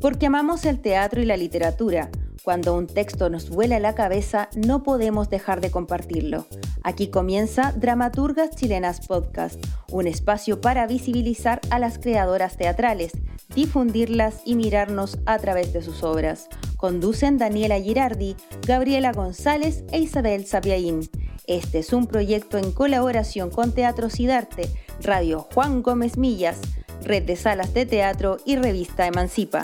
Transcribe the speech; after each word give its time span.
Porque 0.00 0.26
amamos 0.26 0.64
el 0.64 0.80
teatro 0.80 1.22
y 1.22 1.24
la 1.24 1.36
literatura. 1.36 2.10
Cuando 2.42 2.74
un 2.74 2.88
texto 2.88 3.30
nos 3.30 3.50
vuela 3.50 3.78
la 3.78 3.94
cabeza, 3.94 4.48
no 4.56 4.82
podemos 4.82 5.30
dejar 5.30 5.60
de 5.60 5.70
compartirlo. 5.70 6.46
Aquí 6.82 7.06
comienza 7.06 7.72
Dramaturgas 7.76 8.50
Chilenas 8.56 9.06
Podcast, 9.06 9.64
un 9.92 10.08
espacio 10.08 10.60
para 10.60 10.88
visibilizar 10.88 11.60
a 11.70 11.78
las 11.78 12.00
creadoras 12.00 12.56
teatrales, 12.56 13.12
difundirlas 13.54 14.42
y 14.44 14.56
mirarnos 14.56 15.18
a 15.26 15.38
través 15.38 15.72
de 15.72 15.82
sus 15.82 16.02
obras. 16.02 16.48
Conducen 16.76 17.38
Daniela 17.38 17.78
Girardi, 17.78 18.34
Gabriela 18.66 19.12
González 19.12 19.84
e 19.92 20.00
Isabel 20.00 20.44
Sapiaín. 20.44 21.08
Este 21.46 21.78
es 21.78 21.92
un 21.92 22.08
proyecto 22.08 22.58
en 22.58 22.72
colaboración 22.72 23.50
con 23.50 23.72
Teatro 23.72 24.10
Sidarte, 24.10 24.68
Radio 25.00 25.46
Juan 25.54 25.82
Gómez 25.82 26.18
Millas, 26.18 26.60
Red 27.04 27.24
de 27.24 27.36
Salas 27.36 27.74
de 27.74 27.86
Teatro 27.86 28.38
y 28.44 28.56
Revista 28.56 29.06
Emancipa. 29.06 29.62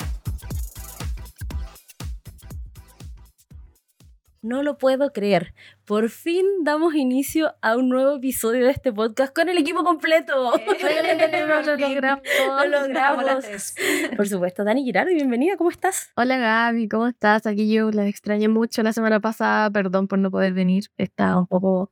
No 4.41 4.63
lo 4.63 4.77
puedo 4.77 5.11
creer. 5.11 5.53
Por 5.85 6.09
fin 6.09 6.45
damos 6.63 6.95
inicio 6.95 7.55
a 7.61 7.75
un 7.75 7.89
nuevo 7.89 8.15
episodio 8.15 8.65
de 8.65 8.71
este 8.71 8.93
podcast 8.93 9.35
con 9.35 9.49
el 9.49 9.57
equipo 9.57 9.83
completo. 9.83 10.53
lo 11.61 11.75
logramos. 11.77 12.23
Lo 12.47 12.65
logramos. 12.65 13.73
Por 14.15 14.27
supuesto, 14.27 14.63
Dani 14.63 14.83
Girardi, 14.83 15.13
bienvenida, 15.13 15.57
¿cómo 15.57 15.69
estás? 15.69 16.11
Hola 16.15 16.37
Gaby, 16.37 16.87
¿cómo 16.87 17.07
estás? 17.07 17.45
Aquí 17.47 17.71
yo 17.71 17.91
la 17.91 18.07
extrañé 18.07 18.47
mucho 18.47 18.81
la 18.81 18.93
semana 18.93 19.19
pasada, 19.19 19.69
perdón 19.69 20.07
por 20.07 20.19
no 20.19 20.31
poder 20.31 20.53
venir. 20.53 20.85
Estaba 20.97 21.37
un 21.37 21.47
poco 21.47 21.91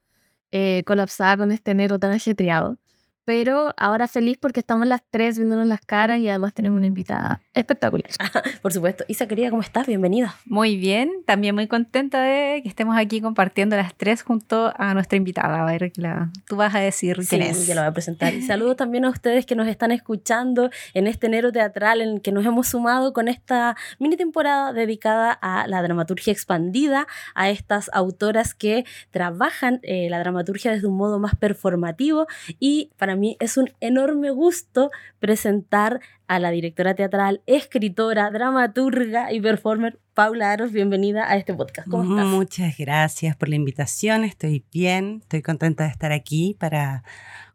eh, 0.51 0.83
colapsada 0.85 1.35
con 1.35 1.51
este 1.51 1.71
enero 1.71 1.99
tan 1.99 2.11
ajetreado 2.11 2.77
pero 3.27 3.73
ahora 3.75 4.07
feliz 4.07 4.37
porque 4.39 4.61
estamos 4.61 4.87
las 4.87 5.01
tres 5.11 5.37
viéndonos 5.37 5.67
las 5.67 5.81
caras 5.81 6.17
y 6.19 6.29
además 6.29 6.53
tenemos 6.53 6.77
una 6.77 6.87
invitada 6.87 7.41
espectacular. 7.53 8.09
Por 8.61 8.71
supuesto. 8.71 9.03
Isa, 9.09 9.27
querida, 9.27 9.49
¿cómo 9.49 9.61
estás? 9.61 9.85
Bienvenida. 9.85 10.37
Muy 10.45 10.77
bien, 10.77 11.11
también 11.25 11.53
muy 11.53 11.67
contenta 11.67 12.21
de 12.21 12.61
que 12.63 12.69
estemos 12.69 12.95
aquí 12.97 13.19
compartiendo 13.19 13.75
las 13.75 13.93
tres 13.95 14.21
junto 14.21 14.71
a 14.77 14.93
nuestra 14.93 15.17
invitada. 15.17 15.61
A 15.61 15.65
ver, 15.65 15.91
la, 15.97 16.31
tú 16.47 16.55
vas 16.55 16.73
a 16.73 16.79
decir 16.79 17.17
quién 17.27 17.41
es. 17.41 17.67
Ya 17.67 17.75
lo 17.75 17.81
voy 17.81 17.89
a 17.89 17.91
presentar. 17.91 18.33
Y 18.37 18.43
saludo 18.43 18.77
también 18.77 19.03
a 19.03 19.09
ustedes 19.09 19.45
que 19.45 19.55
nos 19.55 19.67
están 19.67 19.91
escuchando 19.91 20.69
en 20.93 21.07
este 21.07 21.27
enero 21.27 21.51
teatral 21.51 21.99
en 21.99 22.09
el 22.09 22.21
que 22.21 22.31
nos 22.31 22.45
hemos 22.45 22.69
sumado 22.69 23.11
con 23.11 23.27
esta 23.27 23.75
mini 23.99 24.15
temporada 24.15 24.71
dedicada 24.71 25.33
a 25.33 25.67
la 25.67 25.81
dramaturgia 25.81 26.31
expandida, 26.31 27.07
a 27.35 27.49
estas 27.49 27.89
autoras 27.91 28.53
que 28.53 28.85
trabajan 29.11 29.81
eh, 29.83 30.07
la 30.09 30.19
dramaturgia 30.19 30.71
desde 30.71 30.87
un 30.87 30.95
modo 30.95 31.19
más 31.19 31.35
performativo 31.35 32.25
y 32.57 32.91
para 32.95 33.16
mí 33.17 33.35
es 33.39 33.57
un 33.57 33.71
enorme 33.81 34.31
gusto 34.31 34.89
presentar 35.19 35.99
a 36.27 36.39
la 36.39 36.51
directora 36.51 36.93
teatral, 36.93 37.41
escritora, 37.45 38.29
dramaturga 38.31 39.31
y 39.31 39.39
performer 39.39 39.99
Paula 40.13 40.51
Aros. 40.51 40.71
Bienvenida 40.71 41.31
a 41.31 41.37
este 41.37 41.53
podcast. 41.53 41.89
¿Cómo 41.89 42.03
estás? 42.03 42.27
Muchas 42.27 42.77
gracias 42.77 43.35
por 43.35 43.47
la 43.49 43.55
invitación. 43.55 44.23
Estoy 44.23 44.65
bien, 44.73 45.19
estoy 45.21 45.41
contenta 45.41 45.85
de 45.85 45.89
estar 45.89 46.11
aquí 46.11 46.55
para 46.59 47.03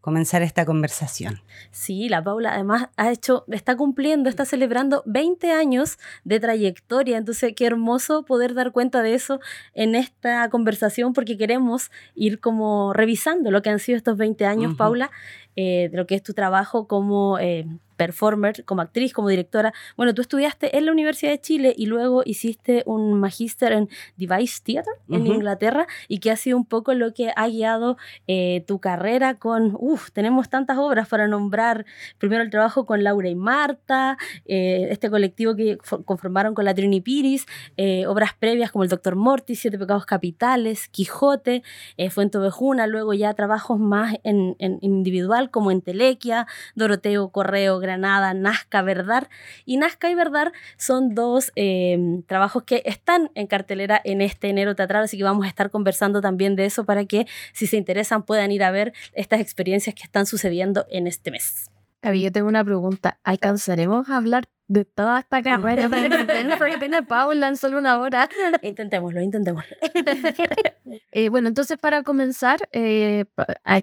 comenzar 0.00 0.42
esta 0.42 0.64
conversación. 0.64 1.40
Sí, 1.70 2.08
la 2.08 2.24
Paula 2.24 2.54
además 2.54 2.88
ha 2.96 3.12
hecho, 3.12 3.44
está 3.48 3.76
cumpliendo, 3.76 4.28
está 4.28 4.44
celebrando 4.44 5.02
20 5.06 5.52
años 5.52 5.98
de 6.24 6.40
trayectoria, 6.40 7.18
entonces 7.18 7.52
qué 7.54 7.66
hermoso 7.66 8.24
poder 8.24 8.54
dar 8.54 8.72
cuenta 8.72 9.02
de 9.02 9.14
eso 9.14 9.38
en 9.74 9.94
esta 9.94 10.48
conversación 10.48 11.12
porque 11.12 11.36
queremos 11.38 11.90
ir 12.16 12.40
como 12.40 12.92
revisando 12.92 13.50
lo 13.52 13.62
que 13.62 13.70
han 13.70 13.78
sido 13.78 13.96
estos 13.96 14.16
20 14.16 14.44
años, 14.44 14.74
Paula, 14.76 15.10
eh, 15.54 15.88
de 15.90 15.96
lo 15.96 16.06
que 16.06 16.16
es 16.16 16.22
tu 16.22 16.32
trabajo 16.32 16.88
como 16.88 17.38
eh, 17.38 17.66
performer, 18.02 18.64
como 18.64 18.82
actriz, 18.82 19.12
como 19.12 19.28
directora. 19.28 19.72
Bueno, 19.96 20.12
tú 20.12 20.22
estudiaste 20.22 20.76
en 20.76 20.86
la 20.86 20.92
Universidad 20.92 21.30
de 21.30 21.40
Chile 21.40 21.72
y 21.76 21.86
luego 21.86 22.22
hiciste 22.24 22.82
un 22.84 23.20
magíster 23.20 23.70
en 23.70 23.88
Device 24.16 24.60
Theatre 24.64 24.92
en 25.08 25.24
Inglaterra 25.24 25.86
y 26.08 26.18
que 26.18 26.32
ha 26.32 26.36
sido 26.36 26.56
un 26.56 26.64
poco 26.64 26.94
lo 26.94 27.14
que 27.14 27.32
ha 27.36 27.46
guiado 27.46 27.96
eh, 28.26 28.64
tu 28.66 28.80
carrera 28.80 29.36
con, 29.38 29.76
uff, 29.78 30.10
tenemos 30.10 30.48
tantas 30.48 30.78
obras 30.78 31.06
para 31.08 31.28
nombrar. 31.28 31.86
Primero 32.18 32.42
el 32.42 32.50
trabajo 32.50 32.86
con 32.86 33.04
Laura 33.04 33.28
y 33.28 33.36
Marta, 33.36 34.18
eh, 34.46 34.88
este 34.90 35.08
colectivo 35.08 35.54
que 35.54 35.78
conformaron 36.04 36.54
con 36.54 36.64
la 36.64 36.74
Trini 36.74 37.00
Piris, 37.00 37.46
eh, 37.76 38.04
obras 38.08 38.32
previas 38.36 38.72
como 38.72 38.82
El 38.82 38.90
Doctor 38.90 39.14
Morty, 39.14 39.54
Siete 39.54 39.78
Pecados 39.78 40.06
Capitales, 40.06 40.88
Quijote, 40.88 41.62
Fuente 42.10 42.38
Ovejuna, 42.38 42.88
luego 42.88 43.14
ya 43.14 43.32
trabajos 43.34 43.78
más 43.78 44.16
en, 44.24 44.56
en 44.58 44.78
individual 44.80 45.50
como 45.50 45.70
en 45.70 45.82
Telequia, 45.82 46.48
Doroteo 46.74 47.28
Correo, 47.28 47.78
Granada, 47.92 48.34
Nazca, 48.34 48.82
Verdad. 48.82 49.28
Y 49.64 49.76
Nazca 49.76 50.10
y 50.10 50.14
Verdad 50.14 50.52
son 50.76 51.14
dos 51.14 51.52
em, 51.54 52.22
trabajos 52.22 52.64
que 52.64 52.82
están 52.86 53.30
en 53.34 53.46
cartelera 53.46 54.00
en 54.04 54.20
este 54.20 54.48
enero 54.48 54.74
teatral, 54.74 55.04
así 55.04 55.18
que 55.18 55.24
vamos 55.24 55.44
a 55.44 55.48
estar 55.48 55.70
conversando 55.70 56.20
también 56.20 56.56
de 56.56 56.64
eso 56.64 56.84
para 56.84 57.04
que 57.04 57.26
si 57.52 57.66
se 57.66 57.76
interesan 57.76 58.22
puedan 58.22 58.50
ir 58.50 58.64
a 58.64 58.70
ver 58.70 58.92
estas 59.12 59.40
experiencias 59.40 59.94
que 59.94 60.02
están 60.02 60.26
sucediendo 60.26 60.86
en 60.90 61.06
este 61.06 61.30
mes. 61.30 61.71
Gaby, 62.02 62.22
yo 62.22 62.32
tengo 62.32 62.48
una 62.48 62.64
pregunta. 62.64 63.18
¿Alcanzaremos 63.22 64.08
a 64.10 64.16
hablar 64.16 64.48
de 64.72 64.84
toda 64.86 65.20
esta 65.20 65.42
carrera 65.42 65.88
de 65.88 67.02
Paula 67.06 67.48
en 67.48 67.56
solo 67.56 67.78
una 67.78 67.98
hora. 67.98 68.28
Intentémoslo, 68.62 69.20
intentémoslo. 69.20 69.76
eh, 71.12 71.28
bueno, 71.28 71.48
entonces 71.48 71.76
para 71.76 72.02
comenzar, 72.02 72.68
eh, 72.72 73.26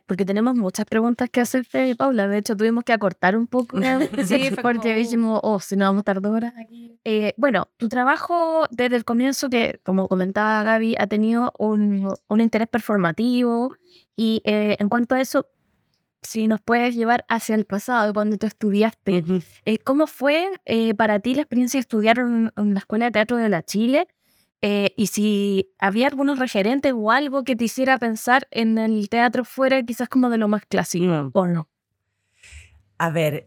porque 0.08 0.26
tenemos 0.26 0.56
muchas 0.56 0.86
preguntas 0.86 1.30
que 1.30 1.42
hacerte, 1.42 1.96
Paula. 1.96 2.28
De 2.28 2.40
hecho, 2.40 2.58
tuvimos 2.58 2.84
que 2.84 2.94
acortar 2.94 3.38
un 3.38 3.46
poco. 3.46 3.78
sí, 4.26 4.50
porque 4.64 4.96
dijimos, 4.96 5.40
oh, 5.44 5.60
si 5.60 5.76
no 5.76 5.86
vamos 5.86 6.00
a 6.00 6.02
estar 6.02 6.22
dos 6.22 6.32
horas 6.32 6.54
aquí. 6.58 7.00
Eh, 7.04 7.34
bueno, 7.38 7.70
tu 7.78 7.88
trabajo 7.88 8.66
desde 8.72 8.96
el 8.96 9.06
comienzo, 9.06 9.50
que 9.50 9.80
como 9.84 10.08
comentaba 10.08 10.64
Gaby, 10.64 10.96
ha 10.98 11.06
tenido 11.06 11.54
un, 11.60 12.12
un 12.28 12.42
interés 12.42 12.68
performativo. 12.68 13.76
Y 14.16 14.42
eh, 14.44 14.76
en 14.80 14.90
cuanto 14.90 15.16
a 15.16 15.22
eso, 15.22 15.48
si 16.22 16.48
nos 16.48 16.62
puedes 16.62 16.96
llevar 16.96 17.26
hacia 17.30 17.56
el 17.56 17.66
pasado, 17.66 18.14
cuando 18.14 18.38
tú 18.38 18.48
estudiaste, 18.48 19.24
eh, 19.66 19.78
¿cómo 19.80 20.08
fue 20.08 20.50
eh, 20.66 20.94
para 20.94 21.20
ti 21.20 21.36
la 21.36 21.42
experiencia 21.42 21.78
de 21.78 21.82
estudiar 21.82 22.20
en, 22.20 22.52
la 22.56 22.80
Escuela 22.80 23.06
de 23.06 23.12
Teatro 23.12 23.38
de 23.38 23.50
la 23.50 23.64
Chile? 23.64 24.08
Eh, 24.62 24.94
y 24.98 25.08
si 25.08 25.72
había 25.80 26.08
algunos 26.08 26.38
referentes 26.38 26.94
o 26.94 27.12
algo 27.12 27.44
que 27.44 27.56
te 27.56 27.66
hiciera 27.66 27.98
pensar 27.98 28.48
en 28.52 28.78
el 28.78 29.08
teatro 29.08 29.46
fuera 29.46 29.82
quizás 29.84 30.10
como 30.10 30.30
de 30.30 30.38
lo 30.38 30.50
más 30.50 30.66
clásico, 30.66 31.06
mm. 31.06 31.32
¿o 31.34 31.48
no? 31.48 31.70
A 32.98 33.10
ver, 33.12 33.46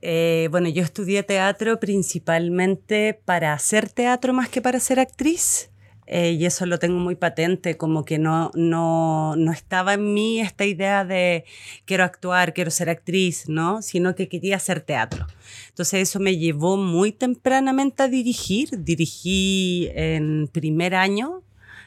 bueno, 0.50 0.70
yo 0.70 0.82
estudié 0.82 1.22
teatro 1.22 1.78
principalmente 1.78 3.20
para 3.26 3.52
hacer 3.52 3.90
teatro 3.90 4.32
más 4.32 4.48
que 4.48 4.62
para 4.62 4.80
ser 4.80 4.98
actriz. 4.98 5.71
Eh, 6.06 6.32
y 6.32 6.46
eso 6.46 6.66
lo 6.66 6.78
tengo 6.78 6.98
muy 6.98 7.14
patente, 7.14 7.76
como 7.76 8.04
que 8.04 8.18
no, 8.18 8.50
no, 8.54 9.36
no 9.36 9.52
estaba 9.52 9.94
en 9.94 10.12
mí 10.12 10.40
esta 10.40 10.64
idea 10.64 11.04
de 11.04 11.44
quiero 11.84 12.04
actuar, 12.04 12.54
quiero 12.54 12.70
ser 12.70 12.90
actriz, 12.90 13.48
¿no? 13.48 13.82
Sino 13.82 14.14
que 14.14 14.28
quería 14.28 14.56
hacer 14.56 14.80
teatro. 14.80 15.26
Entonces 15.68 16.08
eso 16.08 16.18
me 16.18 16.36
llevó 16.36 16.76
muy 16.76 17.12
tempranamente 17.12 18.02
a 18.02 18.08
dirigir. 18.08 18.82
Dirigí 18.82 19.90
en 19.94 20.48
primer 20.52 20.94
año 20.94 21.42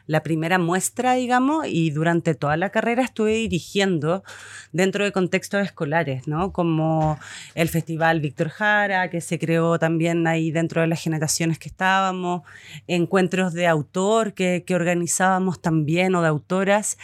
la 0.07 0.23
primera 0.23 0.57
muestra, 0.57 1.13
digamos, 1.13 1.67
y 1.67 1.91
durante 1.91 2.35
toda 2.35 2.57
la 2.57 2.69
carrera 2.69 3.03
estuve 3.03 3.33
dirigiendo 3.33 4.23
dentro 4.71 5.03
de 5.03 5.11
contextos 5.11 5.63
escolares, 5.63 6.27
¿no? 6.27 6.51
Como 6.51 7.17
el 7.55 7.69
Festival 7.69 8.21
Víctor 8.21 8.49
Jara, 8.49 9.09
que 9.09 9.21
se 9.21 9.39
creó 9.39 9.79
también 9.79 10.27
ahí 10.27 10.51
dentro 10.51 10.81
de 10.81 10.87
las 10.87 11.01
generaciones 11.01 11.59
que 11.59 11.69
estábamos, 11.69 12.41
encuentros 12.87 13.53
de 13.53 13.67
autor 13.67 14.33
que, 14.33 14.63
que 14.65 14.75
organizábamos 14.75 15.61
también 15.61 16.15
o 16.15 16.21
de 16.21 16.27
autoras, 16.27 16.97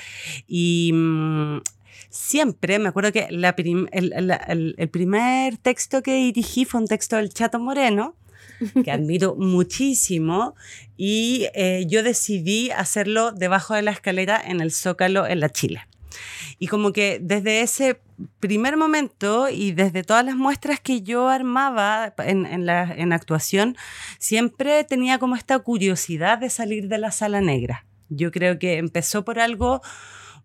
y... 0.48 0.92
Mm, 0.94 1.62
siempre, 2.12 2.78
me 2.78 2.90
acuerdo 2.90 3.12
que 3.14 3.28
el, 3.30 3.44
el, 3.46 4.90
primer 4.90 5.58
texto 5.58 6.04
que 6.04 6.14
dirigí 6.16 6.66
fue 6.66 6.82
un 6.82 6.88
texto 6.88 7.16
del 7.16 7.34
Chato 7.34 7.58
Moreno, 7.58 8.16
que 8.84 8.92
admiro 8.92 9.36
muchísimo, 9.36 10.56
y 10.98 11.48
eh, 11.54 11.86
yo 11.88 12.04
decidí 12.04 12.72
hacerlo 12.72 13.32
debajo 13.32 13.74
de 13.74 13.82
la 13.82 13.92
escalera 13.92 14.42
en 14.44 14.62
el 14.62 14.72
Zócalo 14.72 15.26
en 15.28 15.40
la 15.40 15.50
Chile. 15.50 15.82
Y 16.60 16.68
como 16.68 16.92
que 16.92 17.20
desde 17.22 17.62
ese 17.62 18.00
primer 18.40 18.78
momento 18.78 19.50
y 19.50 19.72
desde 19.72 20.04
todas 20.04 20.26
las 20.26 20.36
muestras 20.36 20.80
que 20.80 21.02
yo 21.02 21.28
armaba 21.30 22.14
en, 22.20 22.66
la, 22.66 22.84
en 22.84 23.14
actuación, 23.14 23.76
siempre 24.20 24.84
tenía 24.84 25.18
como 25.18 25.36
esta 25.36 25.58
curiosidad 25.60 26.38
de 26.38 26.50
salir 26.50 26.88
de 26.88 26.98
la 26.98 27.12
sala 27.12 27.42
negra. 27.42 27.86
Yo 28.10 28.32
creo 28.32 28.60
que 28.60 28.78
empezó 28.78 29.24
por 29.24 29.40
algo 29.40 29.82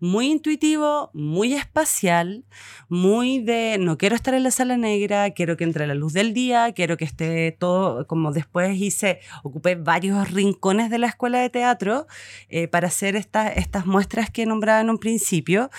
muy 0.01 0.27
intuitivo, 0.31 1.11
muy 1.13 1.55
espacial, 1.55 2.45
muy 2.89 3.41
de 3.41 3.77
no 3.79 3.99
quiero 3.99 4.17
estar 4.17 4.35
en 4.35 4.43
la 4.43 4.51
sala 4.51 4.77
negra, 4.77 5.31
quiero 5.31 5.57
que 5.57 5.65
entre 5.65 5.87
la 5.87 5.95
luz 5.95 6.13
del 6.13 6.35
día, 6.35 6.73
quiero 6.73 6.97
que 6.97 7.05
esté 7.05 7.53
todo, 7.53 8.07
como 8.07 8.33
después 8.33 8.77
hice, 8.77 9.21
ocupé 9.43 9.75
varios 9.75 10.31
rincones 10.31 10.91
de 10.91 10.99
la 10.99 11.07
escuela 11.07 11.39
de 11.41 11.51
teatro 11.51 12.07
eh, 12.49 12.69
para 12.69 12.89
hacer 12.89 13.17
estas 13.17 13.57
estas 13.57 13.87
muestras 13.87 14.31
que 14.31 14.47
nombraba 14.47 14.81
en 14.81 14.91
un 14.91 14.99
principio. 14.99 15.71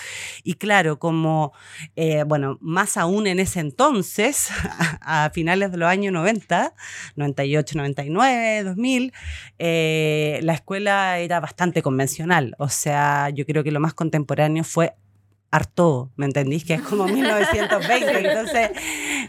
Y 0.42 0.54
claro, 0.54 0.98
como, 0.98 1.52
eh, 1.96 2.24
bueno, 2.24 2.58
más 2.60 2.96
aún 2.96 3.26
en 3.26 3.38
ese 3.40 3.60
entonces, 3.60 4.48
a 5.00 5.30
finales 5.32 5.72
de 5.72 5.78
los 5.78 5.88
años 5.88 6.12
90, 6.12 6.74
98, 7.16 7.78
99, 7.78 8.64
2000, 8.64 9.12
la 9.58 10.52
escuela 10.52 11.18
era 11.18 11.40
bastante 11.40 11.82
convencional. 11.82 12.54
O 12.58 12.68
sea, 12.68 13.30
yo 13.30 13.46
creo 13.46 13.64
que 13.64 13.70
lo 13.70 13.80
más 13.80 13.94
contemporáneo 14.08 14.64
fue 14.64 14.94
harto, 15.50 16.10
¿me 16.16 16.26
entendís? 16.26 16.64
Que 16.64 16.74
es 16.74 16.82
como 16.82 17.06
1920. 17.08 18.28
Entonces, 18.28 18.70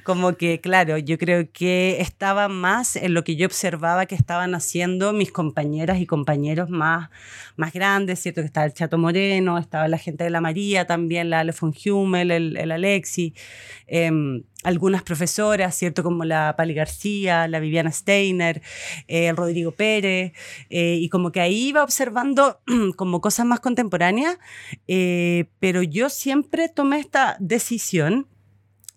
como 0.03 0.33
que, 0.33 0.59
claro, 0.59 0.97
yo 0.97 1.17
creo 1.17 1.49
que 1.51 2.01
estaba 2.01 2.47
más 2.47 2.95
en 2.95 3.13
lo 3.13 3.23
que 3.23 3.35
yo 3.35 3.45
observaba 3.45 4.05
que 4.05 4.15
estaban 4.15 4.55
haciendo 4.55 5.13
mis 5.13 5.31
compañeras 5.31 5.99
y 5.99 6.05
compañeros 6.05 6.69
más, 6.69 7.09
más 7.55 7.73
grandes, 7.73 8.19
¿cierto? 8.19 8.41
Que 8.41 8.47
estaba 8.47 8.65
el 8.65 8.73
Chato 8.73 8.97
Moreno, 8.97 9.57
estaba 9.57 9.87
la 9.87 9.97
gente 9.97 10.23
de 10.23 10.29
la 10.29 10.41
María 10.41 10.85
también, 10.85 11.29
la 11.29 11.39
Ale 11.39 11.53
von 11.59 11.73
Hummel, 11.85 12.31
el, 12.31 12.57
el 12.57 12.71
Alexi. 12.71 13.33
Em, 13.87 14.43
algunas 14.63 15.03
profesoras, 15.03 15.75
¿cierto? 15.75 16.03
Como 16.03 16.25
la 16.25 16.55
Pali 16.57 16.73
García, 16.73 17.47
la 17.47 17.59
Viviana 17.59 17.91
Steiner, 17.91 18.61
eh, 19.07 19.27
el 19.27 19.37
Rodrigo 19.37 19.71
Pérez, 19.71 20.33
eh, 20.69 20.97
y 20.99 21.09
como 21.09 21.31
que 21.31 21.41
ahí 21.41 21.69
iba 21.69 21.83
observando 21.83 22.59
como 22.97 23.21
cosas 23.21 23.45
más 23.45 23.59
contemporáneas, 23.61 24.37
eh, 24.87 25.45
pero 25.59 25.81
yo 25.83 26.09
siempre 26.09 26.69
tomé 26.69 26.99
esta 26.99 27.37
decisión 27.39 28.27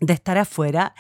de 0.01 0.15
estar 0.15 0.37
afuera 0.37 0.95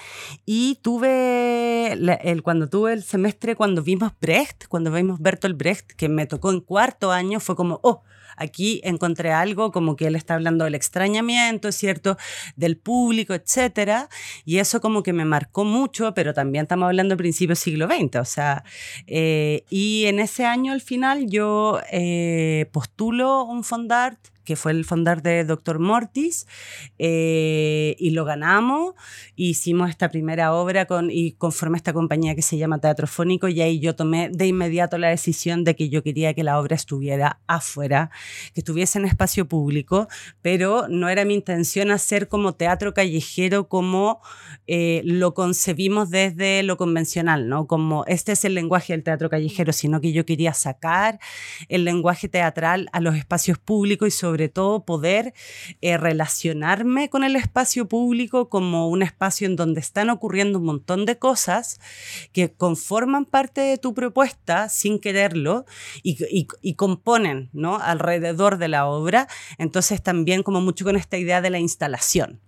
y 0.46 0.78
tuve 0.80 1.92
el, 1.92 2.42
cuando 2.44 2.68
tuve 2.68 2.92
el 2.92 3.02
semestre 3.02 3.56
cuando 3.56 3.82
vimos 3.82 4.12
Brecht 4.20 4.68
cuando 4.68 4.92
vimos 4.92 5.18
Bertolt 5.20 5.58
Brecht 5.58 5.90
que 5.96 6.08
me 6.08 6.26
tocó 6.26 6.52
en 6.52 6.60
cuarto 6.60 7.10
año 7.10 7.40
fue 7.40 7.56
como 7.56 7.80
oh 7.82 8.04
Aquí 8.42 8.80
encontré 8.84 9.32
algo 9.32 9.70
como 9.70 9.96
que 9.96 10.06
él 10.08 10.16
está 10.16 10.34
hablando 10.34 10.64
del 10.64 10.74
extrañamiento, 10.74 11.70
¿cierto? 11.72 12.16
Del 12.56 12.76
público, 12.76 13.34
etcétera. 13.34 14.08
Y 14.44 14.58
eso 14.58 14.80
como 14.80 15.02
que 15.02 15.12
me 15.12 15.24
marcó 15.24 15.64
mucho, 15.64 16.12
pero 16.14 16.34
también 16.34 16.64
estamos 16.64 16.86
hablando 16.86 17.14
de 17.14 17.18
principios 17.18 17.58
del 17.58 17.64
siglo 17.72 17.86
XX, 17.86 18.16
o 18.16 18.24
sea, 18.24 18.64
eh, 19.06 19.64
y 19.70 20.06
en 20.06 20.18
ese 20.18 20.44
año 20.44 20.72
al 20.72 20.80
final 20.80 21.26
yo 21.28 21.80
eh, 21.90 22.68
postulo 22.72 23.44
un 23.44 23.62
fondart 23.62 24.31
que 24.44 24.56
fue 24.56 24.72
el 24.72 24.84
fondar 24.84 25.22
de 25.22 25.44
Dr. 25.44 25.78
Mortis, 25.78 26.46
eh, 26.98 27.96
y 27.98 28.10
lo 28.10 28.24
ganamos. 28.24 28.94
Hicimos 29.36 29.90
esta 29.90 30.10
primera 30.10 30.54
obra 30.54 30.86
con, 30.86 31.10
y 31.10 31.32
conformé 31.32 31.76
esta 31.76 31.92
compañía 31.92 32.34
que 32.34 32.42
se 32.42 32.56
llama 32.56 32.80
Teatrofónico, 32.80 33.48
y 33.48 33.60
ahí 33.60 33.80
yo 33.80 33.94
tomé 33.94 34.30
de 34.30 34.46
inmediato 34.46 34.98
la 34.98 35.08
decisión 35.08 35.64
de 35.64 35.76
que 35.76 35.88
yo 35.88 36.02
quería 36.02 36.34
que 36.34 36.44
la 36.44 36.58
obra 36.58 36.76
estuviera 36.76 37.40
afuera, 37.46 38.10
que 38.54 38.60
estuviese 38.60 38.98
en 38.98 39.04
espacio 39.04 39.48
público, 39.48 40.08
pero 40.40 40.86
no 40.88 41.08
era 41.08 41.24
mi 41.24 41.34
intención 41.34 41.90
hacer 41.90 42.28
como 42.28 42.54
teatro 42.54 42.94
callejero 42.94 43.68
como 43.68 44.20
eh, 44.66 45.02
lo 45.04 45.34
concebimos 45.34 46.10
desde 46.10 46.62
lo 46.62 46.76
convencional, 46.76 47.48
¿no? 47.48 47.66
Como 47.66 48.04
este 48.06 48.32
es 48.32 48.44
el 48.44 48.54
lenguaje 48.54 48.92
del 48.92 49.02
teatro 49.02 49.28
callejero, 49.28 49.72
sino 49.72 50.00
que 50.00 50.12
yo 50.12 50.24
quería 50.24 50.54
sacar 50.54 51.18
el 51.68 51.84
lenguaje 51.84 52.28
teatral 52.28 52.88
a 52.92 53.00
los 53.00 53.16
espacios 53.16 53.58
públicos 53.58 54.08
y 54.08 54.10
sobre 54.10 54.31
sobre 54.32 54.48
todo 54.48 54.86
poder 54.86 55.34
eh, 55.82 55.98
relacionarme 55.98 57.10
con 57.10 57.22
el 57.22 57.36
espacio 57.36 57.86
público 57.86 58.48
como 58.48 58.88
un 58.88 59.02
espacio 59.02 59.46
en 59.46 59.56
donde 59.56 59.80
están 59.80 60.08
ocurriendo 60.08 60.58
un 60.58 60.64
montón 60.64 61.04
de 61.04 61.18
cosas 61.18 61.80
que 62.32 62.50
conforman 62.50 63.26
parte 63.26 63.60
de 63.60 63.76
tu 63.76 63.92
propuesta 63.92 64.70
sin 64.70 65.00
quererlo 65.00 65.66
y, 66.02 66.46
componen 66.76 67.50
¿no? 67.52 67.76
alrededor 67.78 68.56
de 68.56 68.68
la 68.68 68.86
obra. 68.86 69.28
Entonces 69.58 70.02
también 70.02 70.42
como 70.42 70.62
mucho 70.62 70.86
con 70.86 70.96
esta 70.96 71.18
idea 71.18 71.42
de 71.42 71.50
la 71.50 71.58
instalación. 71.58 72.40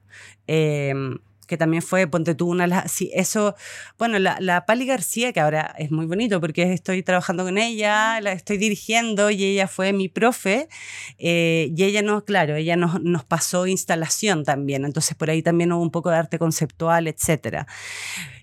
Em, 0.46 1.18
que 1.46 1.56
también 1.56 1.82
fue, 1.82 2.06
ponte 2.06 2.34
tú 2.34 2.48
una, 2.48 2.88
sí, 2.88 3.10
eso, 3.14 3.54
bueno, 3.98 4.18
la, 4.18 4.36
la, 4.40 4.66
Pali 4.66 4.86
García, 4.86 5.32
que 5.32 5.40
ahora 5.40 5.74
es 5.78 5.90
muy 5.90 6.06
bonito 6.06 6.40
porque 6.40 6.72
estoy 6.72 7.02
trabajando 7.02 7.44
con 7.44 7.58
ella, 7.58 8.20
la 8.20 8.32
estoy 8.32 8.58
dirigiendo 8.58 9.30
y 9.30 9.44
ella 9.44 9.68
fue 9.68 9.92
mi 9.92 10.08
profe, 10.08 10.68
eh, 11.18 11.72
y 11.76 11.84
ella 11.84 12.02
no, 12.02 12.24
claro, 12.24 12.56
ella 12.56 12.76
nos, 12.76 13.00
nos 13.02 13.24
pasó 13.24 13.66
instalación 13.66 14.44
también, 14.44 14.84
entonces 14.84 15.16
por 15.16 15.30
ahí 15.30 15.42
también 15.42 15.72
hubo 15.72 15.82
un 15.82 15.90
poco 15.90 16.10
de 16.10 16.16
arte 16.16 16.38
conceptual, 16.38 17.06
etcétera. 17.08 17.66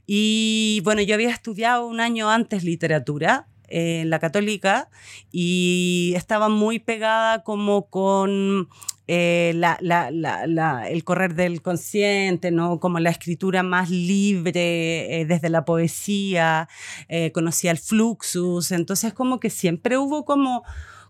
Y 0.05 0.81
bueno, 0.83 1.01
yo 1.01 1.15
había 1.15 1.29
estudiado 1.29 1.85
un 1.85 1.99
año 1.99 2.29
antes 2.29 2.63
literatura, 2.63 3.47
en 3.71 4.09
la 4.09 4.19
católica 4.19 4.89
y 5.31 6.13
estaba 6.15 6.49
muy 6.49 6.79
pegada 6.79 7.43
como 7.43 7.89
con 7.89 8.69
eh, 9.13 9.51
la, 9.55 9.77
la, 9.81 10.87
el 10.87 11.03
correr 11.03 11.35
del 11.35 11.61
consciente, 11.61 12.49
¿no? 12.49 12.79
como 12.79 12.97
la 12.97 13.09
escritura 13.09 13.61
más 13.61 13.89
libre 13.89 15.19
eh, 15.19 15.25
desde 15.25 15.49
la 15.49 15.65
poesía, 15.65 16.69
eh, 17.09 17.33
conocía 17.33 17.71
el 17.71 17.77
fluxus, 17.77 18.71
entonces 18.71 19.13
como 19.13 19.41
que 19.41 19.49
siempre 19.49 19.97
hubo 19.97 20.23
como, 20.23 20.63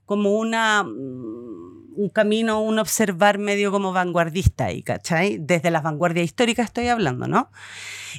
como 0.07 0.33
una, 0.35 0.81
mm, 0.81 1.93
un 1.95 2.09
camino, 2.11 2.63
un 2.63 2.79
observar 2.79 3.37
medio 3.37 3.69
como 3.71 3.93
vanguardista 3.93 4.65
ahí, 4.65 4.81
¿cachai? 4.81 5.37
Desde 5.39 5.69
las 5.69 5.83
vanguardias 5.83 6.25
históricas 6.25 6.65
estoy 6.65 6.87
hablando, 6.87 7.27
¿no? 7.27 7.51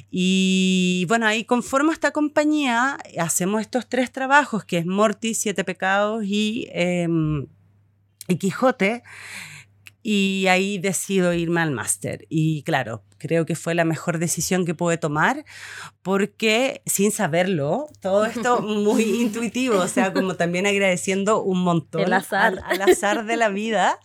Y 0.09 1.05
bueno, 1.09 1.27
ahí 1.27 1.43
conformo 1.43 1.91
esta 1.91 2.11
compañía, 2.11 2.99
hacemos 3.19 3.59
estos 3.59 3.89
tres 3.89 4.13
trabajos, 4.13 4.63
que 4.63 4.77
es 4.77 4.85
Mortis, 4.85 5.39
Siete 5.39 5.65
Pecados 5.65 6.23
y, 6.23 6.69
em, 6.71 7.47
y 8.29 8.37
Quijote, 8.37 9.03
y 10.03 10.47
ahí 10.49 10.77
decido 10.77 11.33
irme 11.33 11.61
al 11.61 11.71
máster. 11.71 12.27
Y 12.29 12.63
claro, 12.63 13.03
creo 13.17 13.45
que 13.45 13.55
fue 13.55 13.73
la 13.73 13.85
mejor 13.85 14.19
decisión 14.19 14.65
que 14.65 14.75
pude 14.75 14.97
tomar 14.97 15.45
porque 16.01 16.81
sin 16.85 17.11
saberlo, 17.11 17.87
todo 18.01 18.25
esto 18.25 18.61
muy 18.61 19.03
intuitivo, 19.21 19.79
o 19.79 19.87
sea, 19.87 20.13
como 20.13 20.35
también 20.35 20.67
agradeciendo 20.67 21.41
un 21.41 21.63
montón 21.63 22.13
azar. 22.13 22.59
Al, 22.65 22.81
al 22.81 22.91
azar 22.91 23.25
de 23.25 23.37
la 23.37 23.49
vida, 23.49 23.97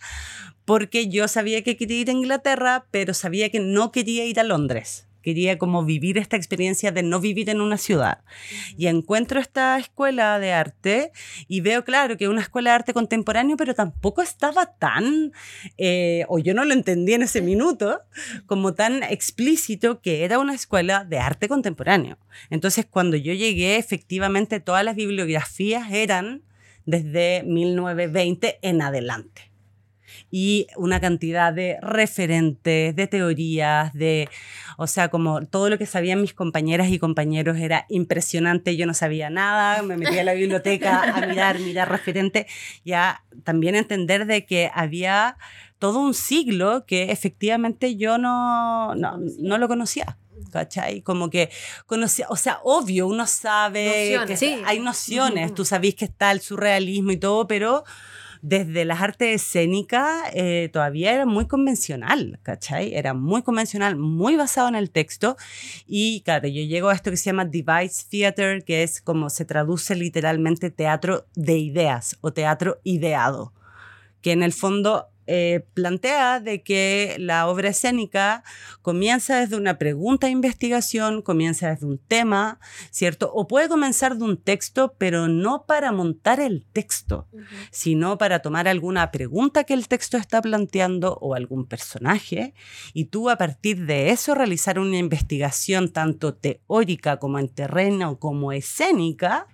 porque 0.63 1.09
yo 1.09 1.27
sabía 1.27 1.63
que 1.63 1.75
quería 1.75 1.99
ir 1.99 2.09
a 2.09 2.13
Inglaterra, 2.13 2.85
pero 2.89 3.13
sabía 3.13 3.49
que 3.49 3.59
no 3.59 3.91
quería 3.91 4.25
ir 4.25 4.39
a 4.39 4.43
Londres 4.43 5.08
quería 5.21 5.57
como 5.57 5.83
vivir 5.83 6.17
esta 6.17 6.37
experiencia 6.37 6.91
de 6.91 7.03
no 7.03 7.19
vivir 7.19 7.49
en 7.49 7.61
una 7.61 7.77
ciudad. 7.77 8.23
Y 8.77 8.87
encuentro 8.87 9.39
esta 9.39 9.77
escuela 9.77 10.39
de 10.39 10.53
arte 10.53 11.11
y 11.47 11.61
veo, 11.61 11.83
claro, 11.83 12.17
que 12.17 12.25
es 12.25 12.29
una 12.29 12.41
escuela 12.41 12.71
de 12.71 12.75
arte 12.75 12.93
contemporáneo, 12.93 13.57
pero 13.57 13.75
tampoco 13.75 14.21
estaba 14.21 14.77
tan, 14.77 15.31
eh, 15.77 16.25
o 16.27 16.39
yo 16.39 16.53
no 16.53 16.65
lo 16.65 16.73
entendí 16.73 17.13
en 17.13 17.23
ese 17.23 17.41
minuto, 17.41 18.01
como 18.45 18.73
tan 18.73 19.03
explícito 19.03 20.01
que 20.01 20.23
era 20.23 20.39
una 20.39 20.53
escuela 20.53 21.03
de 21.05 21.19
arte 21.19 21.47
contemporáneo. 21.47 22.17
Entonces, 22.49 22.85
cuando 22.85 23.17
yo 23.17 23.33
llegué, 23.33 23.77
efectivamente, 23.77 24.59
todas 24.59 24.83
las 24.83 24.95
bibliografías 24.95 25.91
eran 25.91 26.43
desde 26.85 27.43
1920 27.43 28.59
en 28.61 28.81
adelante 28.81 29.48
y 30.31 30.67
una 30.77 30.99
cantidad 30.99 31.53
de 31.53 31.77
referentes, 31.81 32.95
de 32.95 33.07
teorías, 33.07 33.93
de, 33.93 34.29
o 34.77 34.87
sea, 34.87 35.09
como 35.09 35.45
todo 35.45 35.69
lo 35.69 35.77
que 35.77 35.85
sabían 35.85 36.21
mis 36.21 36.33
compañeras 36.33 36.89
y 36.89 36.99
compañeros 36.99 37.57
era 37.57 37.85
impresionante, 37.89 38.77
yo 38.77 38.85
no 38.85 38.93
sabía 38.93 39.29
nada, 39.29 39.81
me 39.81 39.97
metí 39.97 40.17
a 40.17 40.23
la 40.23 40.33
biblioteca 40.33 41.03
a 41.15 41.25
mirar, 41.25 41.59
mirar 41.59 41.89
referente, 41.89 42.47
ya 42.85 43.23
también 43.43 43.75
entender 43.75 44.25
de 44.25 44.45
que 44.45 44.69
había 44.73 45.37
todo 45.79 45.99
un 45.99 46.13
siglo 46.13 46.85
que 46.85 47.11
efectivamente 47.11 47.95
yo 47.95 48.17
no, 48.17 48.93
no, 48.95 49.57
lo 49.57 49.67
conocía. 49.67 50.17
¿cachai? 50.53 51.01
Como 51.01 51.29
que 51.29 51.49
conocía, 51.85 52.27
o 52.29 52.37
sea, 52.37 52.59
obvio, 52.63 53.07
uno 53.07 53.27
sabe 53.27 54.17
que 54.25 54.61
hay 54.65 54.79
nociones, 54.79 55.53
tú 55.53 55.65
sabes 55.65 55.95
que 55.95 56.05
está 56.05 56.31
el 56.31 56.39
surrealismo 56.39 57.11
y 57.11 57.17
todo, 57.17 57.45
pero 57.45 57.83
desde 58.41 58.85
las 58.85 59.01
artes 59.01 59.41
escénicas 59.41 60.29
eh, 60.33 60.69
todavía 60.71 61.13
era 61.13 61.25
muy 61.25 61.47
convencional, 61.47 62.39
¿cachai? 62.43 62.93
Era 62.93 63.13
muy 63.13 63.41
convencional, 63.41 63.95
muy 63.95 64.35
basado 64.35 64.69
en 64.69 64.75
el 64.75 64.91
texto. 64.91 65.35
Y 65.85 66.21
claro, 66.21 66.47
yo 66.47 66.63
llego 66.63 66.89
a 66.89 66.95
esto 66.95 67.11
que 67.11 67.17
se 67.17 67.25
llama 67.25 67.45
device 67.45 68.05
theater, 68.09 68.63
que 68.63 68.83
es 68.83 69.01
como 69.01 69.29
se 69.29 69.45
traduce 69.45 69.95
literalmente 69.95 70.69
teatro 70.71 71.25
de 71.35 71.57
ideas 71.57 72.17
o 72.21 72.31
teatro 72.31 72.79
ideado, 72.83 73.53
que 74.21 74.31
en 74.31 74.43
el 74.43 74.53
fondo 74.53 75.07
eh, 75.31 75.63
plantea 75.75 76.39
de 76.39 76.63
que 76.63 77.15
la 77.19 77.47
obra 77.47 77.69
escénica 77.69 78.43
comienza 78.81 79.39
desde 79.39 79.57
una 79.57 79.77
pregunta 79.77 80.25
de 80.25 80.31
investigación, 80.31 81.21
comienza 81.21 81.69
desde 81.69 81.85
un 81.85 81.99
tema, 81.99 82.59
¿cierto? 82.89 83.31
O 83.35 83.47
puede 83.47 83.69
comenzar 83.69 84.17
de 84.17 84.23
un 84.23 84.37
texto, 84.37 84.95
pero 84.97 85.27
no 85.27 85.67
para 85.67 85.91
montar 85.91 86.39
el 86.39 86.65
texto, 86.73 87.27
sino 87.69 88.17
para 88.17 88.39
tomar 88.39 88.67
alguna 88.67 89.11
pregunta 89.11 89.65
que 89.65 89.75
el 89.75 89.87
texto 89.87 90.17
está 90.17 90.41
planteando 90.41 91.19
o 91.21 91.35
algún 91.35 91.67
personaje 91.67 92.55
y 92.93 93.05
tú 93.05 93.29
a 93.29 93.37
partir 93.37 93.85
de 93.85 94.09
eso 94.09 94.33
realizar 94.33 94.79
una 94.79 94.97
investigación 94.97 95.93
tanto 95.93 96.33
teórica 96.33 97.17
como 97.17 97.37
en 97.37 97.49
terreno 97.49 98.17
como 98.17 98.51
escénica 98.51 99.45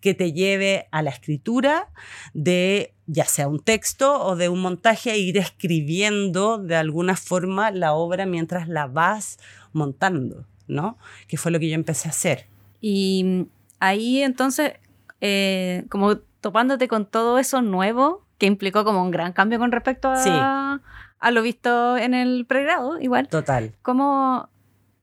que 0.00 0.14
te 0.14 0.32
lleve 0.32 0.86
a 0.92 1.02
la 1.02 1.10
escritura 1.10 1.88
de 2.34 2.94
ya 3.06 3.24
sea 3.24 3.48
un 3.48 3.60
texto 3.60 4.20
o 4.24 4.36
de 4.36 4.48
un 4.48 4.60
montaje, 4.60 5.12
e 5.12 5.18
ir 5.18 5.38
escribiendo 5.38 6.58
de 6.58 6.76
alguna 6.76 7.16
forma 7.16 7.70
la 7.70 7.92
obra 7.92 8.26
mientras 8.26 8.68
la 8.68 8.86
vas 8.86 9.38
montando, 9.72 10.46
¿no? 10.66 10.98
Que 11.28 11.36
fue 11.36 11.50
lo 11.52 11.58
que 11.58 11.68
yo 11.68 11.74
empecé 11.74 12.08
a 12.08 12.10
hacer. 12.10 12.46
Y 12.80 13.46
ahí 13.80 14.22
entonces, 14.22 14.74
eh, 15.20 15.84
como 15.90 16.16
topándote 16.40 16.88
con 16.88 17.06
todo 17.06 17.38
eso 17.38 17.62
nuevo, 17.62 18.24
que 18.38 18.46
implicó 18.46 18.84
como 18.84 19.02
un 19.02 19.10
gran 19.10 19.32
cambio 19.32 19.58
con 19.58 19.72
respecto 19.72 20.08
a, 20.10 20.80
a 21.18 21.30
lo 21.30 21.42
visto 21.42 21.96
en 21.96 22.14
el 22.14 22.44
pregrado, 22.46 23.00
igual. 23.00 23.28
Total. 23.28 23.74
¿Cómo, 23.82 24.48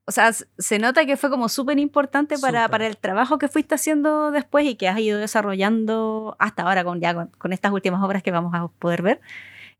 o 0.06 0.12
sea, 0.12 0.32
se 0.34 0.80
nota 0.80 1.06
que 1.06 1.16
fue 1.16 1.30
como 1.30 1.48
súper 1.48 1.80
importante 1.80 2.38
para, 2.38 2.68
para, 2.70 2.88
el 2.88 2.98
trabajo 2.98 3.38
que 3.38 3.48
fuiste 3.48 3.76
haciendo 3.76 4.32
después 4.32 4.66
y 4.66 4.76
que 4.76 4.88
has 4.88 5.00
ido 5.00 5.20
desarrollando 5.20 6.36
hasta 6.40 6.64
ahora 6.64 6.84
con, 6.84 7.00
ya 7.00 7.30
con, 7.38 7.54
estas 7.54 7.72
últimas 7.72 8.04
obras 8.04 8.24
que 8.24 8.32
vamos 8.32 8.54
a 8.54 8.68
poder 8.68 9.04
ver. 9.04 9.22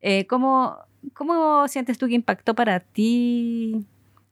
Eh, 0.02 0.28
¿cómo, 0.28 0.78
¿Cómo 1.14 1.68
sientes 1.68 1.98
tú 1.98 2.08
que 2.08 2.14
impactó 2.14 2.54
para 2.54 2.80
ti 2.80 3.86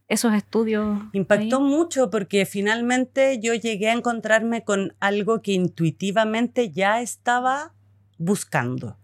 esos 0.08 0.34
estudios? 0.34 1.00
Impactó 1.12 1.60
mucho 1.60 2.10
porque 2.12 2.46
finalmente 2.46 3.40
yo 3.40 3.56
llegué 3.56 3.90
a 3.90 3.94
encontrarme 3.94 4.64
con 4.64 4.94
algo 5.00 5.42
que 5.42 5.54
intuitivamente 5.54 6.70
ya 6.70 7.02
estaba 7.02 7.74
buscando, 8.18 8.98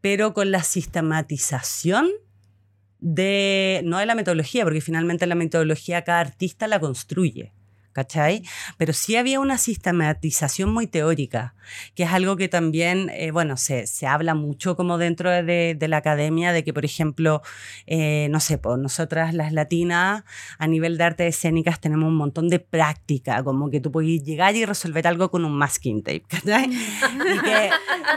pero 0.00 0.34
con 0.34 0.50
la 0.50 0.62
sistematización 0.64 2.10
de, 3.02 3.82
no 3.84 3.98
de 3.98 4.06
la 4.06 4.14
metodología, 4.14 4.64
porque 4.64 4.80
finalmente 4.80 5.26
la 5.26 5.34
metodología 5.34 6.02
cada 6.02 6.20
artista 6.20 6.68
la 6.68 6.80
construye. 6.80 7.52
¿Cachai? 7.92 8.42
Pero 8.78 8.92
sí 8.92 9.16
había 9.16 9.40
una 9.40 9.58
sistematización 9.58 10.72
muy 10.72 10.86
teórica, 10.86 11.54
que 11.94 12.04
es 12.04 12.10
algo 12.10 12.36
que 12.36 12.48
también, 12.48 13.10
eh, 13.10 13.30
bueno, 13.30 13.56
se, 13.56 13.86
se, 13.86 14.06
habla 14.06 14.34
mucho 14.34 14.76
como 14.76 14.98
dentro 14.98 15.30
de, 15.30 15.74
de, 15.78 15.88
la 15.88 15.98
academia, 15.98 16.52
de 16.52 16.64
que, 16.64 16.72
por 16.72 16.84
ejemplo, 16.84 17.42
eh, 17.86 18.28
no 18.30 18.40
sé, 18.40 18.58
pues 18.58 18.78
nosotras 18.78 19.34
las 19.34 19.52
latinas 19.52 20.24
a 20.58 20.66
nivel 20.66 20.98
de 20.98 21.04
artes 21.04 21.36
escénicas 21.36 21.80
tenemos 21.80 22.08
un 22.08 22.16
montón 22.16 22.48
de 22.48 22.58
práctica, 22.58 23.42
como 23.44 23.70
que 23.70 23.80
tú 23.80 23.92
puedes 23.92 24.22
llegar 24.24 24.56
y 24.56 24.64
resolver 24.64 25.06
algo 25.06 25.30
con 25.30 25.44
un 25.44 25.52
masking 25.52 26.02
tape, 26.02 26.24
¿cachai? 26.28 26.70
y 26.70 27.40
que, 27.40 27.70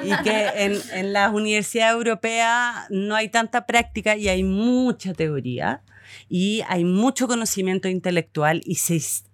y 0.04 0.24
que 0.24 0.48
en, 0.56 0.82
en 0.94 1.14
las 1.14 1.34
universidades 1.34 1.96
europeas 1.96 2.88
no 2.90 3.16
hay 3.16 3.30
tanta 3.30 3.66
práctica 3.66 4.16
y 4.16 4.30
hay 4.30 4.44
mucha 4.44 5.14
teoría 5.14 5.82
y 6.30 6.62
hay 6.68 6.84
mucho 6.84 7.28
conocimiento 7.28 7.88
intelectual 7.88 8.62
y, 8.66 8.78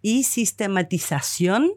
y 0.01 0.23
sistematización 0.23 1.73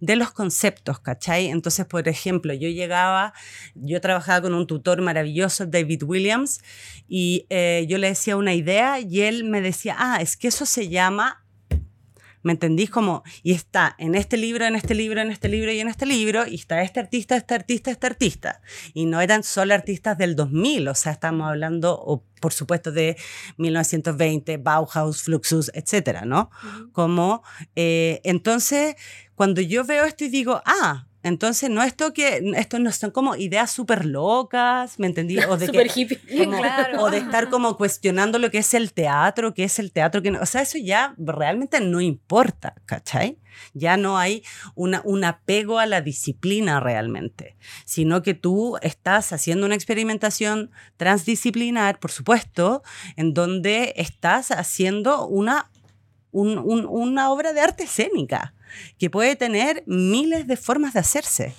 de 0.00 0.16
los 0.16 0.30
conceptos, 0.30 1.00
¿cachai? 1.00 1.46
Entonces, 1.46 1.86
por 1.86 2.08
ejemplo, 2.08 2.52
yo 2.52 2.68
llegaba, 2.68 3.32
yo 3.74 4.00
trabajaba 4.00 4.42
con 4.42 4.54
un 4.54 4.66
tutor 4.66 5.02
maravilloso, 5.02 5.66
David 5.66 6.02
Williams, 6.02 6.60
y 7.08 7.46
eh, 7.50 7.86
yo 7.88 7.98
le 7.98 8.08
decía 8.08 8.36
una 8.36 8.54
idea 8.54 9.00
y 9.00 9.22
él 9.22 9.44
me 9.44 9.60
decía, 9.60 9.96
ah, 9.98 10.18
es 10.20 10.36
que 10.36 10.48
eso 10.48 10.66
se 10.66 10.88
llama 10.88 11.44
¿Me 12.48 12.52
entendís? 12.52 12.88
Como, 12.88 13.24
y 13.42 13.52
está 13.52 13.94
en 13.98 14.14
este 14.14 14.38
libro, 14.38 14.64
en 14.64 14.74
este 14.74 14.94
libro, 14.94 15.20
en 15.20 15.30
este 15.30 15.50
libro 15.50 15.70
y 15.70 15.80
en 15.80 15.88
este 15.88 16.06
libro, 16.06 16.46
y 16.46 16.54
está 16.54 16.80
este 16.80 16.98
artista, 16.98 17.36
este 17.36 17.54
artista, 17.54 17.90
este 17.90 18.06
artista. 18.06 18.62
Y 18.94 19.04
no 19.04 19.20
eran 19.20 19.42
solo 19.42 19.74
artistas 19.74 20.16
del 20.16 20.34
2000, 20.34 20.88
o 20.88 20.94
sea, 20.94 21.12
estamos 21.12 21.46
hablando, 21.46 21.92
o, 21.92 22.24
por 22.40 22.54
supuesto, 22.54 22.90
de 22.90 23.18
1920, 23.58 24.56
Bauhaus, 24.56 25.24
Fluxus, 25.24 25.70
etcétera, 25.74 26.24
¿no? 26.24 26.50
Como, 26.92 27.42
eh, 27.76 28.22
entonces, 28.24 28.96
cuando 29.34 29.60
yo 29.60 29.84
veo 29.84 30.06
esto 30.06 30.24
y 30.24 30.30
digo, 30.30 30.62
ah, 30.64 31.07
entonces, 31.24 31.68
no 31.68 31.82
esto 31.82 32.12
que, 32.12 32.40
esto 32.56 32.78
no 32.78 32.92
son 32.92 33.10
como 33.10 33.34
ideas 33.34 33.72
súper 33.72 34.04
locas, 34.06 34.98
¿me 34.98 35.06
entendí? 35.08 35.36
O 35.48 35.56
de, 35.56 35.66
hippie. 35.94 36.20
o 36.98 37.10
de 37.10 37.18
estar 37.18 37.48
como 37.48 37.76
cuestionando 37.76 38.38
lo 38.38 38.50
que 38.50 38.58
es 38.58 38.74
el 38.74 38.92
teatro, 38.92 39.54
qué 39.54 39.64
es 39.64 39.78
el 39.78 39.92
teatro, 39.92 40.22
que 40.22 40.30
no, 40.30 40.40
o 40.40 40.46
sea, 40.46 40.62
eso 40.62 40.78
ya 40.78 41.14
realmente 41.16 41.80
no 41.80 42.00
importa, 42.00 42.74
¿cachai? 42.84 43.38
Ya 43.72 43.96
no 43.96 44.18
hay 44.18 44.44
una, 44.74 45.00
un 45.04 45.24
apego 45.24 45.78
a 45.78 45.86
la 45.86 46.02
disciplina 46.02 46.80
realmente, 46.80 47.56
sino 47.84 48.22
que 48.22 48.34
tú 48.34 48.76
estás 48.82 49.32
haciendo 49.32 49.66
una 49.66 49.74
experimentación 49.74 50.70
transdisciplinar, 50.96 51.98
por 51.98 52.12
supuesto, 52.12 52.82
en 53.16 53.34
donde 53.34 53.94
estás 53.96 54.50
haciendo 54.50 55.26
una, 55.26 55.70
una 56.30 57.30
obra 57.30 57.52
de 57.52 57.60
arte 57.60 57.84
escénica 57.84 58.54
que 58.98 59.10
puede 59.10 59.36
tener 59.36 59.82
miles 59.86 60.46
de 60.46 60.56
formas 60.56 60.94
de 60.94 61.00
hacerse. 61.00 61.54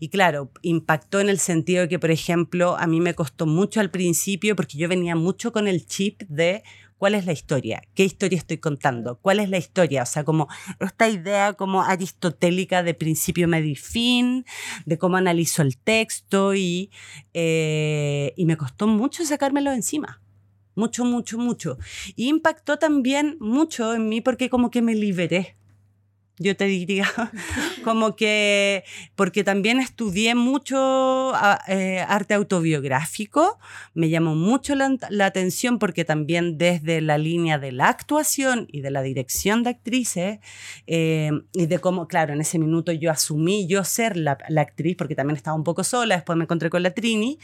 Y 0.00 0.08
claro, 0.08 0.50
impactó 0.62 1.20
en 1.20 1.28
el 1.28 1.38
sentido 1.38 1.82
de 1.82 1.88
que, 1.88 1.98
por 1.98 2.10
ejemplo, 2.10 2.76
a 2.78 2.86
mí 2.86 3.00
me 3.00 3.14
costó 3.14 3.46
mucho 3.46 3.80
al 3.80 3.90
principio 3.90 4.56
porque 4.56 4.78
yo 4.78 4.88
venía 4.88 5.16
mucho 5.16 5.52
con 5.52 5.68
el 5.68 5.86
chip 5.86 6.22
de 6.28 6.62
cuál 7.00 7.14
es 7.14 7.24
la 7.24 7.32
historia, 7.32 7.82
qué 7.94 8.04
historia 8.04 8.36
estoy 8.36 8.58
contando, 8.58 9.18
cuál 9.22 9.40
es 9.40 9.48
la 9.48 9.56
historia, 9.56 10.02
o 10.02 10.06
sea, 10.06 10.22
como 10.22 10.48
esta 10.80 11.08
idea 11.08 11.54
como 11.54 11.82
aristotélica 11.82 12.82
de 12.82 12.92
principio, 12.92 13.48
medio 13.48 13.70
y 13.70 13.74
fin, 13.74 14.44
de 14.84 14.98
cómo 14.98 15.16
analizo 15.16 15.62
el 15.62 15.78
texto 15.78 16.54
y, 16.54 16.90
eh, 17.32 18.34
y 18.36 18.44
me 18.44 18.58
costó 18.58 18.86
mucho 18.86 19.24
sacármelo 19.24 19.72
encima 19.72 20.20
mucho, 20.74 21.04
mucho, 21.04 21.36
mucho. 21.36 21.78
Y 22.16 22.28
impactó 22.28 22.78
también 22.78 23.36
mucho 23.38 23.94
en 23.94 24.08
mí 24.08 24.20
porque 24.20 24.48
como 24.48 24.70
que 24.70 24.80
me 24.80 24.94
liberé 24.94 25.56
yo 26.40 26.56
te 26.56 26.64
diría, 26.64 27.06
como 27.84 28.16
que, 28.16 28.82
porque 29.14 29.44
también 29.44 29.78
estudié 29.78 30.34
mucho 30.34 30.78
ah, 31.34 31.60
eh, 31.68 32.00
arte 32.08 32.32
autobiográfico, 32.32 33.58
me 33.92 34.08
llamó 34.08 34.34
mucho 34.34 34.74
la, 34.74 35.26
atención 35.26 35.78
porque 35.78 36.06
también 36.06 36.56
desde 36.56 37.02
la 37.02 37.18
línea 37.18 37.58
de 37.58 37.72
la 37.72 37.88
actuación 37.88 38.66
y 38.72 38.80
de 38.80 38.90
la 38.90 39.02
dirección 39.02 39.62
de 39.62 39.70
actrices, 39.70 40.38
eh, 40.86 41.30
y 41.52 41.66
de 41.66 41.78
cómo, 41.78 42.08
claro, 42.08 42.32
en 42.32 42.40
ese 42.40 42.58
minuto 42.58 42.90
yo 42.90 43.10
asumí 43.10 43.66
yo 43.68 43.84
ser 43.84 44.16
la, 44.16 44.38
actriz, 44.56 44.96
porque 44.96 45.14
también 45.14 45.36
estaba 45.36 45.56
un 45.56 45.64
poco 45.64 45.84
sola, 45.84 46.14
después 46.14 46.38
me 46.38 46.44
encontré 46.44 46.70
con 46.70 46.82
la 46.82 46.92
Trini, 46.92 47.38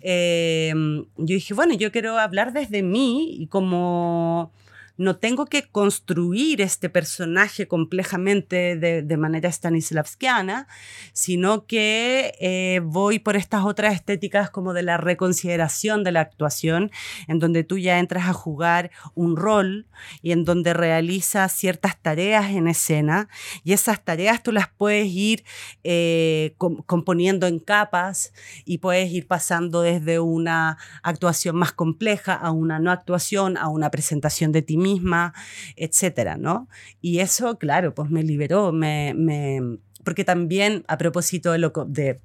eh, 0.00 0.72
yo 0.74 1.34
dije, 1.34 1.52
bueno, 1.52 1.74
yo 1.74 1.92
quiero 1.92 2.18
hablar 2.18 2.54
desde 2.54 2.82
mí 2.82 3.28
y 3.42 3.46
como 3.48 4.52
no 4.98 5.16
tengo 5.16 5.46
que 5.46 5.62
construir 5.62 6.60
este 6.60 6.90
personaje 6.90 7.68
complejamente 7.68 8.76
de, 8.76 9.16
manera 9.16 9.50
stanislavskiana, 9.50 10.66
sino 11.12 11.66
que 11.66 12.34
eh, 12.40 12.80
voy 12.84 13.20
por 13.20 13.36
estas 13.36 13.64
otras 13.64 13.94
estéticas 13.94 14.50
como 14.50 14.74
de 14.74 14.82
la 14.82 14.96
reconsideración 14.96 16.02
de 16.02 16.12
la 16.12 16.20
actuación, 16.20 16.90
en 17.28 17.38
donde 17.38 17.62
tú 17.62 17.78
ya 17.78 18.00
entras 18.00 18.28
a 18.28 18.32
jugar 18.32 18.90
un 19.14 19.36
rol 19.36 19.86
y 20.20 20.32
en 20.32 20.44
donde 20.44 20.74
realizas 20.74 21.52
ciertas 21.52 22.00
tareas 22.00 22.50
en 22.50 22.66
escena 22.66 23.28
y 23.62 23.74
esas 23.74 24.04
tareas 24.04 24.42
tú 24.42 24.50
las 24.50 24.68
puedes 24.68 25.06
ir 25.06 25.44
eh, 25.84 26.54
componiendo 26.86 27.46
en 27.46 27.60
capas 27.60 28.32
y 28.64 28.78
puedes 28.78 29.10
ir 29.12 29.28
pasando 29.28 29.82
desde 29.82 30.18
una 30.18 30.76
actuación 31.04 31.54
más 31.54 31.72
compleja 31.72 32.34
a 32.34 32.50
una 32.50 32.80
no 32.80 32.90
actuación, 32.90 33.56
a 33.56 33.68
una 33.68 33.90
presentación 33.90 34.50
de 34.50 34.62
ti 34.62 34.76
mismo 34.76 34.87
misma, 34.94 35.32
etcétera, 35.76 36.36
¿no? 36.36 36.68
Y 37.00 37.20
eso, 37.20 37.58
claro, 37.58 37.94
pues 37.94 38.10
me 38.10 38.22
liberó, 38.22 38.72
me, 38.72 39.14
porque 40.04 40.24
también 40.24 40.84
a 40.88 40.96
propósito 40.98 41.52
de 41.52 41.58
lo 41.58 41.72
de 41.86 42.20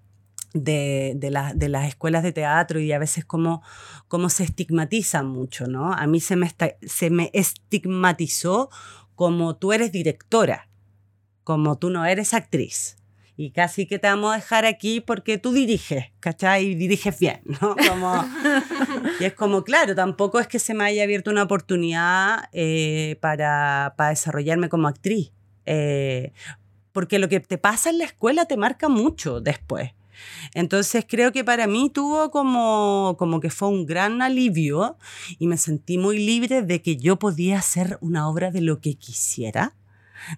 de, 0.56 1.14
de, 1.16 1.32
de, 1.56 1.68
las 1.68 1.88
escuelas 1.88 2.22
de 2.22 2.32
teatro 2.32 2.80
y 2.80 2.92
a 2.92 3.00
veces 3.00 3.26
cómo, 3.26 3.64
cómo 4.08 4.30
se 4.30 4.44
estigmatizan 4.44 5.26
mucho, 5.26 5.66
¿no? 5.66 5.92
A 5.92 6.06
mí 6.06 6.20
se 6.20 6.36
me, 6.36 6.52
se 6.84 7.10
me 7.10 7.32
estigmatizó 7.34 8.70
como 9.16 9.56
tú 9.56 9.74
eres 9.74 9.92
directora, 9.92 10.70
como 11.44 11.80
tú 11.80 11.90
no 11.90 12.06
eres 12.06 12.36
actriz 12.36 12.98
y 13.36 13.52
casi 13.52 13.88
que 13.88 14.00
te 14.00 14.08
vamos 14.08 14.32
a 14.32 14.36
dejar 14.36 14.66
aquí 14.66 15.02
porque 15.02 15.38
tú 15.38 15.54
diriges, 15.54 16.06
¿cachai? 16.20 16.68
Y 16.68 16.76
diriges 16.76 17.18
bien, 17.20 17.42
¿no? 17.62 17.76
Y 19.20 19.24
es 19.26 19.34
como, 19.34 19.64
claro, 19.64 19.96
tampoco 19.96 20.40
es 20.40 20.48
que 20.48 20.60
se 20.60 20.74
me 20.74 20.84
haya 20.84 21.04
abierto 21.04 21.32
una 21.32 21.44
oportunidad 21.44 22.46
eh, 22.52 23.18
para, 23.22 23.94
para, 23.98 24.12
desarrollarme 24.12 24.70
como 24.70 24.88
actriz. 24.88 25.32
Eh, 25.66 26.32
porque 26.92 27.18
lo 27.18 27.28
que 27.28 27.40
te 27.40 27.58
pasa 27.58 27.90
en 27.90 27.98
la 27.98 28.06
escuela 28.06 28.46
te 28.46 28.58
marca 28.58 28.88
mucho 28.88 29.42
después. 29.42 29.92
Entonces 30.54 31.06
creo 31.08 31.32
que 31.32 31.44
para 31.44 31.66
mí 31.66 31.90
tuvo 31.90 32.30
como, 32.30 33.16
como 33.18 33.40
que 33.40 33.50
fue 33.50 33.70
un 33.70 33.88
gran 33.88 34.22
alivio 34.22 34.98
y 35.40 35.48
me 35.48 35.58
sentí 35.58 35.98
muy 35.98 36.24
libre 36.24 36.62
de 36.62 36.84
que 36.84 36.98
yo 36.98 37.18
podía 37.18 37.58
hacer 37.58 37.98
una 38.00 38.30
obra 38.30 38.52
de 38.52 38.62
lo 38.62 38.80
que 38.80 38.94
quisiera 38.94 39.74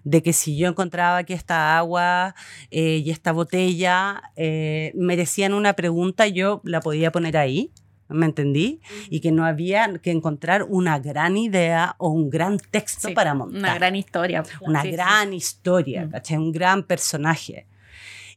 de 0.04 0.22
que 0.22 0.32
si 0.32 0.56
yo 0.56 0.68
encontraba 0.68 1.24
que 1.24 1.34
esta 1.34 1.78
agua 1.78 2.34
eh, 2.70 3.02
y 3.04 3.10
esta 3.10 3.32
botella 3.32 4.22
eh, 4.36 4.92
merecían 4.94 5.54
una 5.54 5.74
pregunta, 5.74 6.26
yo 6.26 6.60
la 6.64 6.80
podía 6.80 7.12
poner 7.12 7.36
ahí. 7.36 7.72
¿Me 8.08 8.26
entendí? 8.26 8.80
Y 9.10 9.18
que 9.18 9.32
no 9.32 9.44
había 9.44 9.98
que 10.00 10.12
encontrar 10.12 10.62
una 10.62 11.00
gran 11.00 11.36
idea 11.36 11.96
o 11.98 12.10
un 12.10 12.30
gran 12.30 12.58
texto 12.58 13.12
para 13.14 13.34
montar. 13.34 13.58
Una 13.58 13.74
gran 13.74 13.96
historia. 13.96 14.44
Una 14.60 14.84
gran 14.84 15.32
historia, 15.32 16.08
¿cachai? 16.08 16.38
Un 16.38 16.52
gran 16.52 16.84
personaje. 16.84 17.66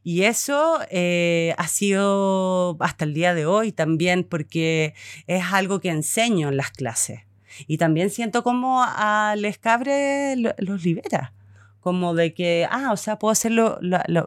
Y 0.04 0.24
eso 0.24 0.80
eh, 0.90 1.54
ha 1.58 1.68
sido 1.68 2.78
hasta 2.80 3.06
el 3.06 3.14
día 3.14 3.36
de 3.36 3.46
hoy 3.46 3.72
también 3.72 4.24
porque 4.24 4.96
es 5.28 5.44
algo 5.52 5.80
que 5.80 5.90
enseño 5.90 6.50
en 6.50 6.58
las 6.58 6.72
clases. 6.72 7.22
Y 7.68 7.78
también 7.78 8.10
siento 8.10 8.42
como 8.42 8.82
a 8.84 9.36
Les 9.38 9.60
Cabre 9.60 10.36
los 10.36 10.84
libera 10.84 11.34
como 11.80 12.14
de 12.14 12.34
que, 12.34 12.68
ah, 12.70 12.92
o 12.92 12.98
sea, 12.98 13.20
puedo 13.20 13.32
hacerlo, 13.32 13.80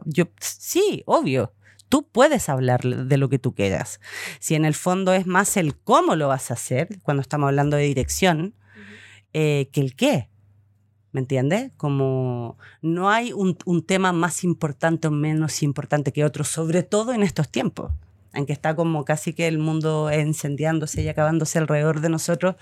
yo, 0.05 0.25
sí, 0.39 1.03
obvio, 1.05 1.53
tú 1.89 2.07
puedes 2.11 2.49
hablar 2.49 2.81
de 2.81 3.17
lo 3.17 3.29
que 3.29 3.39
tú 3.39 3.53
quieras. 3.53 3.99
Si 4.39 4.55
en 4.55 4.65
el 4.65 4.73
fondo 4.73 5.13
es 5.13 5.27
más 5.27 5.57
el 5.57 5.77
cómo 5.77 6.15
lo 6.15 6.27
vas 6.27 6.51
a 6.51 6.55
hacer, 6.55 6.99
cuando 7.03 7.21
estamos 7.21 7.47
hablando 7.47 7.77
de 7.77 7.83
dirección, 7.83 8.55
eh, 9.33 9.69
que 9.71 9.81
el 9.81 9.95
qué. 9.95 10.29
¿Me 11.11 11.21
entiendes? 11.21 11.71
Como 11.77 12.57
no 12.81 13.11
hay 13.11 13.33
un, 13.33 13.55
un, 13.65 13.85
tema 13.85 14.11
más 14.11 14.43
importante 14.43 15.07
o 15.07 15.11
menos 15.11 15.61
importante 15.61 16.11
que 16.11 16.25
otro, 16.25 16.43
sobre 16.43 16.81
todo 16.81 17.13
en 17.13 17.21
estos 17.21 17.49
tiempos, 17.49 17.91
en 18.33 18.45
que 18.45 18.53
está 18.53 18.75
como 18.75 19.05
casi 19.05 19.33
que 19.33 19.47
el 19.47 19.59
mundo 19.59 20.09
encendiándose 20.09 21.01
y 21.01 21.07
acabándose 21.07 21.59
alrededor 21.59 22.01
de 22.01 22.09
nosotros 22.09 22.55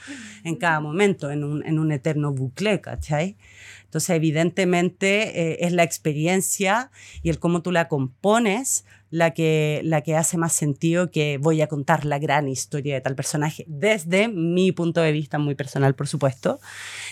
en 0.43 0.55
cada 0.55 0.79
momento, 0.79 1.31
en 1.31 1.43
un, 1.43 1.65
en 1.65 1.79
un 1.79 1.91
eterno 1.91 2.33
bucle, 2.33 2.81
¿cachai? 2.81 3.37
Entonces, 3.85 4.11
evidentemente, 4.11 5.51
eh, 5.51 5.57
es 5.61 5.73
la 5.73 5.83
experiencia 5.83 6.91
y 7.23 7.29
el 7.29 7.39
cómo 7.39 7.61
tú 7.61 7.71
la 7.71 7.87
compones 7.87 8.85
la 9.09 9.31
que, 9.31 9.81
la 9.83 10.01
que 10.01 10.15
hace 10.15 10.37
más 10.37 10.53
sentido 10.53 11.11
que 11.11 11.37
voy 11.37 11.61
a 11.61 11.67
contar 11.67 12.05
la 12.05 12.17
gran 12.17 12.47
historia 12.47 12.95
de 12.95 13.01
tal 13.01 13.15
personaje, 13.15 13.65
desde 13.67 14.29
mi 14.29 14.71
punto 14.71 15.01
de 15.01 15.11
vista 15.11 15.37
muy 15.37 15.55
personal, 15.55 15.93
por 15.95 16.07
supuesto. 16.07 16.59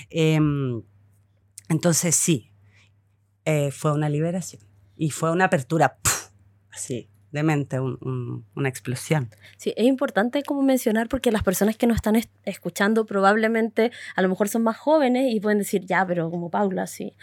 Em, 0.09 0.81
entonces, 1.67 2.15
sí, 2.15 2.51
eh, 3.43 3.71
fue 3.71 3.91
una 3.91 4.07
liberación 4.09 4.61
y 4.95 5.09
fue 5.11 5.31
una 5.31 5.45
apertura, 5.45 5.97
así, 6.71 7.09
de 7.31 7.43
mente, 7.43 7.79
una 7.79 8.69
explosión. 8.69 9.29
Sí, 9.57 9.73
es 9.75 9.85
importante 9.85 10.43
como 10.43 10.61
mencionar 10.61 11.07
porque 11.07 11.31
las 11.31 11.43
personas 11.43 11.77
que 11.77 11.87
nos 11.87 11.95
están 11.95 12.19
escuchando 12.45 13.05
probablemente 13.05 13.91
a 14.15 14.21
lo 14.21 14.29
mejor 14.29 14.49
son 14.49 14.63
más 14.63 14.77
jóvenes 14.77 15.31
y 15.33 15.39
pueden 15.39 15.59
decir, 15.59 15.85
ya, 15.85 16.05
pero 16.05 16.29
como 16.29 16.49
Paula, 16.49 16.87
sí, 16.87 17.13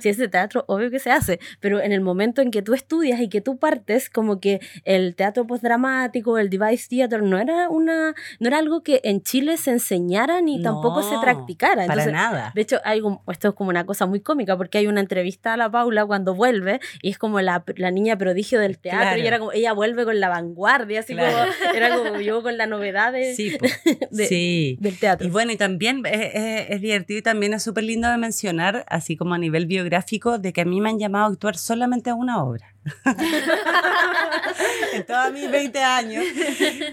si 0.00 0.08
es 0.08 0.16
de 0.16 0.28
teatro, 0.28 0.64
obvio 0.68 0.90
que 0.90 0.98
se 0.98 1.10
hace, 1.10 1.40
pero 1.60 1.80
en 1.80 1.92
el 1.92 2.00
momento 2.00 2.42
en 2.42 2.50
que 2.50 2.62
tú 2.62 2.74
estudias 2.74 3.20
y 3.20 3.28
que 3.28 3.40
tú 3.40 3.58
partes, 3.58 4.10
como 4.10 4.40
que 4.40 4.60
el 4.84 5.14
teatro 5.14 5.46
postdramático, 5.46 6.38
el 6.38 6.50
device 6.50 6.88
theater, 6.88 7.22
no 7.22 7.38
era, 7.38 7.68
una, 7.68 8.14
no 8.40 8.48
era 8.48 8.58
algo 8.58 8.82
que 8.82 9.00
en 9.04 9.22
Chile 9.22 9.56
se 9.56 9.70
enseñara 9.70 10.40
ni 10.40 10.62
tampoco 10.62 11.02
se 11.02 11.18
practicara. 11.20 11.84
Entonces, 11.84 12.06
para 12.06 12.16
nada. 12.16 12.52
De 12.54 12.60
hecho, 12.62 12.80
hay 12.84 13.02
esto 13.30 13.48
es 13.48 13.54
como 13.54 13.70
una 13.70 13.84
cosa 13.84 14.06
muy 14.06 14.20
cómica 14.20 14.56
porque 14.56 14.78
hay 14.78 14.86
una 14.86 15.00
entrevista 15.00 15.54
a 15.54 15.56
la 15.56 15.70
Paula 15.70 16.06
cuando 16.06 16.34
vuelve 16.34 16.80
y 17.02 17.10
es 17.10 17.18
como 17.18 17.40
la, 17.40 17.64
la 17.76 17.90
niña 17.90 18.16
prodigio 18.16 18.60
del 18.60 18.78
teatro 18.78 19.25
era 19.26 19.38
como, 19.38 19.52
ella 19.52 19.72
vuelve 19.72 20.04
con 20.04 20.20
la 20.20 20.28
vanguardia, 20.28 21.00
así 21.00 21.14
como, 21.14 21.26
era 21.74 21.96
como 21.96 22.20
yo 22.20 22.42
con 22.42 22.56
la 22.56 22.66
novedad 22.66 23.14
sí, 23.34 24.76
del 24.80 24.98
teatro. 24.98 25.26
Y 25.26 25.30
bueno, 25.30 25.52
y 25.52 25.56
también 25.56 26.02
es, 26.06 26.68
es 26.68 26.80
divertido 26.80 27.18
y 27.18 27.22
también 27.22 27.54
es 27.54 27.62
súper 27.62 27.84
lindo 27.84 28.08
de 28.08 28.18
mencionar, 28.18 28.84
así 28.88 29.16
como 29.16 29.34
a 29.34 29.38
nivel 29.38 29.66
biográfico, 29.66 30.38
de 30.38 30.52
que 30.52 30.62
a 30.62 30.64
mí 30.64 30.80
me 30.80 30.90
han 30.90 30.98
llamado 30.98 31.26
a 31.26 31.28
actuar 31.28 31.56
solamente 31.56 32.10
a 32.10 32.14
una 32.14 32.42
obra. 32.42 32.75
en 34.92 35.06
todos 35.06 35.32
mis 35.32 35.50
20 35.50 35.78
años. 35.80 36.24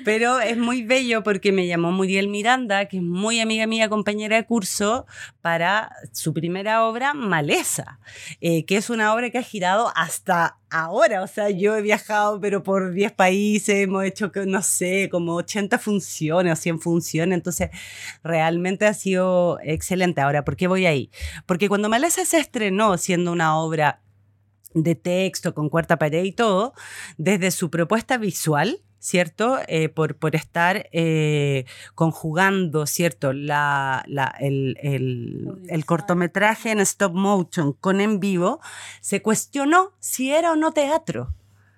Pero 0.03 0.39
es 0.39 0.57
muy 0.57 0.83
bello 0.83 1.23
porque 1.23 1.51
me 1.51 1.67
llamó 1.67 1.91
Muriel 1.91 2.27
Miranda, 2.27 2.85
que 2.85 2.97
es 2.97 3.03
muy 3.03 3.39
amiga 3.39 3.67
mía, 3.67 3.89
compañera 3.89 4.35
de 4.35 4.45
curso, 4.45 5.05
para 5.41 5.91
su 6.11 6.33
primera 6.33 6.85
obra, 6.85 7.13
Maleza, 7.13 7.99
eh, 8.41 8.65
que 8.65 8.77
es 8.77 8.89
una 8.89 9.13
obra 9.13 9.29
que 9.29 9.37
ha 9.37 9.43
girado 9.43 9.91
hasta 9.95 10.57
ahora. 10.69 11.21
O 11.21 11.27
sea, 11.27 11.49
yo 11.49 11.75
he 11.75 11.81
viajado, 11.81 12.39
pero 12.39 12.63
por 12.63 12.93
10 12.93 13.11
países, 13.13 13.75
hemos 13.75 14.03
hecho, 14.03 14.31
no 14.45 14.61
sé, 14.61 15.09
como 15.11 15.35
80 15.35 15.77
funciones 15.79 16.53
o 16.53 16.61
100 16.61 16.79
funciones. 16.79 17.35
Entonces, 17.35 17.69
realmente 18.23 18.85
ha 18.85 18.93
sido 18.93 19.59
excelente. 19.63 20.21
Ahora, 20.21 20.43
¿por 20.43 20.55
qué 20.55 20.67
voy 20.67 20.85
ahí? 20.85 21.11
Porque 21.45 21.69
cuando 21.69 21.89
Maleza 21.89 22.25
se 22.25 22.39
estrenó 22.39 22.97
siendo 22.97 23.31
una 23.31 23.57
obra 23.57 24.02
de 24.73 24.95
texto, 24.95 25.53
con 25.53 25.69
cuarta 25.69 25.97
pared 25.97 26.23
y 26.23 26.31
todo, 26.31 26.73
desde 27.17 27.51
su 27.51 27.69
propuesta 27.69 28.17
visual, 28.17 28.79
¿cierto? 28.99 29.59
Eh, 29.67 29.89
por, 29.89 30.15
por, 30.15 30.33
estar 30.35 30.89
eh, 30.93 31.65
conjugando, 31.93 32.85
¿cierto? 32.85 33.33
La, 33.33 34.05
el, 34.39 34.77
el, 34.81 35.85
cortometraje 35.85 36.71
en 36.71 36.79
stop 36.79 37.13
motion 37.13 37.73
con 37.73 37.99
en 37.99 38.21
vivo, 38.21 38.61
se 39.01 39.21
cuestionó 39.21 39.91
si 39.99 40.31
era 40.31 40.53
o 40.53 40.55
no 40.55 40.71
teatro. 40.71 41.33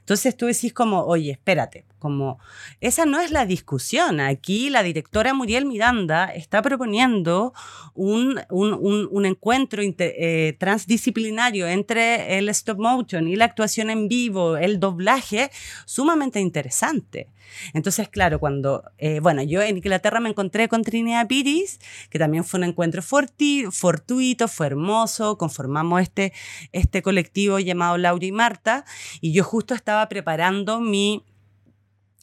Entonces 0.00 0.36
tú 0.36 0.46
decís 0.46 0.72
como, 0.72 1.04
oye, 1.04 1.32
espérate, 1.32 1.84
como 1.98 2.38
esa 2.80 3.06
no 3.06 3.20
es 3.20 3.30
la 3.30 3.46
discusión. 3.46 4.20
Aquí 4.20 4.70
la 4.70 4.82
directora 4.82 5.34
Muriel 5.34 5.66
Miranda 5.66 6.26
está 6.26 6.62
proponiendo 6.62 7.52
un, 7.94 8.40
un, 8.50 9.08
un, 9.10 9.26
encuentro 9.26 9.82
eh, 9.82 10.56
transdisciplinario 10.58 11.66
entre 11.66 12.38
el 12.38 12.48
stop 12.50 12.78
motion 12.78 13.28
y 13.28 13.36
la 13.36 13.46
actuación 13.46 13.90
en 13.90 14.08
vivo, 14.08 14.56
el 14.56 14.78
doblaje, 14.78 15.50
sumamente 15.84 16.40
interesante. 16.40 17.28
Entonces, 17.72 18.08
claro, 18.08 18.38
cuando, 18.38 18.84
eh, 18.98 19.20
bueno, 19.20 19.42
yo 19.42 19.62
en 19.62 19.76
Inglaterra 19.76 20.20
me 20.20 20.28
encontré 20.28 20.68
con 20.68 20.82
Trinidad 20.82 21.26
Piris, 21.26 21.80
que 22.10 22.18
también 22.18 22.44
fue 22.44 22.58
un 22.58 22.64
encuentro 22.64 23.02
fortuito, 23.02 24.48
fue 24.48 24.66
hermoso, 24.66 25.38
conformamos 25.38 26.02
este, 26.02 26.32
este 26.72 27.02
colectivo 27.02 27.58
llamado 27.58 27.96
Laura 27.98 28.24
y 28.24 28.32
Marta, 28.32 28.84
y 29.20 29.32
yo 29.32 29.44
justo 29.44 29.57
estaba 29.74 30.08
preparando 30.08 30.80
mi 30.80 31.22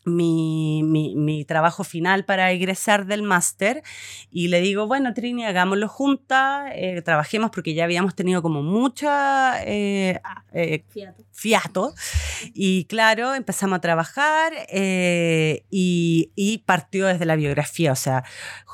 mi, 0.05 0.83
mi, 0.83 1.45
trabajo 1.45 1.83
final 1.83 2.25
para 2.25 2.51
egresar 2.51 3.05
del 3.05 3.23
máster 3.23 3.83
y 4.31 4.47
le 4.47 4.61
digo, 4.61 4.87
bueno, 4.87 5.13
Trini, 5.13 5.45
hagámoslo 5.45 5.87
juntas, 5.87 6.71
eh, 6.75 7.01
trabajemos 7.01 7.51
porque 7.51 7.73
ya 7.73 7.83
habíamos 7.83 8.15
tenido 8.15 8.41
como 8.41 8.61
mucha 8.61 9.63
eh, 9.63 10.21
eh, 10.53 10.83
fiato. 11.31 11.93
Y 12.53 12.85
claro, 12.85 13.33
empezamos 13.33 13.77
a 13.77 13.81
trabajar 13.81 14.53
y, 14.71 16.31
y, 16.35 16.57
partió 16.59 17.07
desde 17.07 17.25
la 17.25 17.35
biografía, 17.35 17.91
o 17.91 17.95
sea, 17.95 18.23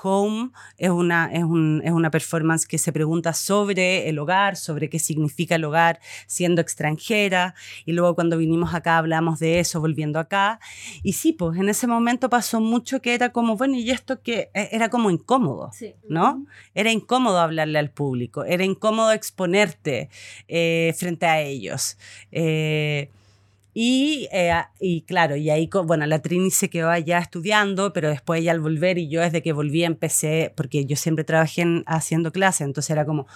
Home 0.04 0.52
es 0.78 0.89
una, 0.89 1.30
es, 1.32 1.44
un, 1.44 1.82
es 1.84 1.91
una 1.91 2.10
performance 2.10 2.65
que 2.65 2.78
se 2.78 2.91
pregunta 2.91 3.34
sobre 3.34 4.10
el 4.10 4.20
hogar, 4.20 4.58
sobre 4.58 4.89
qué 4.89 5.00
significa 5.00 5.56
el 5.56 5.63
hogar 5.63 6.00
siendo 6.28 6.62
extranjera. 6.62 7.56
Y 7.86 7.94
luego 7.94 8.15
cuando 8.15 8.38
vinimos 8.38 8.74
acá 8.74 8.98
hablamos 8.98 9.39
de 9.39 9.60
eso 9.60 9.80
volviendo 9.80 10.20
acá. 10.20 10.60
Y 11.04 11.13
sí, 11.22 11.34
pues 11.34 11.56
en 11.60 11.70
ese 11.70 11.86
momento 11.86 12.30
pasó 12.30 12.60
mucho 12.60 13.00
que 13.00 13.14
era 13.14 13.30
como, 13.30 13.56
bueno, 13.56 13.76
y 13.76 13.92
esto 13.92 14.24
que 14.24 14.50
era 14.54 14.90
como 14.90 15.12
incómodo, 15.12 15.70
¿no? 16.10 16.48
Era 16.74 16.92
incómodo 16.92 17.40
hablarle 17.40 17.78
al 17.78 17.92
público, 17.92 18.44
era 18.44 18.64
incómodo 18.64 19.12
exponerte 19.12 20.10
eh, 20.48 20.96
frente 20.98 21.28
a 21.28 21.40
ellos. 21.42 21.98
Eh, 22.32 23.12
y, 23.74 24.28
eh, 24.34 24.54
y, 24.80 25.02
claro, 25.04 25.36
y 25.36 25.50
ahí, 25.50 25.70
bueno, 25.86 26.06
la 26.06 26.22
Trini 26.22 26.52
se 26.52 26.70
quedó 26.70 26.90
allá 26.90 27.20
estudiando, 27.20 27.94
pero 27.94 28.10
después 28.10 28.42
ella 28.42 28.52
al 28.52 28.60
volver 28.60 28.98
y 28.98 29.08
yo 29.08 29.22
desde 29.22 29.42
que 29.42 29.54
volví 29.54 29.84
empecé, 29.84 30.54
porque 30.58 30.86
yo 30.86 30.98
siempre 30.98 31.24
trabajé 31.24 31.84
haciendo 31.86 32.32
clases, 32.32 32.62
entonces 32.62 32.90
era 32.90 33.06
como, 33.06 33.28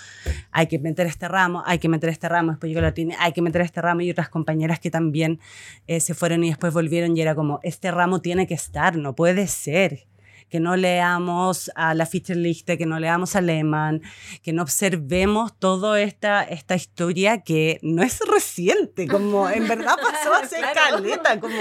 hay 0.52 0.68
que 0.68 0.78
meter 0.80 1.08
este 1.08 1.28
ramo, 1.28 1.64
hay 1.66 1.80
que 1.80 1.88
meter 1.88 2.10
este 2.10 2.28
ramo, 2.28 2.52
después 2.52 2.70
llegó 2.70 2.82
la 2.82 2.94
Trini, 2.94 3.14
hay 3.20 3.32
que 3.32 3.42
meter 3.42 3.62
este 3.62 3.82
ramo 3.82 4.02
y 4.02 4.12
otras 4.12 4.28
compañeras 4.30 4.80
que 4.80 4.92
también 4.92 5.40
eh, 5.88 6.02
se 6.02 6.14
fueron 6.14 6.44
y 6.44 6.50
después 6.50 6.74
volvieron 6.74 7.16
y 7.16 7.22
era 7.22 7.34
como, 7.34 7.60
este 7.64 7.92
ramo 7.92 8.20
tiene 8.20 8.46
que 8.46 8.56
estar, 8.56 8.98
no 8.98 9.16
puede 9.16 9.48
ser 9.48 10.06
que 10.50 10.60
no 10.60 10.76
leamos 10.76 11.72
a 11.76 11.94
la 11.94 12.06
Fichterlichte, 12.06 12.78
que 12.78 12.86
no 12.86 13.00
leamos 13.00 13.36
a 13.36 13.42
Lehmann, 13.42 14.02
que 14.44 14.54
no 14.54 14.62
observemos 14.62 15.58
toda 15.58 16.00
esta, 16.02 16.44
esta 16.44 16.76
historia 16.76 17.42
que 17.42 17.80
no 17.82 18.04
es 18.04 18.20
reciente, 18.32 19.08
como 19.08 19.50
en 19.50 19.68
verdad 19.68 19.96
pasó 20.02 20.34
hace 20.44 20.58
caleta, 20.74 21.40
como 21.40 21.56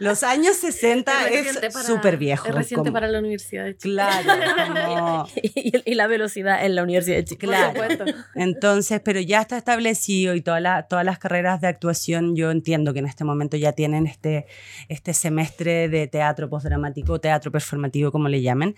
Los 0.00 0.22
años 0.22 0.56
60 0.56 1.28
Es 1.28 1.58
súper 1.86 2.16
viejo. 2.16 2.48
Es 2.48 2.54
reciente 2.54 2.88
como- 2.88 2.92
para 2.94 3.08
la 3.08 3.18
Universidad 3.20 3.64
de 3.64 3.76
Chile. 3.76 3.94
Claro, 3.94 4.30
como- 4.88 5.26
y, 5.42 5.82
y 5.90 5.94
la 5.94 6.06
velocidad 6.06 6.64
en 6.64 6.74
la 6.74 6.82
Universidad 6.82 7.16
de 7.18 7.24
Chile. 7.24 7.38
Claro. 7.38 7.74
Por 7.74 7.90
supuesto. 7.92 8.20
Entonces, 8.34 9.00
pero 9.04 9.20
ya 9.20 9.40
está 9.42 9.56
establecido 9.56 10.34
y 10.34 10.40
toda 10.40 10.60
la- 10.60 10.84
todas 10.88 11.04
las 11.04 11.18
carreras 11.18 11.60
de 11.60 11.68
actuación, 11.68 12.34
yo 12.34 12.50
entiendo 12.50 12.92
que 12.92 12.98
en 13.00 13.06
este 13.06 13.24
momento 13.24 13.56
ya 13.56 13.72
tienen 13.72 14.06
este, 14.06 14.46
este 14.88 15.14
semestre 15.14 15.88
de 15.88 16.06
teatro 16.08 16.48
postdramático, 16.48 17.20
teatro 17.20 17.52
performativo, 17.74 18.12
como 18.12 18.28
le 18.28 18.40
llamen. 18.42 18.74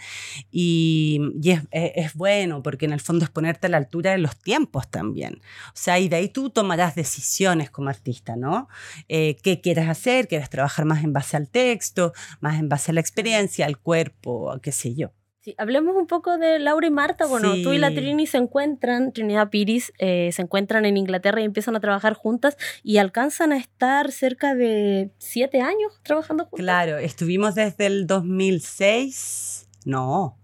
Y, 0.51 1.21
y 1.43 1.51
es, 1.51 1.61
es- 1.71 1.93
es 1.97 2.15
bueno 2.15 2.63
porque 2.63 2.87
en 2.87 2.93
el 2.93 3.01
fondo 3.01 3.25
es 3.25 3.31
ponerte 3.31 3.67
a 3.67 3.71
la 3.71 3.77
altura 3.79 4.13
de 4.13 4.19
los 4.19 4.37
tiempos 4.37 4.91
también. 4.91 5.41
O 5.69 5.73
sea, 5.75 5.99
y 5.99 6.09
de 6.09 6.17
ahí 6.17 6.29
tú 6.29 6.51
tomarás 6.51 6.95
decisiones 6.95 7.71
como 7.71 7.89
artista, 7.89 8.37
¿no? 8.37 8.69
Eh, 9.09 9.37
¿Qué 9.43 9.61
quieres 9.61 9.89
hacer? 9.89 10.29
¿Quieres 10.29 10.51
trabajar 10.51 10.85
más 10.85 11.05
en 11.05 11.13
base 11.13 11.37
al 11.37 11.49
texto, 11.51 12.13
más 12.41 12.59
en 12.59 12.69
base 12.69 12.91
a 12.91 12.95
la 12.95 13.01
experiencia, 13.01 13.67
al 13.67 13.79
cuerpo, 13.79 14.59
qué 14.63 14.73
sé 14.73 14.95
yo? 14.95 15.13
Sí, 15.47 15.55
hablemos 15.59 15.95
un 15.95 16.09
poco 16.09 16.39
de 16.39 16.59
Laura 16.59 16.89
y 16.89 16.91
Marta. 16.91 17.25
Bueno, 17.25 17.53
tú 17.63 17.73
y 17.73 17.79
la 17.79 17.91
Sí. 17.91 17.95
Trini 17.95 18.27
se 18.27 18.37
encuentran, 18.37 19.13
Trinidad 19.13 19.49
Piris, 19.49 19.93
eh, 19.99 20.31
se 20.33 20.43
encuentran 20.43 20.85
en 20.87 20.97
Inglaterra 20.97 21.41
y 21.41 21.45
empiezan 21.45 21.77
a 21.77 21.81
trabajar 21.81 22.15
juntas 22.15 22.57
y 22.83 22.97
alcanzan 22.97 23.53
a 23.53 23.57
estar 23.57 24.11
cerca 24.11 24.57
de 24.57 25.13
siete 25.19 25.61
años 25.61 26.01
trabajando 26.03 26.47
juntas. 26.47 26.65
Claro, 26.65 26.99
estuvimos 26.99 27.55
desde 27.55 27.87
el 27.87 28.09
2006, 28.09 29.69
no, 29.85 30.37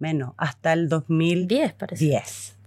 menos, 0.00 0.34
hasta 0.38 0.72
el 0.72 0.88
2010. 0.88 1.46
Diez, 1.46 1.72
parece. 1.74 2.04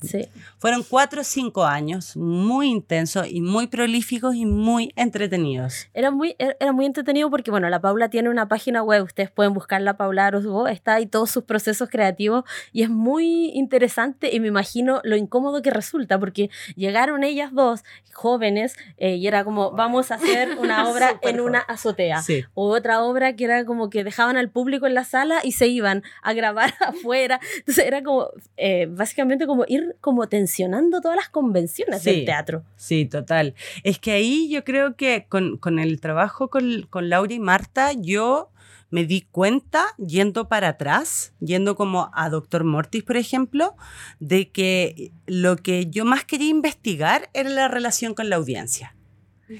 Sí. 0.06 0.28
Fueron 0.58 0.84
cuatro 0.84 1.22
o 1.22 1.24
cinco 1.24 1.63
años 1.63 2.18
muy 2.18 2.70
intensos 2.70 3.28
y 3.30 3.41
muy 3.41 3.68
prolíficos 3.68 4.36
y 4.36 4.46
muy 4.46 4.91
entretenidos. 4.96 5.88
Era 5.94 6.12
muy, 6.12 6.36
era 6.39 6.56
era 6.65 6.74
muy 6.74 6.86
entretenido 6.86 7.30
porque, 7.30 7.52
bueno, 7.52 7.70
la 7.70 7.80
Paula 7.80 8.10
tiene 8.10 8.30
una 8.30 8.48
página 8.48 8.82
web, 8.82 9.04
ustedes 9.04 9.30
pueden 9.30 9.54
buscarla, 9.54 9.98
Paula 9.98 10.28
Arosbo, 10.28 10.68
está 10.68 10.96
ahí 10.96 11.06
todos 11.06 11.30
sus 11.30 11.44
procesos 11.44 11.89
creativos 11.89 12.44
y 12.72 12.82
es 12.82 12.89
muy 12.89 13.52
interesante 13.54 14.36
y 14.36 14.39
me 14.39 14.48
imagino 14.48 15.00
lo 15.04 15.15
incómodo 15.15 15.62
que 15.62 15.70
resulta 15.70 16.20
porque 16.20 16.50
llegaron 16.76 17.24
ellas 17.24 17.54
dos 17.54 17.84
jóvenes 18.13 18.76
eh, 18.98 19.15
y 19.15 19.28
era 19.28 19.44
como, 19.44 19.72
vamos 19.72 20.12
a 20.12 20.15
hacer 20.15 20.58
una 20.58 20.89
obra 20.89 21.20
en 21.22 21.39
una 21.39 21.60
azotea. 21.60 22.22
Sí. 22.22 22.44
O 22.54 22.70
otra 22.70 23.04
obra 23.04 23.36
que 23.36 23.46
era 23.46 23.65
como 23.65 23.89
que 23.89 24.04
dejaban 24.04 24.38
al 24.38 24.50
público 24.50 24.88
en 24.88 24.96
la 24.96 25.04
sala 25.04 25.41
y 25.44 25.52
se 25.52 25.68
iban 25.68 26.04
a 26.24 26.34
grabar 26.34 26.74
afuera. 26.80 27.39
Entonces 27.58 27.86
era 27.86 28.02
como, 28.02 28.30
eh, 28.58 28.88
básicamente 28.89 29.46
como 29.46 29.65
ir 29.68 29.95
como 30.02 30.28
tensionando 30.28 31.02
todas 31.02 31.18
las 31.18 31.30
convenciones 31.30 32.02
Sí. 32.02 32.12
del 32.12 32.26
teatro. 32.26 32.64
Sí, 32.76 33.06
total. 33.06 33.54
Es 33.84 34.00
que 34.00 34.12
ahí 34.12 34.50
yo 34.50 34.64
creo 34.64 34.96
que 34.96 35.26
con, 35.30 35.58
con 35.58 35.80
el 35.80 36.00
trabajo 36.00 36.50
con, 36.50 36.84
con 36.90 37.10
Laura 37.10 37.34
y 37.34 37.40
Marta, 37.40 37.92
yo 37.94 38.52
me 38.92 39.06
di 39.06 39.22
cuenta, 39.32 39.84
yendo 39.98 40.48
para 40.48 40.70
atrás, 40.70 41.34
yendo 41.40 41.76
como 41.76 42.12
a 42.14 42.30
Doctor 42.30 42.64
Mortis, 42.64 43.04
por 43.04 43.18
ejemplo, 43.18 43.76
de 44.20 44.50
que 44.52 45.12
lo 45.26 45.58
que 45.58 45.88
yo 45.88 46.06
más 46.06 46.24
quería 46.24 46.50
investigar 46.50 47.30
era 47.34 47.50
la 47.50 47.68
relación 47.68 48.14
con 48.14 48.30
la 48.30 48.38
audiencia. 48.38 48.95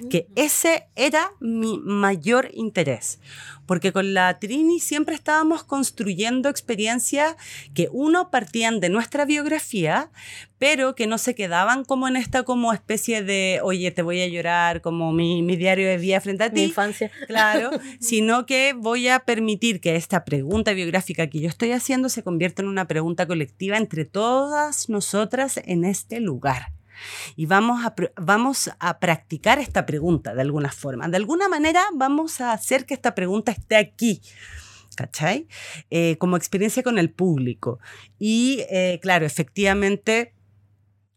Que 0.10 0.28
ese 0.36 0.88
era 0.96 1.32
mi 1.40 1.80
mayor 1.84 2.50
interés, 2.54 3.20
porque 3.66 3.92
con 3.92 4.14
la 4.14 4.40
Trini 4.40 4.80
siempre 4.80 5.16
estábamos 5.16 5.64
construyendo 5.64 6.50
experiencias 6.50 7.36
que 7.74 7.90
uno 7.92 8.32
partían 8.32 8.80
de 8.80 8.90
nuestra 8.90 9.26
biografía, 9.26 10.10
pero 10.58 10.96
que 10.96 11.06
no 11.06 11.18
se 11.18 11.36
quedaban 11.36 11.84
como 11.84 12.08
en 12.08 12.16
esta 12.16 12.44
como 12.44 12.74
especie 12.74 13.24
de, 13.24 13.60
oye, 13.62 13.92
te 13.92 14.02
voy 14.02 14.22
a 14.22 14.28
llorar, 14.28 14.82
como 14.82 15.12
mi, 15.12 15.44
mi 15.44 15.56
diario 15.56 15.88
de 15.88 15.98
vida 15.98 16.22
frente 16.22 16.46
a 16.46 16.50
Mi 16.50 16.56
ti. 16.56 16.64
infancia. 16.64 17.12
Claro, 17.28 17.72
sino 18.00 18.46
que 18.46 18.74
voy 18.74 19.08
a 19.08 19.20
permitir 19.20 19.82
que 19.82 19.96
esta 19.96 20.26
pregunta 20.26 20.74
biográfica 20.74 21.28
que 21.28 21.42
yo 21.42 21.50
estoy 21.50 21.72
haciendo 21.72 22.10
se 22.10 22.24
convierta 22.24 22.62
en 22.62 22.70
una 22.70 22.88
pregunta 22.88 23.28
colectiva 23.28 23.78
entre 23.78 24.06
todas 24.06 24.90
nosotras 24.90 25.60
en 25.66 25.86
este 25.86 26.20
lugar. 26.20 26.75
Y 27.36 27.46
vamos 27.46 27.86
a, 27.86 27.96
vamos 28.18 28.70
a 28.80 29.00
practicar 29.00 29.60
esta 29.60 29.86
pregunta 29.86 30.34
de 30.34 30.42
alguna 30.42 30.72
forma. 30.72 31.08
De 31.08 31.18
alguna 31.18 31.48
manera 31.48 31.84
vamos 31.94 32.42
a 32.42 32.54
hacer 32.54 32.86
que 32.86 32.94
esta 32.94 33.16
pregunta 33.16 33.52
esté 33.52 33.76
aquí. 33.76 34.22
¿Cachai? 34.96 35.48
Eh, 35.90 36.16
como 36.20 36.38
experiencia 36.38 36.82
con 36.82 36.98
el 36.98 37.10
público. 37.12 37.80
Y 38.18 38.64
eh, 38.70 39.00
claro, 39.02 39.26
efectivamente, 39.26 40.35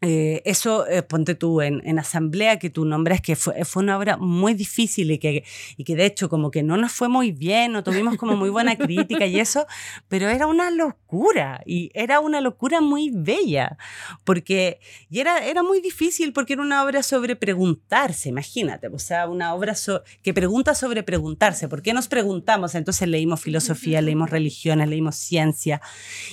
eh, 0.01 0.43
eso, 0.45 0.87
eh, 0.87 1.03
ponte 1.03 1.35
tú 1.35 1.61
en, 1.61 1.83
en 1.85 1.99
asamblea 1.99 2.61
que 2.61 2.71
tú 2.71 2.85
nombras 2.85 3.21
que 3.21 3.35
fue, 3.35 3.65
fue 3.65 3.83
una 3.83 3.99
obra 3.99 4.17
muy 4.17 4.55
difícil 4.55 5.11
y 5.11 5.19
que, 5.19 5.43
y 5.77 5.83
que 5.83 5.97
de 5.97 6.07
hecho 6.07 6.29
como 6.29 6.53
que 6.53 6.63
no 6.63 6.77
nos 6.77 6.93
fue 6.93 7.09
muy 7.09 7.33
bien, 7.33 7.73
no 7.73 7.83
tuvimos 7.83 8.17
como 8.17 8.37
muy 8.37 8.49
buena 8.49 8.77
crítica 8.77 9.27
y 9.27 9.41
eso, 9.41 9.67
pero 10.07 10.29
era 10.29 10.47
una 10.47 10.71
locura 10.71 11.61
y 11.67 11.91
era 11.95 12.21
una 12.21 12.41
locura 12.41 12.81
muy 12.81 13.11
bella, 13.13 13.77
porque 14.25 14.79
y 15.11 15.19
era, 15.19 15.45
era 15.45 15.65
muy 15.65 15.81
difícil 15.81 16.33
porque 16.33 16.53
era 16.53 16.63
una 16.63 16.85
obra 16.85 17.03
sobre 17.03 17.35
preguntarse, 17.35 18.29
imagínate, 18.29 18.87
o 18.87 18.99
sea, 19.01 19.29
una 19.29 19.53
obra 19.53 19.75
so- 19.75 20.03
que 20.23 20.33
pregunta 20.33 20.77
sobre 20.77 21.03
preguntarse, 21.03 21.67
¿por 21.69 21.83
qué 21.83 21.93
nos 21.93 22.07
preguntamos? 22.07 22.77
Entonces 22.77 23.09
leímos 23.09 23.41
filosofía, 23.41 24.01
leímos 24.01 24.31
religiones, 24.39 24.89
leímos 24.89 25.17
ciencia 25.17 25.81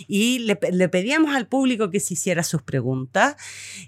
y 0.07 0.39
le, 0.39 0.59
le 0.71 0.87
pedíamos 0.89 1.35
al 1.35 1.47
público 1.47 1.89
que 1.89 1.99
se 1.99 2.13
hiciera 2.13 2.43
sus 2.43 2.61
preguntas 2.61 3.35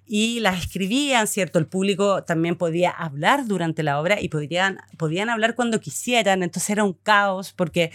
y 0.06 0.40
las 0.40 0.60
escribían, 0.60 1.28
¿cierto? 1.28 1.60
El 1.60 1.68
público 1.68 2.24
también 2.24 2.56
podía 2.56 2.90
hablar 2.90 3.46
durante 3.48 3.84
la 3.84 4.00
obra 4.00 4.22
y 4.22 4.30
podían, 4.30 4.80
podían 4.98 5.30
hablar 5.30 5.56
cuando 5.56 5.80
quisieran, 5.80 6.44
entonces 6.44 6.70
era 6.70 6.84
un 6.84 6.94
caos 6.94 7.54
porque 7.54 7.92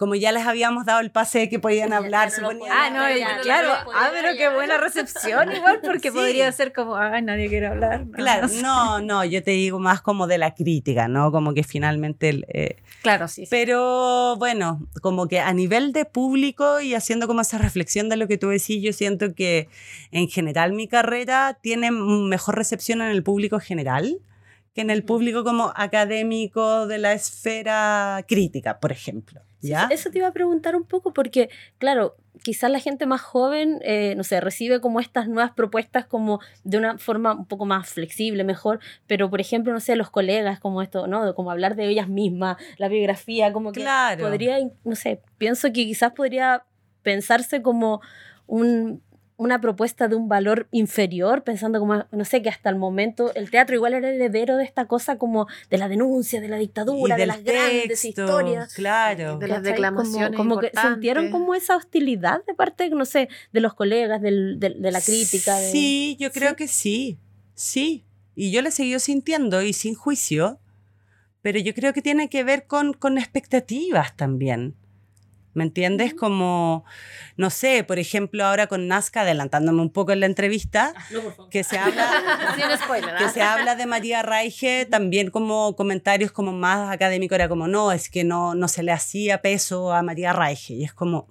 como 0.00 0.14
ya 0.14 0.32
les 0.32 0.46
habíamos 0.46 0.86
dado 0.86 1.00
el 1.00 1.10
pase 1.10 1.40
de 1.40 1.48
que 1.50 1.58
podían 1.58 1.92
hablar, 1.92 2.30
no 2.30 2.34
se 2.34 2.40
lo 2.40 2.48
ponían 2.48 2.72
Ah, 2.74 2.88
no, 2.88 3.18
Ya, 3.18 3.38
claro. 3.42 3.68
Ah, 3.94 4.08
pero 4.10 4.34
qué 4.34 4.48
buena 4.48 4.78
recepción 4.78 5.52
igual, 5.52 5.80
porque 5.84 6.08
Sí. 6.10 6.16
podría 6.16 6.50
ser 6.52 6.72
como, 6.72 6.96
ay, 6.96 7.20
nadie 7.20 7.50
quiere 7.50 7.66
hablar. 7.66 8.06
no, 8.06 8.12
Claro, 8.12 8.42
no 8.62 8.98
sé. 8.98 9.04
no, 9.04 9.24
yo 9.26 9.42
te 9.42 9.50
digo 9.50 9.78
más 9.78 10.00
como 10.00 10.26
de 10.26 10.38
la 10.38 10.54
crítica, 10.54 11.06
¿no? 11.06 11.30
Como 11.30 11.52
que 11.52 11.64
finalmente... 11.64 12.30
el, 12.30 12.46
eh, 12.48 12.76
Claro, 13.02 13.28
sí. 13.28 13.42
sí. 13.44 13.48
Pero 13.50 14.36
bueno, 14.36 14.88
como 15.02 15.28
que 15.28 15.38
a 15.38 15.52
nivel 15.52 15.92
de 15.92 16.06
público 16.06 16.80
y 16.80 16.94
haciendo 16.94 17.26
como 17.26 17.42
esa 17.42 17.58
reflexión 17.58 18.08
de 18.08 18.16
lo 18.16 18.26
que 18.26 18.38
tú 18.38 18.48
decís, 18.48 18.82
yo 18.82 18.94
siento 18.94 19.34
que 19.34 19.68
en 20.12 20.28
general 20.28 20.72
mi 20.72 20.88
carrera 20.88 21.58
tiene 21.60 21.90
mejor 21.90 22.56
recepción 22.56 23.02
en 23.02 23.10
el 23.10 23.22
público 23.22 23.60
general 23.60 24.18
que 24.74 24.80
en 24.80 24.88
el 24.88 25.04
público 25.04 25.44
como 25.44 25.74
académico 25.76 26.86
de 26.86 26.96
la 26.98 27.12
esfera 27.12 28.24
crítica, 28.26 28.78
por 28.80 28.92
ejemplo. 28.92 29.42
Eso 29.90 30.10
te 30.10 30.18
iba 30.18 30.28
a 30.28 30.32
preguntar 30.32 30.74
un 30.76 30.84
poco 30.84 31.12
porque, 31.12 31.50
claro, 31.78 32.16
quizás 32.42 32.70
la 32.70 32.80
gente 32.80 33.06
más 33.06 33.20
joven, 33.20 33.80
eh, 33.82 34.14
no 34.16 34.24
sé, 34.24 34.40
recibe 34.40 34.80
como 34.80 35.00
estas 35.00 35.28
nuevas 35.28 35.52
propuestas 35.52 36.06
como 36.06 36.40
de 36.64 36.78
una 36.78 36.98
forma 36.98 37.32
un 37.34 37.46
poco 37.46 37.66
más 37.66 37.88
flexible, 37.90 38.44
mejor, 38.44 38.80
pero 39.06 39.28
por 39.28 39.40
ejemplo, 39.40 39.72
no 39.72 39.80
sé, 39.80 39.96
los 39.96 40.10
colegas 40.10 40.60
como 40.60 40.80
esto, 40.82 41.06
¿no? 41.06 41.34
Como 41.34 41.50
hablar 41.50 41.76
de 41.76 41.88
ellas 41.88 42.08
mismas, 42.08 42.56
la 42.78 42.88
biografía, 42.88 43.52
como 43.52 43.72
que 43.72 43.80
Claro. 43.80 44.24
podría, 44.24 44.58
no 44.84 44.96
sé, 44.96 45.20
pienso 45.38 45.68
que 45.68 45.84
quizás 45.84 46.12
podría 46.12 46.64
pensarse 47.02 47.62
como 47.62 48.00
un 48.46 49.02
una 49.40 49.58
propuesta 49.58 50.06
de 50.06 50.16
un 50.16 50.28
valor 50.28 50.68
inferior, 50.70 51.42
pensando 51.44 51.80
como, 51.80 52.04
no 52.12 52.24
sé, 52.26 52.42
que 52.42 52.50
hasta 52.50 52.68
el 52.68 52.76
momento 52.76 53.32
el 53.34 53.50
teatro 53.50 53.74
igual 53.74 53.94
era 53.94 54.10
heredero 54.10 54.58
de 54.58 54.64
esta 54.64 54.84
cosa 54.86 55.16
como 55.16 55.46
de 55.70 55.78
la 55.78 55.88
denuncia, 55.88 56.42
de 56.42 56.48
la 56.48 56.58
dictadura, 56.58 57.16
de 57.16 57.24
las 57.24 57.42
grandes 57.42 57.88
texto, 58.02 58.08
historias. 58.08 58.74
Claro. 58.74 59.38
De 59.38 59.48
las 59.48 59.62
declamaciones 59.62 60.36
Como, 60.36 60.56
como 60.56 60.60
que 60.60 60.70
sintieron 60.78 61.30
como 61.30 61.54
esa 61.54 61.74
hostilidad 61.76 62.44
de 62.46 62.52
parte, 62.54 62.90
no 62.90 63.06
sé, 63.06 63.30
de 63.52 63.60
los 63.60 63.72
colegas, 63.72 64.20
del- 64.20 64.60
de 64.60 64.90
la 64.90 65.00
crítica. 65.00 65.56
de- 65.56 65.70
Sí, 65.70 66.16
yo 66.20 66.30
creo 66.32 66.50
¿Sí? 66.50 66.56
que 66.56 66.68
sí, 66.68 67.18
sí. 67.54 68.04
Y 68.34 68.50
yo 68.50 68.60
la 68.60 68.68
he 68.68 68.72
seguido 68.72 68.98
sintiendo 68.98 69.62
y 69.62 69.72
sin 69.72 69.94
juicio, 69.94 70.58
pero 71.40 71.58
yo 71.58 71.72
creo 71.74 71.94
que 71.94 72.02
tiene 72.02 72.28
que 72.28 72.44
ver 72.44 72.66
con, 72.66 72.92
con 72.92 73.16
expectativas 73.16 74.14
también. 74.16 74.74
¿Me 75.52 75.64
entiendes? 75.64 76.14
Como, 76.14 76.84
no 77.36 77.50
sé, 77.50 77.82
por 77.82 77.98
ejemplo, 77.98 78.44
ahora 78.44 78.68
con 78.68 78.86
Nazca, 78.86 79.22
adelantándome 79.22 79.82
un 79.82 79.90
poco 79.90 80.12
en 80.12 80.20
la 80.20 80.26
entrevista, 80.26 80.94
que 81.50 81.64
se 81.64 81.76
habla, 81.76 82.08
spoiler, 82.84 83.16
que 83.16 83.24
¿ah? 83.24 83.30
se 83.30 83.42
habla 83.42 83.74
de 83.74 83.86
María 83.86 84.22
Raige, 84.22 84.86
también 84.88 85.30
como 85.30 85.74
comentarios 85.74 86.30
como 86.30 86.52
más 86.52 86.92
académicos, 86.92 87.34
era 87.34 87.48
como, 87.48 87.66
no, 87.66 87.90
es 87.90 88.08
que 88.08 88.22
no, 88.22 88.54
no 88.54 88.68
se 88.68 88.84
le 88.84 88.92
hacía 88.92 89.42
peso 89.42 89.92
a 89.92 90.02
María 90.02 90.32
Raige. 90.32 90.74
Y 90.74 90.84
es 90.84 90.92
como, 90.92 91.26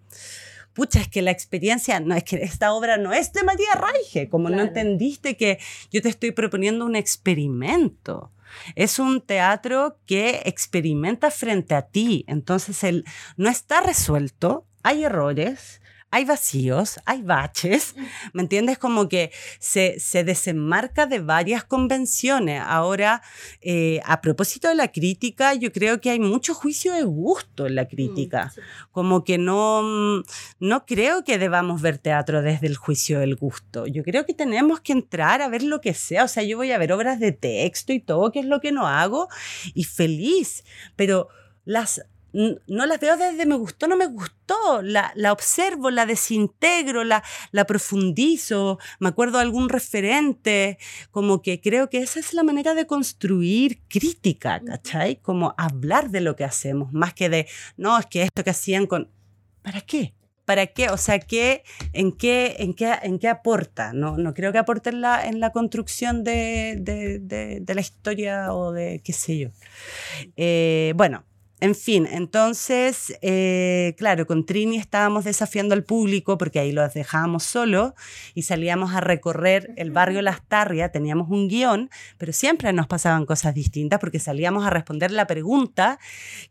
pucha, 0.73 0.99
es 0.99 1.07
que 1.07 1.21
la 1.21 1.31
experiencia, 1.31 1.99
no, 1.99 2.15
es 2.15 2.23
que 2.23 2.37
esta 2.37 2.73
obra 2.73 2.97
no 2.97 3.13
es 3.13 3.31
de 3.33 3.43
María 3.43 3.73
Raige, 3.75 4.29
como 4.29 4.49
no 4.49 4.61
entendiste 4.61 5.37
que 5.37 5.59
yo 5.91 6.01
te 6.01 6.09
estoy 6.09 6.31
proponiendo 6.31 6.85
un 6.85 6.95
experimento. 6.95 8.31
Es 8.75 8.99
un 8.99 9.21
teatro 9.21 9.99
que 10.05 10.41
experimenta 10.45 11.31
frente 11.31 11.75
a 11.75 11.83
ti, 11.83 12.25
entonces 12.27 13.03
no 13.37 13.49
está 13.49 13.81
resuelto, 13.81 14.65
hay 14.83 15.03
errores, 15.03 15.81
hay 16.11 16.25
vacíos, 16.25 16.99
hay 17.05 17.21
baches, 17.21 17.95
¿me 18.33 18.41
entiendes? 18.41 18.77
Como 18.79 19.07
que 19.07 19.31
se, 19.59 19.99
se 19.99 20.23
desenmarca 20.23 21.05
de 21.05 21.19
varias 21.19 21.63
convenciones. 21.63 22.61
Ahora, 22.65 23.21
eh, 23.61 24.01
a 24.05 24.21
propósito 24.21 24.67
de 24.67 24.75
la 24.75 24.91
crítica, 24.91 25.53
yo 25.53 25.71
creo 25.71 26.01
que 26.01 26.09
hay 26.09 26.19
mucho 26.19 26.53
juicio 26.53 26.93
de 26.93 27.03
gusto 27.03 27.67
en 27.67 27.75
la 27.75 27.87
crítica. 27.87 28.51
Como 28.91 29.23
que 29.23 29.37
no, 29.37 29.83
mm, 29.83 30.23
no 30.59 30.85
creo 30.85 31.23
que 31.23 31.37
debamos 31.37 31.81
ver 31.81 31.99
teatro 31.99 32.41
desde 32.41 32.67
el 32.67 32.75
juicio 32.75 33.19
del 33.19 33.35
gusto. 33.35 33.85
Yo 33.85 34.03
creo 34.03 34.25
que 34.25 34.33
tenemos 34.33 34.81
que 34.81 34.93
entrar 34.93 35.41
a 35.41 35.47
ver 35.47 35.61
lo 35.63 35.79
que 35.79 35.93
sea. 35.93 36.23
O 36.23 36.27
sea, 36.27 36.43
yo 36.43 36.57
voy 36.57 36.71
a 36.71 36.77
ver 36.79 36.91
obras 36.91 37.19
de 37.19 37.33
texto 37.33 37.93
y 37.93 37.99
todo, 37.99 38.31
que 38.31 38.39
es 38.39 38.45
lo 38.45 38.59
que 38.59 38.71
no 38.71 38.87
hago, 38.87 39.27
y 39.75 39.83
feliz. 39.83 40.63
Pero 40.95 41.29
las 41.65 42.01
no 42.33 42.85
las 42.85 42.99
veo 42.99 43.17
desde 43.17 43.45
me 43.45 43.55
gustó, 43.55 43.87
no 43.87 43.95
me 43.95 44.07
gustó, 44.07 44.81
la, 44.81 45.11
la 45.15 45.31
observo, 45.31 45.89
la 45.89 46.05
desintegro, 46.05 47.03
la, 47.03 47.23
la 47.51 47.65
profundizo, 47.65 48.79
me 48.99 49.09
acuerdo 49.09 49.37
de 49.37 49.43
algún 49.43 49.69
referente, 49.69 50.77
como 51.11 51.41
que 51.41 51.61
creo 51.61 51.89
que 51.89 51.99
esa 51.99 52.19
es 52.19 52.33
la 52.33 52.43
manera 52.43 52.73
de 52.73 52.85
construir 52.85 53.81
crítica, 53.87 54.61
¿cachai? 54.65 55.17
Como 55.17 55.55
hablar 55.57 56.09
de 56.09 56.21
lo 56.21 56.35
que 56.35 56.43
hacemos, 56.43 56.91
más 56.93 57.13
que 57.13 57.29
de, 57.29 57.47
no, 57.77 57.97
es 57.97 58.05
que 58.05 58.23
esto 58.23 58.43
que 58.43 58.51
hacían 58.51 58.85
con, 58.85 59.09
¿para 59.61 59.81
qué? 59.81 60.13
¿Para 60.49 60.65
qué? 60.65 60.89
O 60.89 60.97
sea, 60.97 61.19
¿qué, 61.19 61.63
en, 61.93 62.11
qué, 62.11 62.55
en, 62.57 62.73
qué, 62.73 62.95
¿en 63.03 63.19
qué 63.19 63.27
aporta? 63.27 63.93
No, 63.93 64.17
no 64.17 64.33
creo 64.33 64.51
que 64.51 64.57
aporte 64.57 64.89
en 64.89 64.99
la, 64.99 65.23
en 65.27 65.39
la 65.39 65.51
construcción 65.51 66.23
de, 66.23 66.75
de, 66.79 67.19
de, 67.59 67.75
la 67.75 67.81
historia 67.81 68.51
o 68.51 68.71
de 68.71 68.99
qué 69.03 69.13
sé 69.13 69.37
yo. 69.37 69.49
Eh, 70.37 70.93
bueno, 70.95 71.23
en 71.61 71.75
fin, 71.75 72.07
entonces, 72.09 73.13
eh, 73.21 73.93
claro, 73.97 74.25
con 74.25 74.45
Trini 74.45 74.77
estábamos 74.77 75.25
desafiando 75.25 75.75
al 75.75 75.83
público 75.83 76.37
porque 76.37 76.59
ahí 76.59 76.71
los 76.71 76.93
dejábamos 76.93 77.43
solos 77.43 77.91
y 78.33 78.43
salíamos 78.43 78.93
a 78.93 79.01
recorrer 79.01 79.73
el 79.75 79.91
barrio 79.91 80.21
Las 80.21 80.41
Tarrias, 80.41 80.91
teníamos 80.93 81.29
un 81.29 81.49
guion, 81.49 81.89
pero 82.17 82.31
siempre 82.31 82.71
nos 82.71 82.87
pasaban 82.87 83.25
cosas 83.25 83.53
distintas 83.53 83.99
porque 83.99 84.19
salíamos 84.19 84.65
a 84.65 84.69
responder 84.69 85.11
la 85.11 85.27
pregunta 85.27 85.99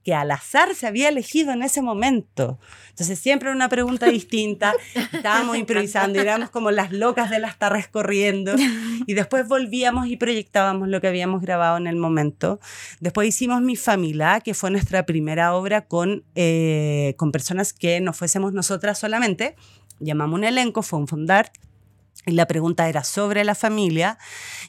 que 0.05 0.14
al 0.14 0.31
azar 0.31 0.75
se 0.75 0.87
había 0.87 1.09
elegido 1.09 1.53
en 1.53 1.62
ese 1.62 1.81
momento. 1.81 2.59
Entonces 2.90 3.18
siempre 3.18 3.51
una 3.51 3.71
pregunta 3.71 4.07
distinta, 4.07 4.75
estábamos 4.94 5.57
improvisando, 5.57 6.21
éramos 6.21 6.51
como 6.51 6.71
las 6.71 6.92
locas 6.92 7.31
de 7.31 7.38
Las 7.38 7.59
Tarrias 7.59 7.88
corriendo 7.88 8.57
y 9.07 9.14
después 9.14 9.49
volvíamos 9.49 10.09
y 10.09 10.18
proyectábamos 10.18 10.88
lo 10.88 11.01
que 11.01 11.09
habíamos 11.09 11.40
grabado 11.40 11.79
en 11.79 11.87
el 11.87 11.97
momento. 11.97 12.61
Después 13.01 13.29
hicimos 13.29 13.62
Mi 13.62 13.77
Familia, 13.77 14.40
que 14.40 14.53
fue 14.53 14.71
nuestra 14.71 14.97
primera 15.06 15.54
obra 15.54 15.87
con, 15.87 16.24
eh, 16.34 17.14
con 17.16 17.32
personas 17.32 17.72
que 17.72 18.00
no 18.00 18.12
fuésemos 18.12 18.52
nosotras 18.52 18.98
solamente. 18.98 19.56
Llamamos 20.00 20.38
un 20.38 20.44
elenco, 20.44 20.82
fue 20.82 20.98
un 20.98 21.08
fundar 21.08 21.50
y 22.26 22.32
la 22.32 22.46
pregunta 22.46 22.88
era 22.88 23.04
sobre 23.04 23.44
la 23.44 23.54
familia. 23.54 24.18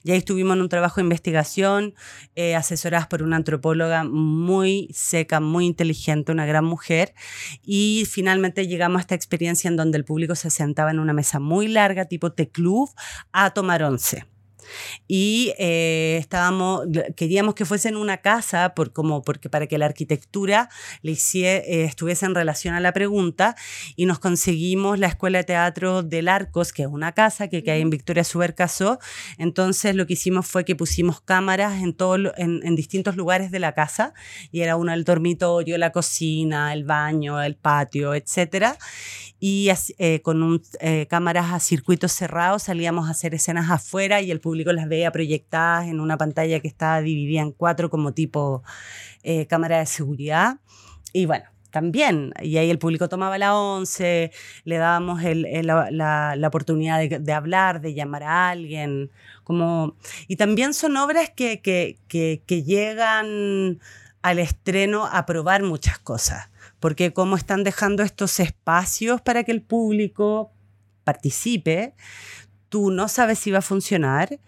Y 0.03 0.11
ahí 0.11 0.17
estuvimos 0.17 0.55
en 0.55 0.61
un 0.61 0.69
trabajo 0.69 0.95
de 0.95 1.03
investigación, 1.03 1.93
eh, 2.35 2.55
asesoradas 2.55 3.07
por 3.07 3.23
una 3.23 3.35
antropóloga 3.35 4.03
muy 4.03 4.89
seca, 4.93 5.39
muy 5.39 5.65
inteligente, 5.65 6.31
una 6.31 6.45
gran 6.45 6.65
mujer. 6.65 7.13
Y 7.63 8.05
finalmente 8.09 8.67
llegamos 8.67 8.99
a 8.99 9.01
esta 9.01 9.15
experiencia 9.15 9.67
en 9.67 9.75
donde 9.75 9.97
el 9.97 10.05
público 10.05 10.35
se 10.35 10.49
sentaba 10.49 10.91
en 10.91 10.99
una 10.99 11.13
mesa 11.13 11.39
muy 11.39 11.67
larga, 11.67 12.05
tipo 12.05 12.31
T-Club, 12.31 12.89
a 13.31 13.51
tomar 13.51 13.83
once 13.83 14.25
y 15.07 15.53
eh, 15.57 16.17
estábamos, 16.19 16.85
queríamos 17.15 17.55
que 17.55 17.65
fuese 17.65 17.89
en 17.89 17.97
una 17.97 18.17
casa 18.17 18.73
por, 18.75 18.93
como, 18.93 19.21
porque 19.21 19.49
para 19.49 19.67
que 19.67 19.77
la 19.77 19.85
arquitectura 19.85 20.69
le 21.01 21.13
eh, 21.13 21.83
estuviese 21.83 22.25
en 22.25 22.35
relación 22.35 22.73
a 22.75 22.79
la 22.79 22.93
pregunta 22.93 23.55
y 23.95 24.05
nos 24.05 24.19
conseguimos 24.19 24.99
la 24.99 25.07
Escuela 25.07 25.39
de 25.39 25.43
Teatro 25.45 26.03
del 26.03 26.27
Arcos, 26.27 26.73
que 26.73 26.83
es 26.83 26.87
una 26.87 27.13
casa 27.13 27.47
que, 27.47 27.63
que 27.63 27.71
hay 27.71 27.81
en 27.81 27.89
Victoria 27.89 28.23
Subercaso. 28.23 28.99
Entonces 29.37 29.95
lo 29.95 30.05
que 30.05 30.13
hicimos 30.13 30.47
fue 30.47 30.65
que 30.65 30.75
pusimos 30.75 31.21
cámaras 31.21 31.81
en, 31.81 31.93
todo, 31.93 32.15
en, 32.37 32.61
en 32.63 32.75
distintos 32.75 33.15
lugares 33.15 33.51
de 33.51 33.59
la 33.59 33.73
casa 33.73 34.13
y 34.51 34.61
era 34.61 34.75
uno 34.75 34.93
el 34.93 35.03
dormitorio, 35.03 35.77
la 35.77 35.91
cocina, 35.91 36.73
el 36.73 36.83
baño, 36.83 37.41
el 37.41 37.55
patio, 37.55 38.13
etcétera 38.13 38.77
y 39.39 39.69
eh, 39.97 40.21
con 40.21 40.43
un, 40.43 40.61
eh, 40.81 41.07
cámaras 41.09 41.53
a 41.53 41.59
circuitos 41.59 42.11
cerrados 42.11 42.63
salíamos 42.63 43.07
a 43.07 43.11
hacer 43.11 43.33
escenas 43.33 43.69
afuera 43.69 44.21
y 44.21 44.31
el 44.31 44.41
público 44.41 44.58
las 44.73 44.87
veía 44.87 45.11
proyectadas 45.11 45.87
en 45.87 45.99
una 45.99 46.17
pantalla 46.17 46.59
que 46.59 46.67
estaba 46.67 47.01
dividida 47.01 47.41
en 47.41 47.51
cuatro 47.51 47.89
como 47.89 48.13
tipo 48.13 48.63
eh, 49.23 49.47
cámara 49.47 49.79
de 49.79 49.85
seguridad. 49.85 50.57
Y 51.13 51.25
bueno, 51.25 51.45
también, 51.71 52.33
y 52.41 52.57
ahí 52.57 52.69
el 52.69 52.79
público 52.79 53.09
tomaba 53.09 53.37
la 53.37 53.55
once, 53.55 54.31
le 54.63 54.77
dábamos 54.77 55.23
el, 55.23 55.43
la, 55.65 56.35
la, 56.35 56.47
oportunidad 56.47 56.99
de, 56.99 57.19
de, 57.19 57.33
hablar, 57.33 57.81
de 57.81 57.93
llamar 57.93 58.23
a 58.23 58.49
alguien, 58.49 59.11
como... 59.43 59.95
Y 60.27 60.35
también 60.35 60.73
son 60.73 60.97
obras 60.97 61.29
que, 61.29 61.61
que, 61.61 61.97
que, 62.07 62.43
que 62.45 62.63
llegan 62.63 63.79
al 64.21 64.39
estreno 64.39 65.05
a 65.05 65.25
probar 65.25 65.63
muchas 65.63 65.99
cosas 65.99 66.49
porque 66.79 67.13
como 67.13 67.35
están 67.35 67.63
dejando 67.63 68.03
estos 68.03 68.39
espacios 68.39 69.21
para 69.21 69.43
que 69.43 69.51
el 69.51 69.61
público 69.61 70.51
participe, 71.03 71.93
tú 72.69 72.91
no 72.91 73.07
sabes 73.07 73.39
si 73.39 73.51
va 73.51 73.59
a 73.59 73.63
funcionar, 73.63 74.39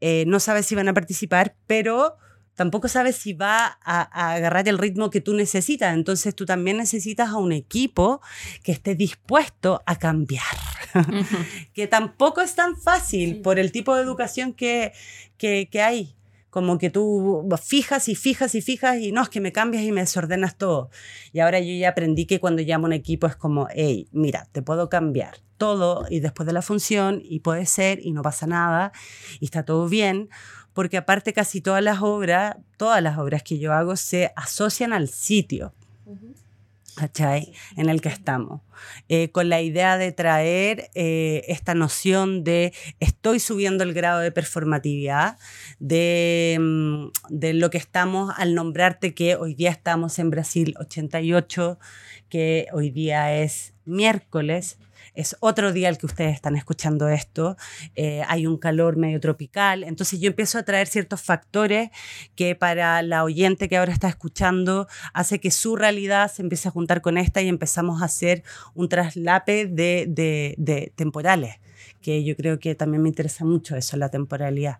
eh, 0.00 0.24
no 0.26 0.40
sabes 0.40 0.66
si 0.66 0.74
van 0.74 0.88
a 0.88 0.94
participar, 0.94 1.54
pero 1.66 2.16
tampoco 2.54 2.88
sabes 2.88 3.16
si 3.16 3.32
va 3.32 3.78
a, 3.82 4.34
agarrar 4.34 4.68
el 4.68 4.78
ritmo 4.78 5.10
que 5.10 5.20
tú 5.20 5.34
necesitas. 5.34 5.94
Entonces 5.94 6.34
tú 6.34 6.46
también 6.46 6.76
necesitas 6.76 7.30
a 7.30 7.36
un 7.36 7.52
equipo 7.52 8.20
que 8.62 8.72
esté 8.72 8.94
dispuesto 8.94 9.82
a 9.86 9.96
cambiar, 9.96 10.44
que 11.74 11.86
tampoco 11.86 12.40
es 12.40 12.54
tan 12.54 12.76
fácil 12.76 13.40
por 13.40 13.58
el 13.58 13.72
tipo 13.72 13.94
de 13.94 14.02
educación 14.02 14.52
que, 14.52 14.92
que, 15.38 15.68
que 15.70 15.82
hay 15.82 16.14
como 16.50 16.78
que 16.78 16.90
tú 16.90 17.48
fijas 17.62 18.08
y 18.08 18.14
fijas 18.14 18.54
y 18.54 18.60
fijas 18.60 18.98
y 18.98 19.12
no, 19.12 19.22
es 19.22 19.28
que 19.28 19.40
me 19.40 19.52
cambias 19.52 19.84
y 19.84 19.92
me 19.92 20.00
desordenas 20.00 20.56
todo. 20.56 20.90
Y 21.32 21.40
ahora 21.40 21.60
yo 21.60 21.72
ya 21.72 21.90
aprendí 21.90 22.26
que 22.26 22.40
cuando 22.40 22.62
llamo 22.62 22.86
a 22.86 22.88
un 22.88 22.92
equipo 22.92 23.26
es 23.26 23.36
como, 23.36 23.68
hey, 23.72 24.08
mira, 24.12 24.48
te 24.52 24.60
puedo 24.60 24.88
cambiar 24.88 25.38
todo 25.56 26.06
y 26.10 26.20
después 26.20 26.46
de 26.46 26.52
la 26.52 26.62
función 26.62 27.22
y 27.24 27.40
puede 27.40 27.66
ser 27.66 28.00
y 28.04 28.12
no 28.12 28.22
pasa 28.22 28.46
nada 28.46 28.92
y 29.38 29.44
está 29.44 29.64
todo 29.64 29.88
bien, 29.88 30.28
porque 30.72 30.96
aparte 30.96 31.32
casi 31.32 31.60
todas 31.60 31.82
las 31.82 32.02
obras, 32.02 32.56
todas 32.76 33.02
las 33.02 33.18
obras 33.18 33.42
que 33.42 33.58
yo 33.58 33.72
hago 33.72 33.96
se 33.96 34.32
asocian 34.36 34.92
al 34.92 35.08
sitio. 35.08 35.72
¿Cachai? 36.94 37.52
En 37.76 37.88
el 37.88 38.00
que 38.00 38.08
estamos. 38.08 38.62
Eh, 39.08 39.30
con 39.30 39.48
la 39.48 39.60
idea 39.60 39.98
de 39.98 40.12
traer 40.12 40.90
eh, 40.94 41.44
esta 41.48 41.74
noción 41.74 42.44
de 42.44 42.72
estoy 42.98 43.40
subiendo 43.40 43.84
el 43.84 43.92
grado 43.92 44.20
de 44.20 44.32
performatividad, 44.32 45.38
de, 45.78 46.56
mm, 46.60 47.06
de, 47.28 47.54
lo 47.54 47.70
que 47.70 47.78
estamos 47.78 48.32
al 48.36 48.54
nombrarte 48.54 49.14
que 49.14 49.36
hoy 49.36 49.54
día 49.54 49.70
estamos 49.70 50.18
en 50.18 50.30
Brasil 50.30 50.74
88, 50.78 51.78
que 52.28 52.66
hoy 52.72 52.90
día 52.90 53.36
es 53.36 53.74
miércoles 53.84 54.78
es 55.14 55.36
otro 55.40 55.72
día 55.72 55.88
el 55.88 55.98
que 55.98 56.06
ustedes 56.06 56.34
están 56.34 56.56
escuchando 56.56 57.08
esto, 57.08 57.56
eh, 57.94 58.22
hay 58.28 58.46
un 58.46 58.58
calor 58.58 58.96
medio 58.96 59.20
tropical, 59.20 59.84
entonces 59.84 60.20
yo 60.20 60.28
empiezo 60.28 60.58
a 60.58 60.62
traer 60.62 60.86
ciertos 60.86 61.22
factores 61.22 61.90
que 62.34 62.54
para 62.54 63.02
la 63.02 63.24
oyente 63.24 63.68
que 63.68 63.76
ahora 63.76 63.92
está 63.92 64.08
escuchando 64.08 64.86
hace 65.12 65.40
que 65.40 65.50
su 65.50 65.76
realidad 65.76 66.30
se 66.30 66.42
empiece 66.42 66.68
a 66.68 66.70
juntar 66.70 67.00
con 67.00 67.18
esta 67.18 67.42
y 67.42 67.48
empezamos 67.48 68.02
a 68.02 68.06
hacer 68.06 68.42
un 68.74 68.88
traslape 68.88 69.66
de, 69.66 70.06
de, 70.08 70.54
de 70.58 70.92
temporales, 70.94 71.56
que 72.00 72.24
yo 72.24 72.36
creo 72.36 72.58
que 72.58 72.74
también 72.74 73.02
me 73.02 73.08
interesa 73.08 73.44
mucho 73.44 73.76
eso, 73.76 73.96
la 73.96 74.08
temporalidad. 74.08 74.78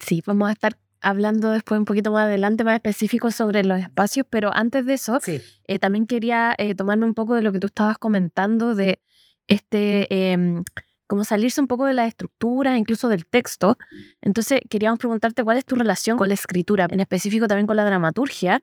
Sí, 0.00 0.22
vamos 0.26 0.48
a 0.48 0.52
estar 0.52 0.76
hablando 1.00 1.50
después 1.50 1.78
un 1.78 1.84
poquito 1.84 2.10
más 2.10 2.24
adelante, 2.24 2.64
más 2.64 2.74
específico 2.74 3.30
sobre 3.30 3.64
los 3.64 3.78
espacios, 3.78 4.26
pero 4.28 4.50
antes 4.52 4.84
de 4.86 4.94
eso, 4.94 5.20
eh, 5.26 5.78
también 5.78 6.06
quería 6.06 6.54
eh, 6.58 6.74
tomarme 6.74 7.04
un 7.04 7.14
poco 7.14 7.34
de 7.34 7.42
lo 7.42 7.52
que 7.52 7.60
tú 7.60 7.68
estabas 7.68 7.98
comentando 7.98 8.74
de 8.74 9.00
este, 9.46 10.06
eh, 10.10 10.62
como 11.06 11.24
salirse 11.24 11.60
un 11.60 11.66
poco 11.66 11.86
de 11.86 11.94
la 11.94 12.06
estructura, 12.06 12.76
incluso 12.76 13.08
del 13.08 13.26
texto. 13.26 13.78
Entonces, 14.20 14.60
queríamos 14.68 14.98
preguntarte 14.98 15.44
cuál 15.44 15.58
es 15.58 15.64
tu 15.64 15.76
relación 15.76 16.18
con 16.18 16.28
la 16.28 16.34
escritura, 16.34 16.86
en 16.90 17.00
específico 17.00 17.46
también 17.46 17.66
con 17.66 17.76
la 17.76 17.84
dramaturgia, 17.84 18.62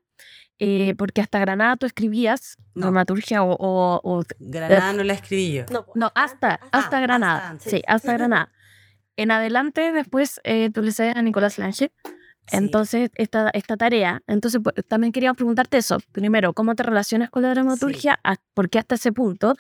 eh, 0.60 0.94
porque 0.98 1.22
hasta 1.22 1.40
Granada 1.40 1.78
tú 1.78 1.86
escribías 1.86 2.58
dramaturgia 2.76 3.44
o, 3.44 3.56
o, 3.60 4.24
Granada 4.40 4.94
no 4.94 5.04
la 5.04 5.14
escribí 5.14 5.54
yo. 5.54 5.66
No, 5.96 6.12
hasta, 6.16 6.60
hasta 6.72 7.00
Granada. 7.00 7.58
sí, 7.60 7.82
hasta 7.88 8.14
Granada. 8.14 8.52
En 9.16 9.30
adelante, 9.30 9.92
después 9.92 10.42
eh, 10.44 10.72
tú 10.72 10.82
le 10.82 10.92
cedes 10.92 11.16
a 11.16 11.22
Nicolás 11.22 11.60
Lange. 11.60 11.92
Entonces, 12.52 13.12
esta, 13.14 13.52
esta 13.52 13.78
tarea, 13.78 14.24
entonces 14.26 14.60
pues, 14.64 14.76
también 14.88 15.14
queríamos 15.14 15.38
preguntarte 15.38 15.78
eso. 15.78 16.00
Primero, 16.12 16.54
¿cómo 16.54 16.74
te 16.74 16.82
relacionas 16.82 17.30
con 17.30 17.44
la 17.44 17.52
dramaturgia? 17.52 18.20
¿Por 18.56 18.72
qué 18.72 18.80
hasta 18.80 18.96
ese 18.96 19.12
punto? 19.12 19.56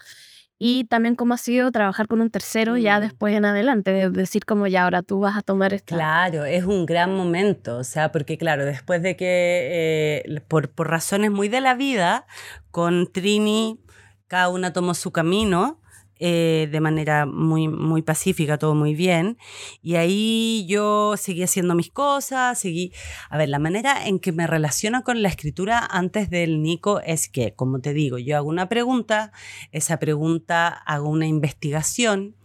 Y 0.65 0.85
también 0.85 1.15
cómo 1.15 1.33
ha 1.33 1.37
sido 1.37 1.73
trabajar 1.73 2.07
con 2.07 2.21
un 2.21 2.29
tercero 2.29 2.77
ya 2.77 2.97
mm. 2.97 3.01
después 3.01 3.35
en 3.35 3.43
adelante, 3.43 3.91
de 3.91 4.09
decir 4.09 4.45
como 4.45 4.65
ya 4.65 4.85
ahora 4.85 5.01
tú 5.01 5.19
vas 5.19 5.35
a 5.35 5.41
tomar 5.41 5.73
esta... 5.73 5.93
Claro, 5.93 6.45
es 6.45 6.63
un 6.63 6.85
gran 6.85 7.13
momento, 7.13 7.75
o 7.79 7.83
sea, 7.83 8.13
porque 8.13 8.37
claro, 8.37 8.63
después 8.63 9.01
de 9.01 9.17
que 9.17 10.23
eh, 10.25 10.41
por, 10.47 10.69
por 10.69 10.89
razones 10.89 11.31
muy 11.31 11.49
de 11.49 11.59
la 11.59 11.75
vida, 11.75 12.25
con 12.71 13.11
Trini 13.11 13.81
cada 14.27 14.47
una 14.47 14.71
tomó 14.71 14.93
su 14.93 15.11
camino, 15.11 15.81
eh, 16.19 16.69
de 16.71 16.79
manera 16.79 17.25
muy, 17.25 17.67
muy 17.67 18.01
pacífica, 18.01 18.57
todo 18.57 18.75
muy 18.75 18.95
bien. 18.95 19.37
Y 19.81 19.95
ahí 19.95 20.65
yo 20.67 21.15
seguí 21.17 21.43
haciendo 21.43 21.75
mis 21.75 21.89
cosas, 21.89 22.59
seguí... 22.59 22.93
A 23.29 23.37
ver, 23.37 23.49
la 23.49 23.59
manera 23.59 24.07
en 24.07 24.19
que 24.19 24.31
me 24.31 24.47
relaciono 24.47 25.03
con 25.03 25.21
la 25.21 25.29
escritura 25.29 25.85
antes 25.89 26.29
del 26.29 26.61
Nico 26.61 27.01
es 27.01 27.27
que, 27.27 27.53
como 27.53 27.79
te 27.79 27.93
digo, 27.93 28.17
yo 28.17 28.37
hago 28.37 28.49
una 28.49 28.69
pregunta, 28.69 29.31
esa 29.71 29.99
pregunta 29.99 30.67
hago 30.67 31.09
una 31.09 31.27
investigación, 31.27 32.35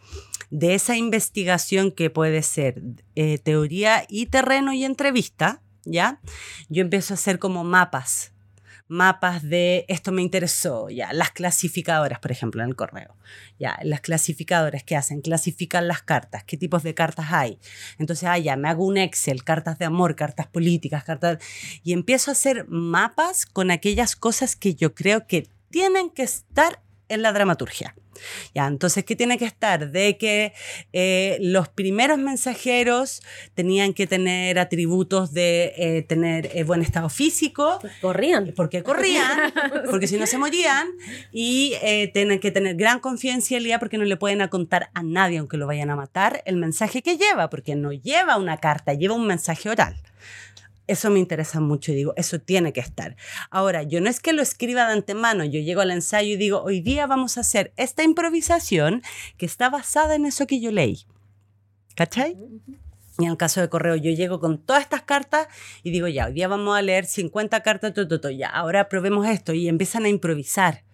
de 0.51 0.75
esa 0.75 0.97
investigación 0.97 1.93
que 1.93 2.09
puede 2.11 2.43
ser 2.43 2.83
eh, 3.15 3.39
teoría 3.39 4.05
y 4.09 4.27
terreno 4.27 4.73
y 4.73 4.85
entrevista, 4.85 5.61
¿ya? 5.85 6.21
Yo 6.69 6.81
empiezo 6.83 7.13
a 7.13 7.17
hacer 7.17 7.39
como 7.39 7.65
mapas 7.65 8.33
mapas 8.89 9.43
de 9.43 9.85
esto 9.89 10.13
me 10.13 10.23
interesó, 10.23 10.89
ya, 10.91 11.13
las 11.13 11.31
clasificadoras, 11.31 12.19
por 12.19 12.33
ejemplo, 12.33 12.63
en 12.63 12.71
el 12.71 12.77
correo. 12.77 13.17
Ya, 13.59 13.79
las 13.83 14.01
clasificadoras, 14.01 14.83
¿qué 14.83 14.97
hacen? 14.97 15.21
Clasifican 15.21 15.87
las 15.87 16.03
cartas, 16.03 16.45
qué 16.45 16.57
tipos 16.57 16.83
de 16.83 16.95
cartas 16.95 17.27
hay. 17.31 17.59
Entonces, 17.99 18.29
ah, 18.29 18.39
ya, 18.39 18.57
me 18.57 18.69
hago 18.69 18.87
un 18.87 18.97
Excel, 18.97 19.45
cartas 19.45 19.79
de 19.79 19.85
amor, 19.85 20.17
cartas 20.17 20.47
políticas, 20.47 21.05
cartas... 21.05 21.39
Y 21.85 21.93
empiezo 21.93 22.31
a 22.31 22.33
hacer 22.33 22.67
mapas 22.69 23.47
con 23.47 23.71
aquellas 23.71 24.17
cosas 24.17 24.57
que 24.57 24.75
yo 24.75 24.95
creo 24.95 25.27
que 25.27 25.49
tienen 25.71 26.11
que 26.11 26.23
estar 26.23 26.81
en 27.09 27.23
la 27.23 27.33
dramaturgia. 27.33 27.95
Ya, 28.55 28.67
entonces, 28.67 29.05
¿qué 29.05 29.17
tiene 29.17 29.39
que 29.39 29.45
estar? 29.45 29.91
De 29.91 30.17
que 30.17 30.53
eh, 30.93 31.39
los 31.41 31.69
primeros 31.69 32.19
mensajeros 32.19 33.23
tenían 33.55 33.95
que 33.95 34.07
tener 34.07 34.59
atributos 34.59 35.33
de 35.33 35.73
eh, 35.77 36.03
tener 36.03 36.51
eh, 36.55 36.65
buen 36.65 36.83
estado 36.83 37.09
físico. 37.09 37.79
Corrían. 38.01 38.53
Porque 38.57 38.83
corrían, 38.83 39.53
porque 39.91 40.07
si 40.07 40.17
no 40.17 40.27
se 40.27 40.39
morían. 40.39 40.89
Y 41.33 41.75
tienen 42.13 42.41
que 42.41 42.51
tener 42.51 42.77
gran 42.77 43.01
confidencialidad 43.01 43.79
porque 43.79 43.99
no 43.99 44.05
le 44.05 44.17
pueden 44.17 44.47
contar 44.49 44.91
a 44.95 45.03
nadie, 45.03 45.39
aunque 45.39 45.57
lo 45.57 45.67
vayan 45.67 45.91
a 45.91 45.97
matar, 45.97 46.43
el 46.45 46.57
mensaje 46.57 47.03
que 47.03 47.17
lleva, 47.17 47.51
porque 47.51 47.75
no 47.75 47.93
lleva 47.93 48.37
una 48.37 48.59
carta, 48.59 48.95
lleva 48.95 49.15
un 49.15 49.27
mensaje 49.27 49.69
oral. 49.69 49.97
Eso 50.89 51.11
me 51.11 51.19
interesa 51.19 51.61
mucho 51.61 51.93
y 51.93 51.97
digo, 51.97 52.15
eso 52.17 52.41
tiene 52.41 52.73
que 52.73 52.81
estar. 52.81 53.15
Ahora, 53.51 53.83
yo 53.83 54.01
no 54.01 54.09
es 54.09 54.21
que 54.21 54.33
lo 54.33 54.41
escriba 54.41 54.87
de 54.87 54.95
antemano, 54.95 55.45
yo 55.45 55.61
llego 55.61 55.83
al 55.83 55.91
ensayo 55.91 56.33
y 56.33 56.37
digo, 56.37 56.63
hoy 56.63 56.81
día 56.81 57.07
vamos 57.07 57.37
a 57.37 57.43
hacer 57.43 57.75
esta 57.77 58.03
improvisación 58.03 59.03
que 59.37 59.45
está 59.45 59.69
basada 59.69 60.15
en 60.15 60.25
eso 60.25 60.47
que 60.47 60.61
yo 60.61 60.73
leí. 60.73 61.05
¿Cachai? 61.95 62.39
Y 63.19 63.25
en 63.25 63.33
el 63.33 63.37
caso 63.37 63.61
de 63.61 63.69
correo, 63.69 63.97
yo 63.97 64.11
llego 64.13 64.41
con 64.41 64.65
todas 64.65 64.83
estas 64.83 65.03
cartas 65.03 65.49
y 65.83 65.91
digo, 65.91 66.09
ya, 66.09 66.27
hoy 66.27 66.33
día 66.33 66.49
vamos 66.49 66.75
a 66.75 66.81
leer 66.81 67.05
50 67.05 67.63
cartas, 67.63 67.93
todo, 67.93 68.19
todo, 68.19 68.31
ya, 68.31 68.49
ahora 68.49 68.89
probemos 68.89 69.29
esto 69.29 69.53
y 69.53 69.69
empiezan 69.69 70.07
a 70.07 70.09
improvisar. 70.09 70.85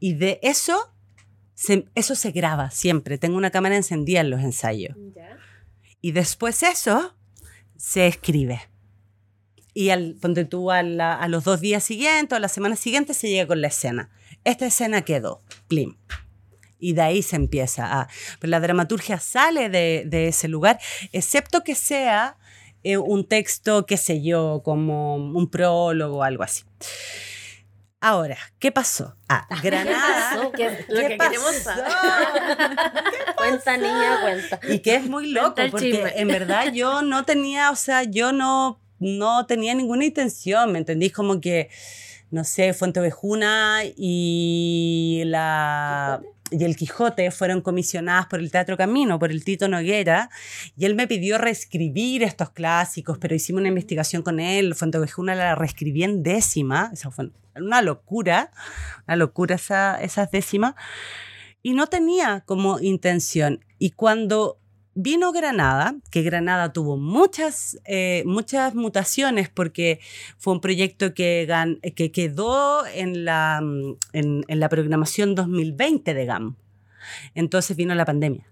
Y 0.00 0.14
de 0.14 0.40
eso, 0.42 0.92
eso 1.94 2.14
se 2.16 2.30
graba 2.32 2.72
siempre. 2.72 3.18
Tengo 3.18 3.36
una 3.36 3.50
cámara 3.50 3.76
encendida 3.76 4.20
en 4.20 4.30
los 4.30 4.40
ensayos. 4.40 4.96
Y 6.00 6.10
después 6.10 6.64
eso 6.64 7.14
se 7.76 8.08
escribe 8.08 8.62
y 9.76 9.90
al, 9.90 10.14
ponte 10.14 10.46
tú 10.46 10.70
a, 10.70 10.82
los 10.82 11.44
dos 11.44 11.60
días 11.60 11.84
siguientes 11.84 12.32
o 12.32 12.36
a 12.36 12.40
la 12.40 12.48
semana 12.48 12.76
siguiente 12.76 13.12
se 13.12 13.28
llega 13.28 13.46
con 13.46 13.60
la 13.60 13.68
escena. 13.68 14.08
Esta 14.42 14.64
escena 14.64 15.02
quedó, 15.02 15.42
plim. 15.68 15.98
Y 16.78 16.94
de 16.94 17.02
ahí 17.02 17.22
se 17.22 17.36
empieza 17.36 18.00
a... 18.00 18.08
Pero 18.40 18.52
la 18.52 18.60
dramaturgia 18.60 19.20
sale 19.20 19.68
de, 19.68 20.28
ese 20.28 20.48
lugar, 20.48 20.80
excepto 21.12 21.62
que 21.62 21.74
sea 21.74 22.38
eh, 22.84 22.96
un 22.96 23.28
texto, 23.28 23.84
qué 23.84 23.98
sé 23.98 24.22
yo, 24.22 24.62
como 24.64 25.16
un 25.16 25.50
prólogo 25.50 26.18
o 26.18 26.22
algo 26.22 26.42
así. 26.42 26.64
Ahora, 28.00 28.38
¿qué 28.58 28.72
pasó? 28.72 29.14
Ah, 29.28 29.46
Granada. 29.62 30.52
¿Qué, 30.56 30.86
lo 30.88 31.00
que 31.02 31.18
queremos 31.18 31.54
saber. 31.56 31.84
cuenta, 33.36 33.76
niña, 33.76 34.20
cuenta. 34.22 34.60
Y 34.70 34.78
que 34.78 34.94
es 34.94 35.06
muy 35.06 35.32
loco, 35.32 35.60
porque 35.70 36.14
en 36.16 36.28
verdad 36.28 36.72
yo 36.72 37.02
no 37.02 37.26
tenía, 37.26 37.70
o 37.70 37.76
sea, 37.76 38.04
yo 38.04 38.32
no 38.32 38.80
no 38.98 39.46
tenía 39.46 39.74
ninguna 39.74 40.04
intención, 40.04 40.72
¿me 40.72 40.78
entendís? 40.78 41.12
Como 41.12 41.40
que, 41.40 41.68
no 42.30 42.44
sé, 42.44 42.72
Fuente 42.74 43.00
Ovejuna 43.00 43.82
y 43.96 45.22
la... 45.26 46.20
y 46.50 46.64
el 46.64 46.76
Quijote 46.76 47.30
fueron 47.30 47.60
comisionadas 47.60 48.26
por 48.26 48.40
el 48.40 48.50
Teatro 48.50 48.76
Camino, 48.76 49.18
por 49.18 49.30
el 49.30 49.44
Tito 49.44 49.68
Noguera, 49.68 50.30
y 50.76 50.84
él 50.84 50.94
me 50.94 51.06
pidió 51.06 51.38
reescribir 51.38 52.22
estos 52.22 52.50
clásicos, 52.50 53.18
pero 53.18 53.34
hicimos 53.34 53.60
una 53.60 53.68
investigación 53.68 54.22
con 54.22 54.40
él, 54.40 54.74
Fuente 54.74 54.98
Ovejuna 54.98 55.34
la 55.34 55.54
reescribí 55.54 56.04
en 56.04 56.22
décima, 56.22 56.90
eso 56.92 57.10
fue 57.10 57.30
una 57.54 57.82
locura, 57.82 58.50
una 59.06 59.16
locura 59.16 59.54
esa, 59.54 60.00
esas 60.00 60.30
décimas, 60.30 60.74
y 61.62 61.72
no 61.72 61.86
tenía 61.86 62.42
como 62.46 62.78
intención. 62.80 63.64
Y 63.78 63.90
cuando 63.90 64.58
vino 64.96 65.30
Granada, 65.30 65.94
que 66.10 66.22
Granada 66.22 66.72
tuvo 66.72 66.96
muchas, 66.96 67.78
eh, 67.84 68.22
muchas 68.26 68.74
mutaciones 68.74 69.50
porque 69.50 70.00
fue 70.38 70.54
un 70.54 70.60
proyecto 70.60 71.12
que, 71.12 71.46
que 71.94 72.10
quedó 72.10 72.84
en 72.86 73.26
la, 73.26 73.60
mm, 73.62 73.96
en, 74.14 74.44
la 74.48 74.68
programación 74.68 75.34
2020 75.34 76.14
de 76.14 76.24
GAM. 76.24 76.56
Entonces 77.34 77.76
vino 77.76 77.94
la 77.94 78.04
pandemia 78.04 78.46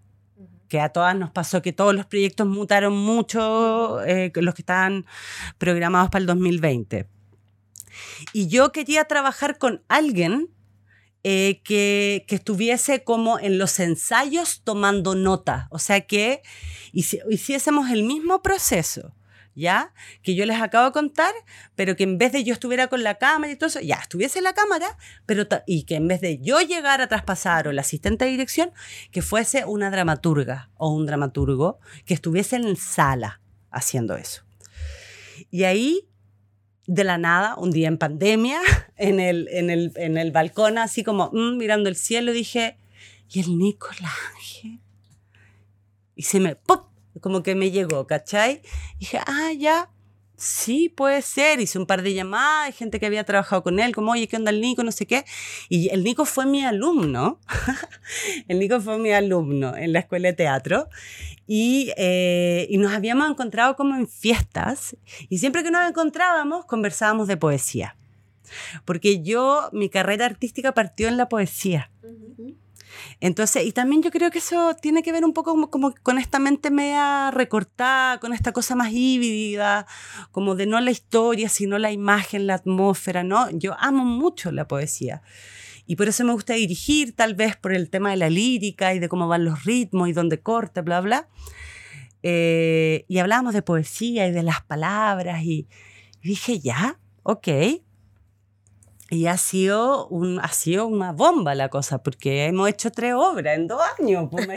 que 0.68 0.80
a 0.80 0.88
todas 0.88 1.14
nos 1.14 1.30
pasó 1.30 1.62
que 1.62 1.72
todos 1.72 1.94
los 1.94 2.07
proyectos 2.07 2.46
mutaron 2.46 2.96
mucho, 2.96 4.02
eh, 4.04 4.33
los 4.35 4.54
que 4.54 4.62
estaban 4.62 5.07
programados 5.59 6.11
para 6.11 6.20
el 6.22 6.26
2020. 6.26 7.07
Y 8.33 8.48
yo 8.48 8.72
quería 8.72 9.04
trabajar 9.04 9.59
con 9.59 9.83
alguien 9.88 10.48
eh, 11.26 11.62
que, 11.64 12.26
estuviese 12.28 13.02
como 13.02 13.38
en 13.38 13.56
los 13.56 13.80
ensayos 13.80 14.60
tomando 14.62 15.14
nota, 15.14 15.68
o 15.70 15.78
sea 15.78 16.02
que 16.02 16.42
hiciésemos 16.92 17.90
el 17.90 18.02
mismo 18.02 18.42
proceso. 18.42 19.14
¿Ya? 19.56 19.94
Que 20.24 20.34
yo 20.34 20.46
les 20.46 20.60
acabo 20.60 20.87
de 20.87 20.92
contar, 20.92 21.32
pero 21.76 21.94
que 21.94 22.02
en 22.02 22.18
vez 22.18 22.32
de 22.32 22.42
yo 22.42 22.52
estuviera 22.52 22.88
con 22.88 23.04
la 23.04 23.18
cámara 23.18 23.52
y 23.52 23.56
todo 23.56 23.68
eso, 23.68 23.78
ya 23.80 23.94
estuviese 23.94 24.40
la 24.40 24.52
cámara, 24.52 24.98
pero 25.26 25.46
y 25.64 25.84
que 25.84 25.94
en 25.94 26.08
vez 26.08 26.20
de 26.20 26.40
yo 26.40 26.60
llegar 26.60 27.00
a 27.00 27.06
traspasar 27.06 27.68
o 27.68 27.70
el 27.70 27.78
asistente 27.78 28.24
de 28.24 28.32
dirección, 28.32 28.72
que 29.12 29.22
fuese 29.22 29.64
una 29.64 29.92
dramaturga 29.92 30.70
o 30.76 30.92
un 30.92 31.06
dramaturgo 31.06 31.78
que 32.04 32.14
estuviese 32.14 32.56
en 32.56 32.74
sala 32.74 33.40
haciendo 33.70 34.16
eso. 34.16 34.42
Y 35.52 35.62
ahí 35.62 36.08
de 36.87 37.05
la 37.05 37.18
nada, 37.18 37.57
un 37.57 37.70
día 37.70 37.88
en 37.88 37.99
pandemia, 37.99 38.61
en 38.97 39.20
el, 39.20 39.49
en 39.51 39.70
el, 39.70 39.92
en 39.97 40.18
el 40.18 40.33
balcón, 40.33 40.79
así 40.79 41.03
como 41.03 41.31
mm, 41.33 41.57
mirando 41.57 41.88
el 41.88 41.97
cielo, 41.97 42.33
dije, 42.33 42.79
¿y 43.31 43.40
el 43.40 43.59
Nicolás? 43.59 44.12
Y 46.16 46.23
se 46.23 46.40
me, 46.40 46.55
¡pop! 46.55 46.88
Como 47.20 47.42
que 47.42 47.55
me 47.55 47.70
llegó, 47.70 48.07
¿cachai? 48.07 48.61
Y 48.97 49.01
dije, 49.01 49.18
ah, 49.27 49.53
ya, 49.57 49.90
sí, 50.37 50.88
puede 50.88 51.23
ser. 51.23 51.61
Hice 51.61 51.79
un 51.79 51.87
par 51.87 52.03
de 52.03 52.14
llamadas, 52.14 52.66
hay 52.66 52.73
gente 52.73 53.01
que 53.01 53.07
había 53.07 53.25
trabajado 53.25 53.62
con 53.62 53.81
él, 53.81 53.94
como, 53.94 54.12
oye, 54.12 54.29
¿qué 54.29 54.37
onda 54.37 54.51
el 54.51 54.61
Nico? 54.61 54.83
No 54.83 54.92
sé 54.92 55.07
qué. 55.07 55.25
Y 55.68 55.88
el 55.90 56.05
Nico 56.05 56.25
fue 56.25 56.47
mi 56.47 56.64
alumno. 56.64 57.40
el 58.49 58.59
Nico 58.59 58.81
fue 58.81 58.99
mi 58.99 59.12
alumno 59.12 59.77
en 59.77 59.92
la 59.92 60.01
escuela 60.01 60.29
de 60.29 60.35
teatro. 60.35 60.88
Y, 61.47 61.92
eh, 61.97 62.66
y, 62.70 62.79
nos 62.79 62.92
habíamos 62.92 63.29
encontrado 63.29 63.77
como 63.77 63.94
en 63.94 64.09
fiestas. 64.09 64.97
Y 65.29 65.38
siempre 65.38 65.62
que 65.62 65.70
nos 65.70 65.88
encontrábamos, 65.88 66.64
conversábamos 66.64 67.29
de 67.29 67.37
poesía. 67.37 67.97
Porque 68.85 69.23
yo, 69.23 69.68
mi 69.73 69.88
carrera 69.88 70.27
artística 70.27 70.73
partió 70.73 71.09
en 71.09 71.16
la 71.16 71.29
poesía. 71.29 71.90
Entonces, 73.20 73.64
y 73.64 73.72
también 73.72 74.03
yo 74.03 74.11
creo 74.11 74.31
que 74.31 74.38
eso 74.38 74.74
tiene 74.74 75.03
que 75.03 75.12
ver 75.12 75.24
un 75.24 75.33
poco 75.33 75.70
como, 75.70 75.94
con 76.03 76.18
esta 76.18 76.38
mente 76.38 76.70
media 76.70 77.31
recortada, 77.31 78.18
con 78.20 78.33
esta 78.33 78.53
cosa 78.53 78.74
más 78.74 78.92
híbrida, 78.92 79.87
como 80.31 80.55
de 80.55 80.66
no 80.66 80.81
la 80.81 80.90
historia, 80.90 81.48
sino 81.48 81.79
la 81.79 81.92
imagen, 81.92 82.46
la 82.46 82.55
atmósfera, 82.55 83.24
¿no? 83.24 83.50
Yo 83.50 83.74
amo 83.79 84.05
mucho 84.05 84.53
la 84.53 84.66
poesía. 84.66 85.22
Y 85.87 85.96
por 85.96 86.09
eso 86.09 86.24
me 86.24 86.33
gusta 86.33 86.55
dirigir, 86.55 87.14
tal 87.14 87.35
vez 87.35 87.57
por 87.57 87.72
el 87.74 87.90
tema 87.90 88.11
de 88.11 88.16
la 88.16 88.31
lírica 88.31 88.94
y 88.94 88.98
de 88.98 89.09
cómo 89.09 89.29
van 89.29 89.44
los 89.44 89.64
ritmos 89.64 90.09
y 90.09 90.12
dónde 90.12 90.40
corta, 90.40 90.83
bla, 90.83 91.00
bla. 91.00 91.29
Eh, 92.22 93.05
y 93.07 93.18
hablábamos 93.18 93.53
de 93.53 93.61
poesía 93.61 94.27
y 94.27 94.33
de 94.33 94.42
las 94.42 94.62
palabras 94.62 95.42
y, 95.42 95.68
y 96.22 96.29
dije, 96.29 96.59
ya, 96.59 96.98
ok, 97.22 97.48
y 99.14 99.29
ha 99.29 99.37
sido, 99.37 100.09
un, 100.09 100.40
ha 100.40 100.48
sido 100.48 100.87
una 100.87 101.12
bomba 101.12 101.55
la 101.55 101.68
cosa, 101.68 102.03
porque 102.03 102.46
hemos 102.46 102.68
hecho 102.68 102.90
tres 102.90 103.14
obras 103.14 103.57
en 103.57 103.68
dos 103.68 103.81
años. 103.98 104.29
Pues, 104.29 104.48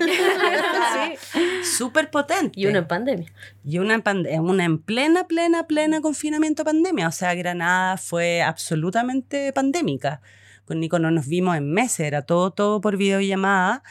Súper 1.64 2.10
potente. 2.12 2.60
Y 2.60 2.66
una 2.66 2.80
en 2.80 2.88
pandemia. 2.88 3.32
Y 3.64 3.78
una 3.78 4.02
en, 4.04 4.42
una 4.42 4.66
en 4.66 4.80
plena, 4.80 5.28
plena, 5.28 5.68
plena 5.68 6.02
confinamiento 6.02 6.64
pandemia. 6.64 7.08
O 7.08 7.12
sea, 7.12 7.36
Granada 7.36 7.98
fue 7.98 8.42
absolutamente 8.42 9.54
pandémica. 9.54 10.22
Con 10.66 10.80
Nico 10.80 10.98
no 10.98 11.12
nos 11.12 11.28
vimos 11.28 11.56
en 11.56 11.72
meses, 11.72 12.00
era 12.02 12.24
todo, 12.24 12.50
todo 12.52 12.82
por 12.82 12.98
videollamada. 12.98 13.84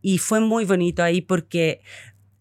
Y 0.00 0.18
fue 0.18 0.40
muy 0.40 0.64
bonito 0.64 1.04
ahí 1.04 1.20
porque, 1.20 1.80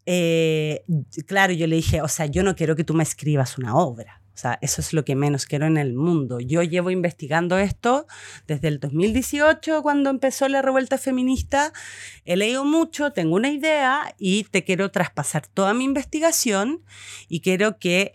eh, 0.08 0.84
claro, 1.28 1.54
yo 1.54 1.68
le 1.68 1.76
dije, 1.76 2.02
o 2.02 2.08
sea, 2.08 2.26
yo 2.26 2.42
no 2.42 2.56
quiero 2.56 2.76
que 2.76 2.84
tú 2.84 2.96
me 2.96 3.04
escribas 3.04 3.60
una 3.60 3.76
obra. 3.76 4.21
Sea, 4.42 4.58
eso 4.62 4.82
es 4.82 4.92
lo 4.92 5.06
que 5.06 5.16
menos 5.16 5.46
quiero 5.46 5.68
en 5.68 5.78
el 5.78 5.94
mundo. 5.94 6.40
Yo 6.40 6.64
llevo 6.64 6.90
investigando 6.90 7.60
esto 7.60 8.08
desde 8.48 8.70
el 8.70 8.80
2018, 8.80 9.84
cuando 9.84 10.10
empezó 10.10 10.48
la 10.48 10.64
revuelta 10.64 10.98
feminista. 10.98 11.72
He 12.26 12.36
leído 12.36 12.66
mucho, 12.66 13.12
tengo 13.12 13.36
una 13.36 13.52
idea 13.52 14.16
y 14.18 14.46
te 14.46 14.64
quiero 14.64 14.90
traspasar 14.90 15.46
toda 15.46 15.76
mi 15.76 15.84
investigación 15.84 16.82
y 17.30 17.42
quiero 17.42 17.78
que, 17.78 18.14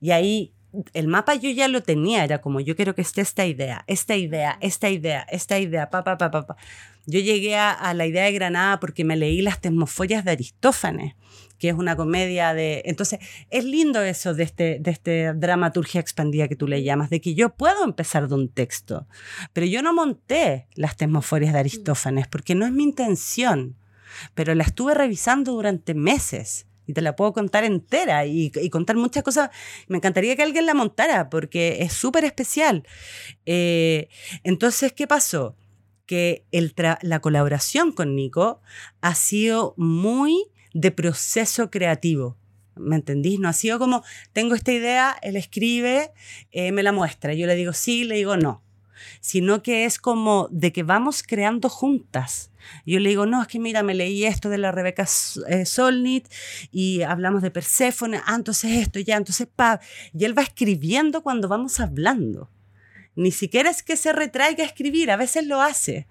y 0.00 0.10
ahí 0.10 0.52
el 0.94 1.06
mapa 1.06 1.36
yo 1.36 1.48
ya 1.50 1.68
lo 1.68 1.80
tenía, 1.80 2.24
era 2.24 2.40
como 2.40 2.58
yo 2.58 2.74
quiero 2.74 2.96
que 2.96 3.02
esté 3.02 3.20
esta 3.20 3.46
idea, 3.46 3.84
esta 3.86 4.16
idea, 4.16 4.58
esta 4.60 4.90
idea, 4.90 5.26
esta 5.30 5.60
idea, 5.60 5.90
pa, 5.90 6.02
pa, 6.02 6.18
pa, 6.18 6.32
pa, 6.32 6.44
pa. 6.44 6.56
Yo 7.06 7.20
llegué 7.20 7.54
a, 7.54 7.70
a 7.70 7.94
la 7.94 8.04
idea 8.04 8.24
de 8.24 8.32
Granada 8.32 8.80
porque 8.80 9.04
me 9.04 9.16
leí 9.16 9.42
las 9.42 9.60
tesmoforias 9.60 10.24
de 10.24 10.32
Aristófanes 10.32 11.14
que 11.58 11.68
es 11.68 11.74
una 11.74 11.96
comedia 11.96 12.54
de... 12.54 12.82
Entonces, 12.84 13.18
es 13.50 13.64
lindo 13.64 14.00
eso 14.02 14.34
de 14.34 14.44
este, 14.44 14.78
de 14.80 14.90
este 14.90 15.34
dramaturgia 15.34 16.00
expandida 16.00 16.48
que 16.48 16.56
tú 16.56 16.66
le 16.68 16.82
llamas, 16.82 17.10
de 17.10 17.20
que 17.20 17.34
yo 17.34 17.50
puedo 17.50 17.84
empezar 17.84 18.28
de 18.28 18.34
un 18.34 18.48
texto, 18.48 19.06
pero 19.52 19.66
yo 19.66 19.82
no 19.82 19.92
monté 19.92 20.68
las 20.74 20.96
tesmoforias 20.96 21.52
de 21.52 21.58
Aristófanes 21.58 22.28
porque 22.28 22.54
no 22.54 22.64
es 22.64 22.72
mi 22.72 22.84
intención, 22.84 23.76
pero 24.34 24.54
la 24.54 24.64
estuve 24.64 24.94
revisando 24.94 25.52
durante 25.52 25.94
meses 25.94 26.66
y 26.86 26.94
te 26.94 27.02
la 27.02 27.14
puedo 27.14 27.34
contar 27.34 27.64
entera 27.64 28.24
y, 28.24 28.50
y, 28.54 28.70
contar 28.70 28.96
muchas 28.96 29.22
cosas. 29.22 29.50
Me 29.88 29.98
encantaría 29.98 30.34
que 30.36 30.42
alguien 30.42 30.64
la 30.64 30.72
montara 30.72 31.28
porque 31.28 31.82
es 31.82 31.92
súper 31.92 32.24
especial. 32.24 32.82
Eh, 33.44 34.08
entonces, 34.42 34.94
¿qué 34.94 35.06
pasó? 35.06 35.54
Que 36.06 36.46
el 36.50 36.74
la 37.02 37.20
colaboración 37.20 37.92
con 37.92 38.16
Nico 38.16 38.62
ha 39.02 39.14
sido 39.14 39.74
muy 39.76 40.46
de 40.78 40.92
proceso 40.92 41.70
creativo. 41.70 42.36
¿Me 42.76 42.94
entendís? 42.94 43.40
No 43.40 43.48
ha 43.48 43.52
sido 43.52 43.80
como, 43.80 44.04
tengo 44.32 44.54
esta 44.54 44.72
idea, 44.72 45.16
él 45.22 45.36
escribe, 45.36 46.12
eh, 46.52 46.70
me 46.70 46.84
la 46.84 46.92
muestra. 46.92 47.34
Yo 47.34 47.46
le 47.48 47.56
digo 47.56 47.72
sí, 47.72 48.04
le 48.04 48.14
digo 48.14 48.36
no. 48.36 48.62
Sino 49.20 49.62
que 49.62 49.84
es 49.84 49.98
como 49.98 50.48
de 50.52 50.72
que 50.72 50.84
vamos 50.84 51.24
creando 51.24 51.68
juntas. 51.68 52.52
Yo 52.86 53.00
le 53.00 53.08
digo, 53.08 53.26
no, 53.26 53.42
es 53.42 53.48
que 53.48 53.58
mira, 53.58 53.82
me 53.82 53.94
leí 53.94 54.24
esto 54.24 54.48
de 54.48 54.58
la 54.58 54.70
Rebeca 54.70 55.06
eh, 55.48 55.64
Solnit 55.64 56.28
y 56.70 57.02
hablamos 57.02 57.42
de 57.42 57.50
Perséfone, 57.50 58.20
ah, 58.26 58.36
entonces 58.36 58.72
esto, 58.72 59.00
ya, 59.00 59.16
entonces 59.16 59.48
pa. 59.54 59.80
Y 60.12 60.24
él 60.24 60.36
va 60.36 60.42
escribiendo 60.42 61.22
cuando 61.22 61.48
vamos 61.48 61.80
hablando. 61.80 62.50
Ni 63.16 63.32
siquiera 63.32 63.70
es 63.70 63.82
que 63.82 63.96
se 63.96 64.12
retraiga 64.12 64.62
a 64.62 64.66
escribir, 64.66 65.10
a 65.10 65.16
veces 65.16 65.46
lo 65.46 65.60
hace 65.60 66.06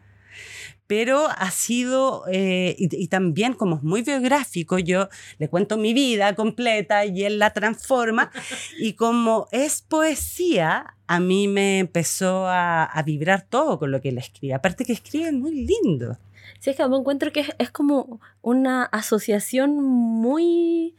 pero 0.88 1.28
ha 1.28 1.52
sido, 1.52 2.24
eh, 2.32 2.76
y, 2.80 3.08
también 3.10 3.54
como 3.54 3.76
es 3.76 3.84
muy 3.84 4.02
biográfico, 4.02 4.80
yo 4.80 5.10
le 5.38 5.50
cuento 5.50 5.78
mi 5.78 5.94
vida 5.94 6.34
completa 6.36 7.06
y 7.06 7.24
él 7.24 7.40
la 7.40 7.52
transforma, 7.52 8.32
y 8.80 8.94
como 8.94 9.48
es 9.52 9.82
poesía, 9.82 10.96
a 11.08 11.20
mí 11.20 11.48
me 11.48 11.80
empezó 11.80 12.48
a, 12.48 13.04
vibrar 13.06 13.46
todo 13.48 13.80
con 13.80 13.92
lo 13.92 14.02
que 14.02 14.10
él 14.10 14.18
escribe, 14.18 14.54
aparte 14.54 14.86
que 14.86 14.94
escribe 14.94 15.32
muy 15.32 15.66
lindo. 15.66 16.18
Sí, 16.60 16.72
es 16.72 16.78
que 16.78 16.88
me 16.88 16.98
encuentro 16.98 17.32
que 17.32 17.42
es, 17.42 17.50
es 17.60 17.70
como 17.70 18.20
una 18.42 18.84
asociación 18.86 19.76
muy, 19.84 20.96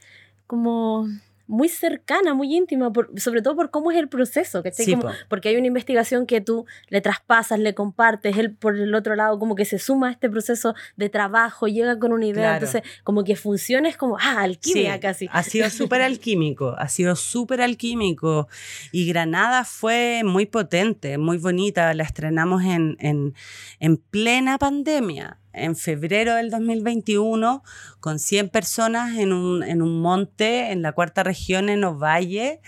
como 0.47 1.09
muy 1.49 1.71
cercana, 1.71 2.35
muy 2.35 2.55
íntima, 2.55 2.93
sobre 3.17 3.41
todo 3.41 3.57
por 3.57 3.71
cómo 3.71 3.91
es 3.91 3.97
el 3.97 4.09
proceso, 4.09 4.63
que 4.63 4.71
porque 5.29 5.49
hay 5.49 5.57
una 5.57 5.67
investigación 5.67 6.27
que 6.27 6.43
tú 6.43 6.67
le 6.89 7.01
traspasas, 7.01 7.59
le 7.59 7.75
compartes, 7.75 8.37
él 8.37 8.55
por 8.55 8.77
el 8.77 8.95
otro 8.95 9.17
lado 9.17 9.39
como 9.39 9.55
que 9.55 9.65
se 9.65 9.79
suma 9.79 10.09
a 10.09 10.13
este 10.13 10.29
proceso 10.29 10.75
de 10.97 11.09
trabajo, 11.09 11.67
llega 11.67 11.99
con 11.99 12.13
una 12.13 12.27
idea, 12.27 12.55
entonces 12.55 12.83
como 13.03 13.25
que 13.25 13.35
funciona 13.35 13.89
es 13.89 13.97
como, 13.97 14.19
ah, 14.21 14.43
alquimia 14.43 15.01
casi. 15.01 15.29
Ha 15.33 15.43
sido 15.43 15.71
súper 15.71 16.03
alquímico, 16.03 16.75
ha 16.79 16.89
sido 16.89 17.17
súper 17.17 17.63
alquímico 17.63 18.49
y 18.93 19.09
Granada 19.09 19.65
fue 19.65 20.23
muy 20.25 20.45
potente, 20.45 21.17
muy 21.17 21.39
bonita, 21.39 21.95
la 21.95 22.05
estrenamos 22.05 22.63
en, 22.63 22.97
en, 23.01 23.35
en 23.81 23.97
plena 23.97 24.59
pandemia 24.59 25.39
en 25.65 25.77
febrero 25.77 26.35
del 26.35 26.51
2021 26.51 27.63
con 28.01 28.19
100 28.19 28.49
personas 28.49 29.19
en 29.19 29.33
un, 29.33 29.63
en 29.63 29.83
un 29.83 30.01
monte 30.01 30.73
en 30.73 30.83
la 30.83 30.93
cuarta 30.93 31.23
región 31.23 31.69
en 31.69 31.85
Ovalle 31.85 32.61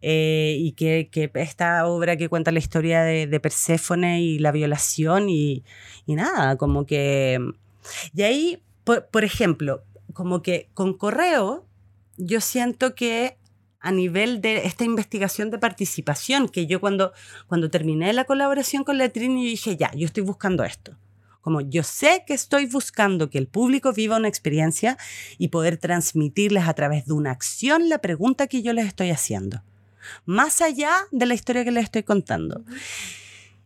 eh, 0.00 0.56
y 0.58 0.72
que, 0.72 1.08
que, 1.10 1.30
esta 1.34 1.86
obra 1.86 2.16
que 2.16 2.28
cuenta 2.28 2.52
la 2.52 2.58
historia 2.58 3.02
de, 3.02 3.26
de 3.26 3.40
Perséfone 3.40 4.22
y 4.22 4.38
la 4.38 4.52
violación 4.52 5.28
y, 5.28 5.64
y, 6.06 6.14
nada, 6.14 6.56
como 6.56 6.86
que... 6.86 7.38
Y 8.14 8.22
ahí, 8.22 8.62
por, 8.84 9.06
por 9.06 9.24
ejemplo, 9.24 9.84
como 10.12 10.42
que 10.42 10.68
con 10.74 10.94
correo 10.94 11.66
yo 12.16 12.40
siento 12.40 12.94
que 12.94 13.38
a 13.82 13.90
nivel 13.90 14.40
de 14.40 14.66
esta 14.66 14.84
investigación 14.84 15.50
de 15.50 15.58
participación, 15.58 16.48
que 16.48 16.66
yo 16.66 16.80
cuando, 16.80 17.12
cuando 17.48 17.68
terminé 17.68 18.12
la 18.12 18.24
colaboración 18.24 18.84
con 18.84 18.96
la 18.96 19.08
Trini, 19.08 19.44
yo 19.44 19.50
dije, 19.50 19.76
ya, 19.76 19.90
yo 19.94 20.06
estoy 20.06 20.22
buscando 20.22 20.62
esto. 20.62 20.96
Como 21.42 21.60
yo 21.60 21.82
sé 21.82 22.24
que 22.26 22.34
estoy 22.34 22.66
buscando 22.66 23.28
que 23.28 23.36
el 23.36 23.48
público 23.48 23.92
viva 23.92 24.16
una 24.16 24.28
experiencia 24.28 24.96
y 25.38 25.48
poder 25.48 25.76
transmitirles 25.76 26.66
a 26.66 26.74
través 26.74 27.04
de 27.04 27.12
una 27.12 27.32
acción 27.32 27.88
la 27.88 27.98
pregunta 27.98 28.46
que 28.46 28.62
yo 28.62 28.72
les 28.72 28.86
estoy 28.86 29.10
haciendo, 29.10 29.62
más 30.24 30.62
allá 30.62 30.92
de 31.10 31.26
la 31.26 31.34
historia 31.34 31.64
que 31.64 31.72
les 31.72 31.84
estoy 31.84 32.04
contando. 32.04 32.64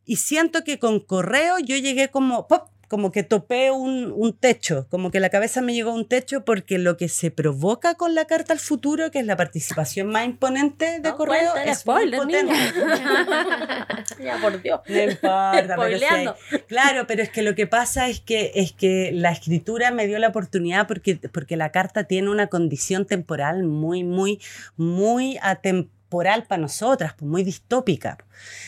Y 0.06 0.16
siento 0.16 0.64
que 0.64 0.78
con 0.78 1.00
correo 1.00 1.58
yo 1.58 1.76
llegué 1.76 2.10
como, 2.10 2.48
¡pop! 2.48 2.70
Como 2.88 3.12
que 3.12 3.22
topé 3.22 3.70
un, 3.70 4.12
un, 4.14 4.32
techo, 4.32 4.86
como 4.90 5.10
que 5.10 5.20
la 5.20 5.28
cabeza 5.28 5.60
me 5.60 5.74
llegó 5.74 5.90
a 5.90 5.94
un 5.94 6.06
techo 6.06 6.44
porque 6.44 6.78
lo 6.78 6.96
que 6.96 7.08
se 7.08 7.30
provoca 7.30 7.94
con 7.94 8.14
la 8.14 8.26
carta 8.26 8.52
al 8.52 8.58
futuro, 8.58 9.10
que 9.10 9.18
es 9.18 9.26
la 9.26 9.36
participación 9.36 10.08
más 10.08 10.24
imponente 10.24 11.00
de 11.00 11.12
correo, 11.14 11.56
es 11.56 11.80
spoiler, 11.80 12.24
muy 12.24 12.26
potente. 12.26 12.54
ya, 14.22 14.38
por 14.40 14.62
Dios. 14.62 14.80
No 14.88 15.02
importa, 15.02 15.76
pero 15.76 16.36
Claro, 16.66 17.06
pero 17.06 17.22
es 17.22 17.30
que 17.30 17.42
lo 17.42 17.54
que 17.54 17.66
pasa 17.66 18.08
es 18.08 18.20
que, 18.20 18.52
es 18.54 18.72
que 18.72 19.10
la 19.12 19.30
escritura 19.30 19.90
me 19.90 20.06
dio 20.06 20.18
la 20.18 20.28
oportunidad 20.28 20.86
porque, 20.86 21.16
porque 21.32 21.56
la 21.56 21.72
carta 21.72 22.04
tiene 22.04 22.30
una 22.30 22.46
condición 22.48 23.06
temporal 23.06 23.64
muy, 23.64 24.04
muy, 24.04 24.40
muy 24.76 25.38
atemporal 25.42 25.95
para 26.08 26.60
nosotras, 26.60 27.14
pues 27.18 27.28
muy 27.28 27.44
distópica. 27.44 28.18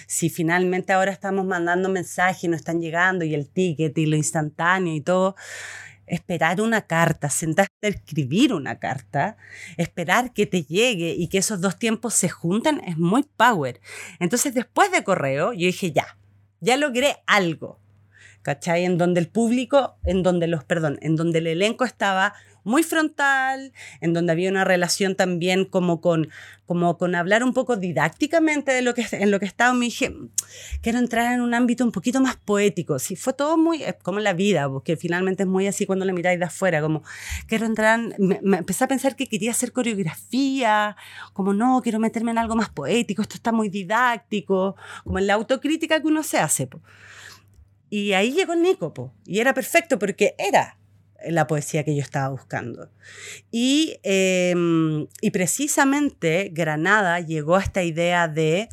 Si 0.06 0.28
finalmente 0.28 0.92
ahora 0.92 1.12
estamos 1.12 1.44
mandando 1.46 1.88
mensajes 1.88 2.44
y 2.44 2.48
no 2.48 2.56
están 2.56 2.80
llegando 2.80 3.24
y 3.24 3.34
el 3.34 3.48
ticket 3.48 3.96
y 3.96 4.06
lo 4.06 4.16
instantáneo 4.16 4.94
y 4.94 5.00
todo, 5.00 5.36
esperar 6.06 6.60
una 6.60 6.82
carta, 6.82 7.30
sentarte 7.30 7.86
a 7.86 7.88
escribir 7.88 8.52
una 8.52 8.78
carta, 8.78 9.36
esperar 9.76 10.32
que 10.32 10.46
te 10.46 10.62
llegue 10.62 11.14
y 11.16 11.28
que 11.28 11.38
esos 11.38 11.60
dos 11.60 11.78
tiempos 11.78 12.14
se 12.14 12.28
junten 12.28 12.80
es 12.86 12.96
muy 12.96 13.22
power. 13.22 13.80
Entonces 14.18 14.54
después 14.54 14.90
de 14.90 15.04
correo 15.04 15.52
yo 15.52 15.66
dije 15.66 15.92
ya, 15.92 16.16
ya 16.60 16.76
logré 16.76 17.16
algo. 17.26 17.80
¿Cachai? 18.42 18.84
En 18.84 18.96
donde 18.96 19.20
el 19.20 19.28
público, 19.28 19.98
en 20.04 20.22
donde 20.22 20.46
los, 20.46 20.64
perdón, 20.64 20.98
en 21.02 21.16
donde 21.16 21.40
el 21.40 21.48
elenco 21.48 21.84
estaba 21.84 22.34
muy 22.64 22.82
frontal, 22.82 23.72
en 24.00 24.12
donde 24.12 24.32
había 24.32 24.50
una 24.50 24.64
relación 24.64 25.14
también 25.14 25.64
como 25.64 26.00
con, 26.00 26.28
como 26.66 26.98
con 26.98 27.14
hablar 27.14 27.42
un 27.42 27.54
poco 27.54 27.76
didácticamente 27.76 28.72
de 28.72 28.82
lo 28.82 28.94
que, 28.94 29.06
en 29.12 29.30
lo 29.30 29.40
que 29.40 29.46
estaba. 29.46 29.72
Me 29.72 29.86
dije, 29.86 30.14
quiero 30.82 30.98
entrar 30.98 31.32
en 31.32 31.40
un 31.40 31.54
ámbito 31.54 31.84
un 31.84 31.92
poquito 31.92 32.20
más 32.20 32.36
poético. 32.36 32.98
Sí, 32.98 33.16
fue 33.16 33.32
todo 33.32 33.56
muy, 33.56 33.82
como 34.02 34.20
la 34.20 34.34
vida, 34.34 34.68
porque 34.68 34.96
finalmente 34.96 35.44
es 35.44 35.48
muy 35.48 35.66
así 35.66 35.86
cuando 35.86 36.04
la 36.04 36.12
miráis 36.12 36.38
de 36.38 36.44
afuera, 36.44 36.80
como 36.80 37.02
quiero 37.46 37.66
entrar, 37.66 38.00
me, 38.18 38.38
empecé 38.42 38.84
a 38.84 38.88
pensar 38.88 39.16
que 39.16 39.26
quería 39.26 39.52
hacer 39.52 39.72
coreografía, 39.72 40.96
como 41.32 41.54
no, 41.54 41.80
quiero 41.82 41.98
meterme 41.98 42.32
en 42.32 42.38
algo 42.38 42.54
más 42.54 42.68
poético, 42.68 43.22
esto 43.22 43.36
está 43.36 43.52
muy 43.52 43.68
didáctico, 43.68 44.76
como 45.04 45.18
en 45.18 45.26
la 45.26 45.34
autocrítica 45.34 46.00
que 46.00 46.06
uno 46.06 46.22
se 46.22 46.38
hace. 46.38 46.68
Y 47.90 48.12
ahí 48.12 48.32
llegó 48.32 48.52
el 48.52 48.62
Nico, 48.62 49.14
y 49.24 49.38
era 49.40 49.54
perfecto 49.54 49.98
porque 49.98 50.34
era 50.38 50.78
la 51.26 51.46
poesía 51.46 51.84
que 51.84 51.94
yo 51.94 52.02
estaba 52.02 52.28
buscando. 52.28 52.90
Y, 53.50 53.98
em, 54.02 55.06
y 55.20 55.30
precisamente 55.30 56.50
Granada 56.52 57.20
llegó 57.20 57.56
a 57.56 57.62
esta 57.62 57.82
idea 57.82 58.28
de, 58.28 58.68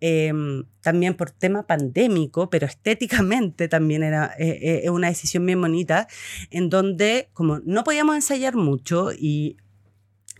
em, 0.00 0.64
también 0.80 1.14
por 1.14 1.30
tema 1.30 1.66
pandémico, 1.66 2.48
pero 2.50 2.66
estéticamente 2.66 3.68
también 3.68 4.02
era 4.02 4.34
eh, 4.38 4.82
eh, 4.84 4.90
una 4.90 5.08
decisión 5.08 5.44
bien 5.46 5.60
bonita, 5.60 6.06
en 6.50 6.70
donde 6.70 7.28
como 7.32 7.60
no 7.64 7.84
podíamos 7.84 8.14
ensayar 8.16 8.54
mucho 8.56 9.12
y 9.12 9.56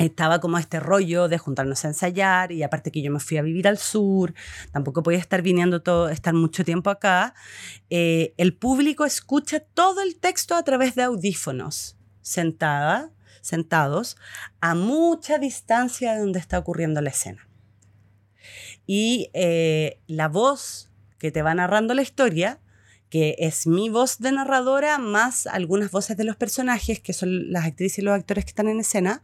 estaba 0.04 0.40
como 0.40 0.58
este 0.58 0.80
rollo 0.80 1.28
de 1.28 1.36
juntarnos 1.36 1.84
a 1.84 1.88
ensayar 1.88 2.52
y 2.52 2.62
aparte 2.62 2.90
que 2.90 3.02
yo 3.02 3.12
me 3.12 3.20
fui 3.20 3.36
a 3.36 3.42
vivir 3.42 3.68
al 3.68 3.76
sur, 3.76 4.32
tampoco 4.72 5.02
podía 5.02 5.18
estar 5.18 5.42
viniendo 5.42 5.82
todo, 5.82 6.08
estar 6.08 6.32
mucho 6.32 6.64
tiempo 6.64 6.88
acá, 6.88 7.34
eh, 7.90 8.32
el 8.38 8.54
público 8.54 9.04
escucha 9.04 9.60
todo 9.60 10.00
el 10.00 10.16
texto 10.16 10.54
a 10.54 10.62
través 10.62 10.94
de 10.94 11.02
audífonos, 11.02 11.98
sentada, 12.22 13.10
sentados 13.42 14.16
a 14.60 14.74
mucha 14.74 15.38
distancia 15.38 16.14
de 16.14 16.20
donde 16.20 16.38
está 16.38 16.58
ocurriendo 16.58 17.02
la 17.02 17.10
escena. 17.10 17.46
Y 18.86 19.30
eh, 19.34 20.00
la 20.06 20.28
voz 20.28 20.90
que 21.18 21.30
te 21.30 21.42
va 21.42 21.54
narrando 21.54 21.92
la 21.92 22.02
historia 22.02 22.58
que 23.10 23.34
es 23.40 23.66
mi 23.66 23.90
voz 23.90 24.20
de 24.20 24.32
narradora 24.32 24.96
más 24.98 25.46
algunas 25.48 25.90
voces 25.90 26.16
de 26.16 26.24
los 26.24 26.36
personajes, 26.36 27.00
que 27.00 27.12
son 27.12 27.52
las 27.52 27.66
actrices 27.66 27.98
y 27.98 28.02
los 28.02 28.14
actores 28.14 28.44
que 28.44 28.50
están 28.50 28.68
en 28.68 28.80
escena, 28.80 29.22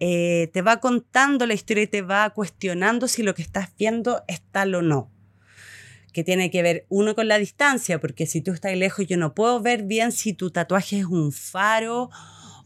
eh, 0.00 0.48
te 0.54 0.62
va 0.62 0.80
contando 0.80 1.46
la 1.46 1.52
historia 1.52 1.84
y 1.84 1.86
te 1.86 2.00
va 2.00 2.30
cuestionando 2.30 3.06
si 3.06 3.22
lo 3.22 3.34
que 3.34 3.42
estás 3.42 3.68
viendo 3.78 4.24
es 4.28 4.40
tal 4.40 4.74
o 4.74 4.82
no. 4.82 5.10
Que 6.12 6.24
tiene 6.24 6.50
que 6.50 6.62
ver 6.62 6.86
uno 6.88 7.14
con 7.14 7.28
la 7.28 7.38
distancia, 7.38 8.00
porque 8.00 8.26
si 8.26 8.40
tú 8.40 8.52
estás 8.52 8.74
lejos 8.76 9.06
yo 9.06 9.18
no 9.18 9.34
puedo 9.34 9.60
ver 9.60 9.84
bien 9.84 10.10
si 10.10 10.32
tu 10.32 10.50
tatuaje 10.50 11.00
es 11.00 11.04
un 11.04 11.32
faro 11.32 12.10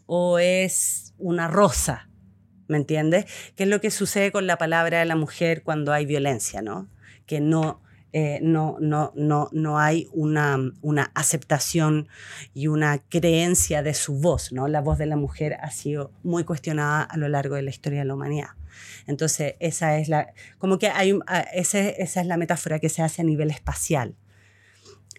o 0.06 0.38
es 0.38 1.12
una 1.18 1.48
rosa. 1.48 2.08
¿Me 2.68 2.78
entiendes? 2.78 3.26
¿Qué 3.56 3.64
es 3.64 3.68
lo 3.68 3.80
que 3.80 3.90
sucede 3.90 4.32
con 4.32 4.46
la 4.46 4.56
palabra 4.56 5.00
de 5.00 5.04
la 5.04 5.16
mujer 5.16 5.62
cuando 5.62 5.92
hay 5.92 6.06
violencia, 6.06 6.62
no? 6.62 6.88
Que 7.26 7.40
no 7.40 7.82
eh, 8.16 8.38
no, 8.40 8.76
no, 8.78 9.10
no, 9.16 9.48
no 9.50 9.80
hay 9.80 10.08
una, 10.12 10.56
una 10.82 11.10
aceptación 11.16 12.06
y 12.54 12.68
una 12.68 12.98
creencia 12.98 13.82
de 13.82 13.92
su 13.92 14.14
voz. 14.14 14.52
¿no? 14.52 14.68
La 14.68 14.80
voz 14.80 14.98
de 14.98 15.06
la 15.06 15.16
mujer 15.16 15.54
ha 15.54 15.72
sido 15.72 16.12
muy 16.22 16.44
cuestionada 16.44 17.02
a 17.02 17.16
lo 17.16 17.28
largo 17.28 17.56
de 17.56 17.62
la 17.62 17.70
historia 17.70 17.98
de 17.98 18.04
la 18.04 18.14
humanidad. 18.14 18.50
Entonces, 19.08 19.56
esa 19.58 19.98
es 19.98 20.08
la, 20.08 20.32
como 20.58 20.78
que 20.78 20.90
hay, 20.90 21.18
ah, 21.26 21.40
esa 21.40 21.80
es 21.80 22.14
la 22.24 22.36
metáfora 22.36 22.78
que 22.78 22.88
se 22.88 23.02
hace 23.02 23.22
a 23.22 23.24
nivel 23.24 23.50
espacial. 23.50 24.14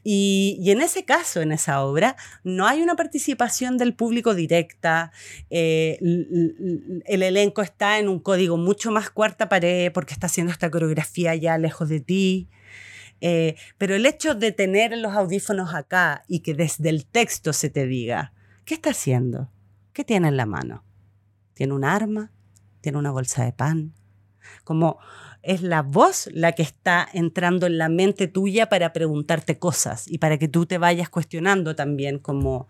Y, 0.02 0.58
y, 0.62 0.72
en 0.72 0.82
ese 0.82 1.04
caso, 1.04 1.42
en 1.42 1.52
esa 1.52 1.84
obra, 1.84 2.16
no 2.46 2.66
hay 2.66 2.82
una 2.82 2.96
participación 2.96 3.78
del 3.78 3.94
público 3.94 4.36
directa. 4.36 5.12
Eh, 5.50 6.00
el 7.06 7.24
elenco 7.24 7.62
está 7.62 8.00
en 8.00 8.08
un 8.08 8.20
código 8.20 8.56
mucho 8.56 8.90
más 8.92 9.10
cuarta 9.10 9.50
pared 9.50 9.92
porque 9.92 10.14
está 10.14 10.28
haciendo 10.28 10.54
esta 10.54 10.72
coreografía 10.72 11.36
ya 11.36 11.58
lejos 11.58 11.90
de 11.90 12.00
ti. 12.00 12.48
Eh, 13.22 13.56
pero 13.78 13.96
el 13.96 14.06
hecho 14.06 14.36
de 14.36 14.52
tener 14.52 14.98
los 14.98 15.14
audífonos 15.14 15.74
acá 15.74 16.24
y 16.28 16.40
que 16.40 16.54
desde 16.54 16.90
el 16.90 17.06
texto 17.06 17.54
se 17.54 17.70
te 17.70 17.88
diga, 17.88 18.34
¿qué 18.66 18.76
está 18.76 18.92
haciendo? 18.92 19.50
¿Qué 19.94 20.04
tiene 20.04 20.28
en 20.28 20.38
la 20.38 20.46
mano? 20.46 20.84
¿Tiene 21.54 21.74
un 21.74 21.86
arma? 21.86 22.32
¿Tiene 22.82 22.98
una 22.98 23.12
bolsa 23.12 23.46
de 23.46 23.54
pan? 23.54 23.94
Como 24.64 25.00
es 25.42 25.62
la 25.62 25.82
voz 25.82 26.28
la 26.34 26.52
que 26.52 26.64
está 26.64 27.08
entrando 27.14 27.68
en 27.68 27.78
la 27.78 27.90
mente 27.90 28.28
tuya 28.28 28.68
para 28.68 28.94
preguntarte 28.94 29.58
cosas 29.58 30.08
y 30.08 30.18
para 30.18 30.38
que 30.38 30.48
tú 30.48 30.66
te 30.66 30.78
vayas 30.78 31.10
cuestionando 31.10 31.76
también 31.76 32.20
como 32.20 32.68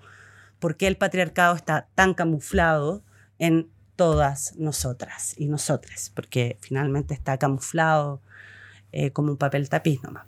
por 0.60 0.78
qué 0.78 0.88
el 0.88 0.98
patriarcado 0.98 1.56
está 1.56 1.90
tan 1.96 2.14
camuflado 2.14 3.04
en 3.40 3.70
todas 3.96 4.56
nosotras 4.58 5.36
y 5.38 5.48
nosotras, 5.48 6.12
porque 6.14 6.58
finalmente 6.62 7.14
está 7.14 7.38
camuflado 7.38 8.22
eh, 8.92 9.12
como 9.12 9.32
un 9.32 9.38
papel 9.38 9.70
tapiz 9.70 10.04
nomás. 10.04 10.26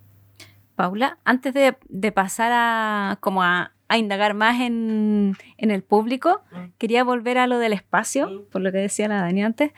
Paula, 0.78 1.17
antes 1.25 1.55
de, 1.55 2.11
pasar 2.11 2.51
a, 2.53 3.17
como 3.19 3.41
a, 3.41 3.73
indagar 3.97 4.36
más 4.36 4.61
en, 4.61 5.36
el 5.57 5.84
público, 5.84 6.41
quería 6.78 7.03
volver 7.03 7.39
a 7.39 7.47
lo 7.47 7.57
del 7.57 7.73
espacio, 7.73 8.47
por 8.51 8.61
lo 8.61 8.71
que 8.71 8.78
decía 8.78 9.07
la 9.07 9.21
Dani 9.21 9.43
antes. 9.43 9.71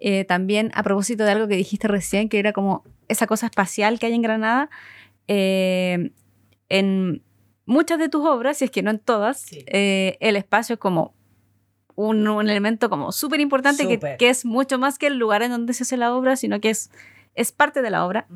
Eh, 0.00 0.24
también 0.24 0.72
a 0.74 0.82
propósito 0.82 1.24
de 1.24 1.30
algo 1.30 1.46
que 1.46 1.54
dijiste 1.54 1.86
recién, 1.86 2.28
que 2.28 2.40
era 2.40 2.52
como 2.52 2.82
esa 3.06 3.28
cosa 3.28 3.46
espacial 3.46 4.00
que 4.00 4.06
hay 4.06 4.14
en 4.14 4.22
Granada. 4.22 4.70
Eh, 5.28 6.10
en 6.68 7.22
muchas 7.64 8.00
de 8.00 8.08
tus 8.08 8.26
obras, 8.26 8.58
si 8.58 8.64
es 8.64 8.72
que 8.72 8.82
no 8.82 8.90
en 8.90 8.98
todas, 8.98 9.46
eh, 9.52 10.18
el 10.18 10.34
espacio 10.34 10.74
es 10.74 10.80
como 10.80 11.14
un, 11.94 12.26
elemento 12.26 12.90
como 12.90 13.12
súper 13.12 13.38
importante 13.38 13.86
que, 14.18 14.28
es 14.28 14.44
mucho 14.44 14.80
más 14.80 14.98
que 14.98 15.06
el 15.06 15.16
lugar 15.16 15.42
en 15.42 15.52
donde 15.52 15.74
se 15.74 15.84
hace 15.84 15.96
la 15.96 16.12
obra, 16.12 16.34
sino 16.34 16.60
que 16.60 16.70
es, 16.70 16.90
es 17.34 17.52
parte 17.52 17.82
de 17.82 17.90
la 17.90 18.04
obra 18.04 18.26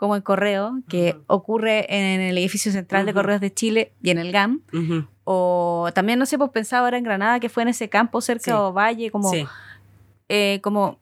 como 0.00 0.16
el 0.16 0.22
correo, 0.22 0.80
que 0.88 1.18
ocurre 1.26 1.84
en 1.94 2.22
el 2.22 2.38
edificio 2.38 2.72
central 2.72 3.04
de 3.04 3.12
Correos 3.12 3.38
de 3.38 3.52
Chile 3.52 3.92
y 4.02 4.08
en 4.08 4.16
el 4.16 4.32
GAM. 4.32 4.62
O 5.24 5.90
también, 5.94 6.18
no 6.18 6.24
sé, 6.24 6.38
pues 6.38 6.50
pensaba 6.52 6.86
ahora 6.86 6.96
en 6.96 7.04
Granada, 7.04 7.38
que 7.38 7.50
fue 7.50 7.64
en 7.64 7.68
ese 7.68 7.90
campo 7.90 8.22
cerca 8.22 8.50
de 8.50 8.72
Valle, 8.72 9.10
como, 9.10 9.30
eh, 10.30 10.58
como 10.62 10.98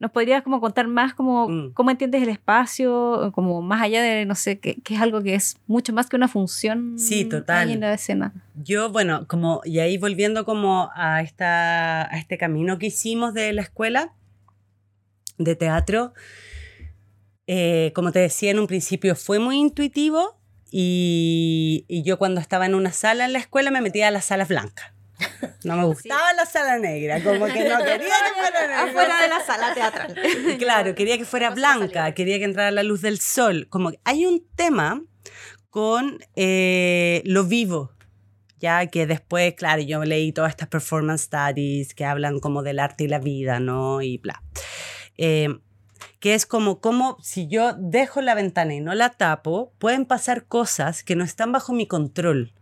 ¿Nos 0.00 0.12
podrías 0.12 0.42
como 0.42 0.62
contar 0.62 0.86
más 0.86 1.12
como, 1.12 1.46
mm. 1.46 1.72
cómo 1.74 1.90
entiendes 1.90 2.22
el 2.22 2.30
espacio, 2.30 3.32
como 3.34 3.60
más 3.60 3.82
allá 3.82 4.00
de, 4.00 4.24
no 4.24 4.34
sé, 4.34 4.58
que, 4.60 4.80
es 4.88 5.00
algo 5.00 5.22
que 5.22 5.34
es 5.34 5.58
mucho 5.66 5.92
más 5.92 6.08
que 6.08 6.16
una 6.16 6.28
función 6.28 6.98
sí, 6.98 7.26
total. 7.26 7.70
en 7.70 7.80
la 7.80 7.92
escena? 7.92 8.32
Yo, 8.54 8.90
bueno, 8.90 9.26
como, 9.26 9.60
y 9.64 9.80
ahí 9.80 9.98
volviendo 9.98 10.46
como 10.46 10.90
a, 10.94 11.20
esta, 11.20 12.02
a 12.02 12.16
este 12.16 12.38
camino 12.38 12.78
que 12.78 12.86
hicimos 12.86 13.34
de 13.34 13.52
la 13.52 13.60
escuela 13.60 14.14
de 15.36 15.54
teatro, 15.54 16.14
eh, 17.50 17.92
como 17.94 18.12
te 18.12 18.18
decía 18.18 18.50
en 18.50 18.58
un 18.58 18.66
principio, 18.66 19.16
fue 19.16 19.38
muy 19.38 19.56
intuitivo 19.56 20.38
y, 20.70 21.86
yo 21.88 22.18
cuando 22.18 22.42
estaba 22.42 22.66
en 22.66 22.74
una 22.74 22.92
sala 22.92 23.24
en 23.24 23.32
la 23.32 23.38
escuela 23.38 23.70
me 23.70 23.80
metía 23.80 24.08
a 24.08 24.10
las 24.10 24.26
salas 24.26 24.48
blancas. 24.48 24.92
No 25.64 25.76
me 25.78 25.84
gustaba 25.86 26.30
la 26.34 26.44
sala 26.44 26.78
negra, 26.78 27.22
como 27.24 27.46
que 27.46 27.66
no 27.66 27.78
quería 27.78 27.96
que 27.96 28.34
fuera 28.38 28.60
negra. 28.60 28.82
Afuera 28.82 29.22
de 29.22 29.28
la 29.28 29.40
sala 29.40 29.74
teatral. 29.74 30.14
Claro, 30.58 30.94
quería 30.94 31.16
que 31.16 31.24
fuera 31.24 31.48
blanca, 31.48 32.12
quería 32.12 32.38
que 32.38 32.44
entrara 32.44 32.70
la 32.70 32.82
luz 32.82 33.00
del 33.00 33.18
sol. 33.18 33.66
Como 33.70 33.92
hay 34.04 34.26
un 34.26 34.46
tema 34.54 35.02
con 35.70 36.18
eh, 36.36 37.22
lo 37.24 37.44
vivo, 37.44 37.94
ya 38.58 38.86
que 38.88 39.06
después, 39.06 39.54
claro, 39.54 39.80
yo 39.80 40.04
leí 40.04 40.32
todas 40.32 40.50
estas 40.50 40.68
performance 40.68 41.22
studies 41.22 41.94
que 41.94 42.04
hablan 42.04 42.40
como 42.40 42.62
del 42.62 42.78
arte 42.78 43.04
y 43.04 43.08
la 43.08 43.20
vida, 43.20 43.58
¿no? 43.58 44.02
Y 44.02 44.18
bla. 44.18 44.42
Eh, 45.16 45.48
que 46.20 46.34
es 46.34 46.46
como, 46.46 46.80
como 46.80 47.16
si 47.22 47.46
yo 47.48 47.74
dejo 47.74 48.20
la 48.20 48.34
ventana 48.34 48.74
y 48.74 48.80
no 48.80 48.94
la 48.94 49.10
tapo, 49.10 49.72
pueden 49.78 50.04
pasar 50.04 50.46
cosas 50.46 51.04
que 51.04 51.16
no 51.16 51.24
están 51.24 51.52
bajo 51.52 51.72
mi 51.72 51.86
control. 51.86 52.52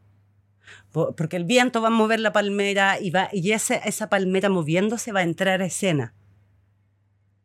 Porque 0.92 1.36
el 1.36 1.44
viento 1.44 1.82
va 1.82 1.88
a 1.88 1.90
mover 1.90 2.20
la 2.20 2.32
palmera 2.32 2.98
y, 3.00 3.10
va, 3.10 3.28
y 3.32 3.52
esa 3.52 4.08
palmera 4.08 4.48
moviéndose 4.48 5.12
va 5.12 5.20
a 5.20 5.24
entrar 5.24 5.60
a 5.62 5.66
escena. 5.66 6.14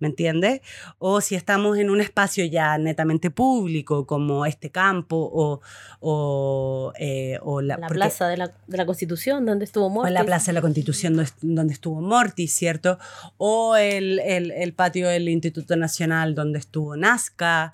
¿Me 0.02 0.10
entiendes? 0.10 0.60
O 0.97 1.22
si 1.22 1.36
estamos 1.36 1.78
en 1.78 1.89
un 1.89 2.02
espacio 2.02 2.43
ya 2.43 2.78
netamente 2.78 3.32
público, 3.32 4.06
como 4.06 4.45
este 4.45 4.70
campo 4.70 5.16
o, 5.34 5.62
o, 6.02 6.91
eh, 6.99 7.39
la, 7.64 7.78
Plaza 7.88 8.28
de 8.28 8.36
la, 8.36 8.47
de 8.68 8.78
la, 8.78 8.86
Constitución, 8.86 9.45
donde 9.45 9.64
estuvo 9.64 9.89
Mortis. 9.89 10.12
O 10.12 10.14
la 10.14 10.26
Plaza 10.26 10.52
de 10.52 10.56
la 10.56 10.62
Constitución, 10.62 11.26
donde 11.41 11.74
estuvo 11.74 12.02
Mortis, 12.02 12.54
¿cierto? 12.54 12.99
O 13.38 13.78
el, 13.78 14.20
el, 14.20 14.52
el 14.52 14.74
patio 14.74 15.08
del 15.08 15.30
Instituto 15.30 15.78
Nacional, 15.78 16.36
donde 16.36 16.60
estuvo 16.60 16.97
Nazca, 16.97 17.72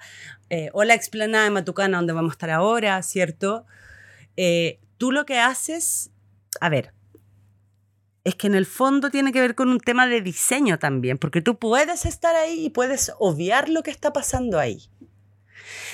eh, 0.49 0.69
o 0.73 0.84
la 0.84 0.93
explanada 0.93 1.45
de 1.45 1.49
Matucana, 1.49 1.97
donde 1.97 2.13
vamos 2.13 2.32
a 2.32 2.36
estar 2.36 2.49
ahora, 2.51 3.01
¿cierto? 3.01 3.65
Eh, 4.36 4.80
tú 4.97 5.11
lo 5.11 5.25
que 5.25 5.39
haces, 5.39 6.11
a 6.61 6.69
ver, 6.69 6.93
es 8.28 8.36
que 8.36 8.47
en 8.47 8.55
el 8.55 8.65
fondo 8.65 9.09
tiene 9.09 9.32
que 9.32 9.39
ver 9.39 9.55
con 9.55 9.69
un 9.69 9.80
tema 9.80 10.05
de 10.05 10.21
diseño 10.21 10.80
también, 10.80 11.17
porque 11.17 11.41
tú 11.41 11.57
puedes 11.57 12.05
estar 12.05 12.36
ahí 12.36 12.65
y 12.65 12.69
puedes 12.69 13.13
obviar 13.19 13.69
lo 13.69 13.84
que 13.84 13.91
está 13.91 14.11
pasando 14.11 14.59
ahí. 14.59 14.89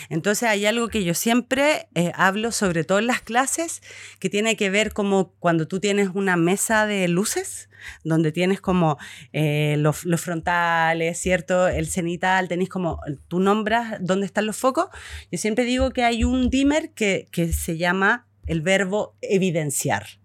Entonces 0.10 0.50
hay 0.50 0.66
algo 0.66 0.88
que 0.88 1.04
yo 1.04 1.14
siempre 1.14 1.90
eh, 1.94 2.12
hablo, 2.16 2.52
sobre 2.52 2.86
todo 2.86 2.98
en 2.98 3.06
las 3.06 3.22
clases, 3.22 3.84
que 4.18 4.32
tiene 4.32 4.58
que 4.58 4.72
ver 4.72 4.94
como 4.94 5.36
cuando 5.38 5.68
tú 5.68 5.80
tienes 5.80 6.10
una 6.16 6.36
mesa 6.36 6.88
de 6.88 7.08
luces, 7.08 7.70
donde 8.04 8.32
tienes 8.32 8.60
como 8.62 8.98
eh, 9.32 9.76
los, 9.78 10.04
frontales, 10.20 11.20
¿cierto? 11.20 11.68
El 11.68 11.86
cenital, 11.86 12.48
tenés 12.48 12.68
como, 12.68 13.00
tú 13.28 13.42
nombras 13.42 13.98
dónde 14.00 14.26
están 14.26 14.48
los 14.48 14.58
focos. 14.58 14.88
Yo 15.32 15.38
siempre 15.38 15.66
digo 15.66 15.92
que 15.92 16.04
hay 16.04 16.24
un 16.24 16.50
dimmer 16.50 16.94
que, 16.94 17.28
que 17.32 17.54
se 17.54 17.78
llama 17.78 18.26
el 18.48 18.62
verbo 18.62 19.16
evidenciar. 19.22 20.23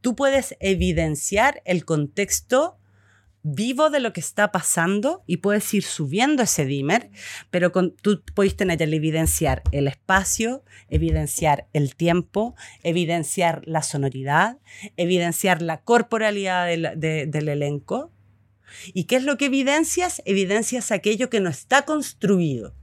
Tú 0.00 0.16
puedes 0.16 0.56
evidenciar 0.60 1.62
el 1.64 1.84
contexto 1.84 2.76
vivo 3.42 3.88
de 3.90 4.00
lo 4.00 4.12
que 4.12 4.20
está 4.20 4.52
pasando 4.52 5.22
y 5.26 5.38
puedes 5.38 5.72
ir 5.72 5.82
subiendo 5.82 6.42
ese 6.42 6.66
dimmer, 6.66 7.10
pero 7.50 7.72
tú 7.72 8.22
puedes 8.34 8.56
tener 8.56 8.82
el 8.82 8.92
evidenciar 8.92 9.62
el 9.72 9.88
espacio, 9.88 10.62
evidenciar 10.88 11.66
el 11.72 11.96
tiempo, 11.96 12.54
evidenciar 12.82 13.62
la 13.64 13.82
sonoridad, 13.82 14.58
evidenciar 14.96 15.62
la 15.62 15.80
corporalidad 15.80 16.66
del 16.66 17.48
elenco. 17.48 18.12
¿Y 18.92 19.04
qué 19.04 19.16
es 19.16 19.24
lo 19.24 19.36
que 19.36 19.46
evidencias? 19.46 20.22
Evidencias 20.26 20.92
aquello 20.92 21.30
que 21.30 21.40
no 21.40 21.50
está 21.50 21.84
construido. 21.84 22.74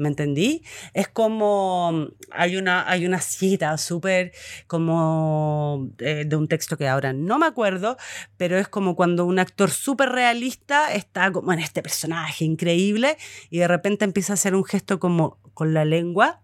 ¿Me 0.00 0.08
entendí? 0.08 0.62
Es 0.94 1.08
como, 1.08 2.08
hay 2.30 2.56
una, 2.56 2.88
hay 2.88 3.04
una 3.04 3.20
cita 3.20 3.76
súper 3.76 4.32
como 4.66 5.90
eh, 5.98 6.24
de 6.26 6.36
un 6.36 6.48
texto 6.48 6.78
que 6.78 6.88
ahora 6.88 7.12
no 7.12 7.38
me 7.38 7.44
acuerdo, 7.44 7.98
pero 8.38 8.56
es 8.56 8.66
como 8.66 8.96
cuando 8.96 9.26
un 9.26 9.38
actor 9.38 9.70
súper 9.70 10.08
realista 10.08 10.94
está 10.94 11.30
como 11.30 11.52
en 11.52 11.58
este 11.58 11.82
personaje 11.82 12.46
increíble 12.46 13.18
y 13.50 13.58
de 13.58 13.68
repente 13.68 14.06
empieza 14.06 14.32
a 14.32 14.34
hacer 14.34 14.54
un 14.54 14.64
gesto 14.64 14.98
como 14.98 15.36
con 15.52 15.74
la 15.74 15.84
lengua 15.84 16.40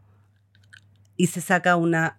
y 1.16 1.28
se 1.28 1.40
saca 1.40 1.76
una 1.76 2.18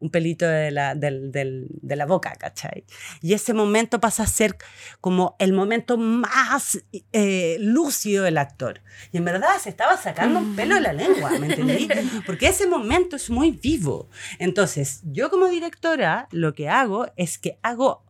un 0.00 0.10
pelito 0.10 0.46
de 0.46 0.70
la, 0.70 0.94
de 0.94 1.96
la 1.96 2.06
boca, 2.06 2.32
¿cachai? 2.36 2.84
Y 3.20 3.32
ese 3.32 3.52
momento 3.54 4.00
pasa 4.00 4.22
a 4.22 4.26
ser 4.26 4.56
como 5.00 5.36
el 5.38 5.52
momento 5.52 5.96
más 5.96 6.78
eh, 7.12 7.56
lúcido 7.60 8.24
del 8.24 8.38
actor. 8.38 8.80
Y 9.12 9.16
en 9.18 9.24
verdad 9.24 9.58
se 9.60 9.70
estaba 9.70 9.96
sacando 9.96 10.38
un 10.38 10.56
pelo 10.56 10.76
de 10.76 10.80
la 10.82 10.92
lengua, 10.92 11.30
¿me 11.38 11.46
entendí? 11.46 11.88
Porque 12.26 12.48
ese 12.48 12.66
momento 12.66 13.16
es 13.16 13.30
muy 13.30 13.50
vivo. 13.50 14.08
Entonces, 14.38 15.00
yo 15.04 15.30
como 15.30 15.48
directora 15.48 16.28
lo 16.30 16.54
que 16.54 16.68
hago 16.68 17.10
es 17.16 17.38
que 17.38 17.58
hago, 17.62 18.04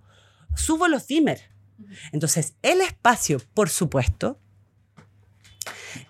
subo 0.55 0.89
los 0.89 1.07
dimmer. 1.07 1.51
Entonces, 2.13 2.55
el 2.63 2.81
espacio, 2.81 3.41
por 3.55 3.71
supuesto, 3.71 4.39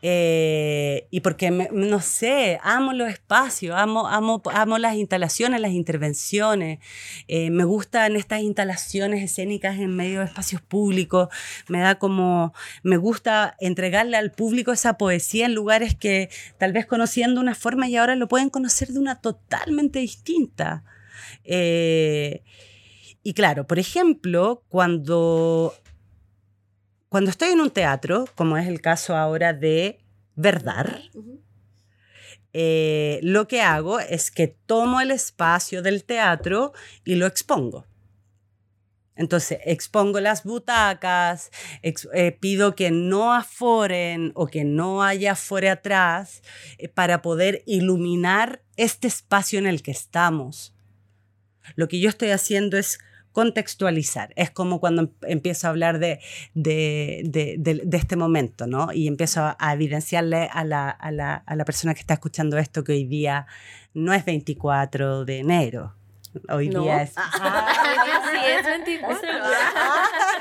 eh, 0.03 1.07
y 1.11 1.21
porque, 1.21 1.51
no 1.51 2.01
sé, 2.01 2.59
amo 2.63 2.93
los 2.93 3.09
espacios, 3.09 3.77
amo, 3.77 4.07
amo, 4.09 4.43
amo 4.53 4.79
las 4.79 4.95
instalaciones, 4.97 5.61
las 5.61 5.73
intervenciones. 5.73 6.79
eh, 7.29 7.51
me 7.51 7.65
gustan 7.65 8.17
estas 8.17 8.43
instalaciones 8.43 9.23
escénicas 9.23 9.79
en 9.79 9.95
medio 9.95 10.21
de 10.21 10.27
espacios 10.27 10.63
públicos. 10.63 11.29
Me 11.69 11.81
da 11.81 11.97
como, 11.97 12.53
me 12.83 12.97
gusta 12.97 13.57
entregarle 13.61 14.17
al 14.17 14.33
público 14.33 14.73
esa 14.73 14.99
poesía 14.99 15.47
en 15.47 15.55
lugares 15.55 15.95
que 15.95 16.31
tal 16.59 16.73
vez 16.73 16.87
conocían 16.87 17.35
de 17.35 17.41
una 17.41 17.55
forma 17.55 17.89
y 17.89 17.97
ahora 17.97 18.17
lo 18.17 18.29
pueden 18.29 18.51
conocer 18.51 18.89
de 18.89 18.99
una 18.99 19.21
totalmente 19.21 19.99
distinta. 19.99 20.85
Eh, 21.45 22.43
y 23.23 23.35
claro, 23.35 23.67
por 23.67 23.79
ejemplo, 23.79 24.63
cuando 24.69 25.75
cuando 27.09 27.31
estoy 27.31 27.51
en 27.51 27.61
un 27.61 27.71
teatro, 27.71 28.27
como 28.35 28.57
es 28.59 28.67
el 28.69 28.81
caso 28.81 29.17
ahora 29.17 29.53
de 29.53 30.01
Verdad, 30.35 31.01
eh, 32.53 33.21
lo 33.23 33.49
que 33.49 33.61
hago 33.61 34.01
es 34.01 34.31
que 34.31 34.49
tomo 34.49 35.01
el 35.01 35.11
espacio 35.11 35.83
del 35.83 36.05
teatro 36.05 36.73
y 37.05 37.15
lo 37.17 37.27
expongo. 37.27 37.87
Entonces, 39.17 39.59
expongo 39.65 40.21
las 40.21 40.45
butacas, 40.45 41.51
ex- 41.83 42.09
eh, 42.15 42.31
pido 42.31 42.77
que 42.77 42.93
no 42.93 43.35
aforen 43.35 44.31
o 44.37 44.47
que 44.47 44.63
no 44.65 45.03
haya 45.03 45.33
afore 45.33 45.69
atrás 45.71 46.43
eh, 46.79 46.89
para 46.89 47.21
poder 47.21 47.65
iluminar 47.67 48.63
este 48.77 49.09
espacio 49.09 49.59
en 49.59 49.67
el 49.67 49.83
que 49.83 49.91
estamos. 49.91 50.73
Lo 51.75 51.89
que 51.89 51.99
yo 51.99 52.09
estoy 52.09 52.31
haciendo 52.31 52.79
es 52.79 53.01
contextualizar. 53.43 54.33
Es 54.35 54.51
como 54.51 54.81
cuando 54.81 55.03
em- 55.03 55.11
empiezo 55.29 55.69
a 55.69 55.71
hablar 55.71 56.01
de, 56.01 56.19
de, 56.55 57.23
de- 57.25 57.55
de- 57.59 57.83
de 57.85 57.97
este 57.97 58.17
momento, 58.17 58.67
¿no? 58.67 58.93
Y 58.93 59.07
empiezo 59.07 59.43
a, 59.45 59.57
a 59.61 59.75
evidenciarle 59.75 60.49
a 60.53 60.65
la, 60.65 60.91
a, 60.91 61.13
la, 61.13 61.35
a 61.47 61.55
la 61.55 61.65
persona 61.65 61.95
que 61.95 62.01
está 62.01 62.15
escuchando 62.15 62.59
esto 62.59 62.83
que 62.83 62.91
hoy 62.93 63.05
día 63.05 63.47
no 63.95 64.13
es 64.13 64.25
24 64.25 65.25
de 65.25 65.39
enero. 65.39 65.95
Hoy 66.51 66.69
No. 66.71 66.83
día 66.83 67.03
es... 67.03 67.11
Sí, 68.31 68.39
es 68.59 68.67
24. 68.67 69.19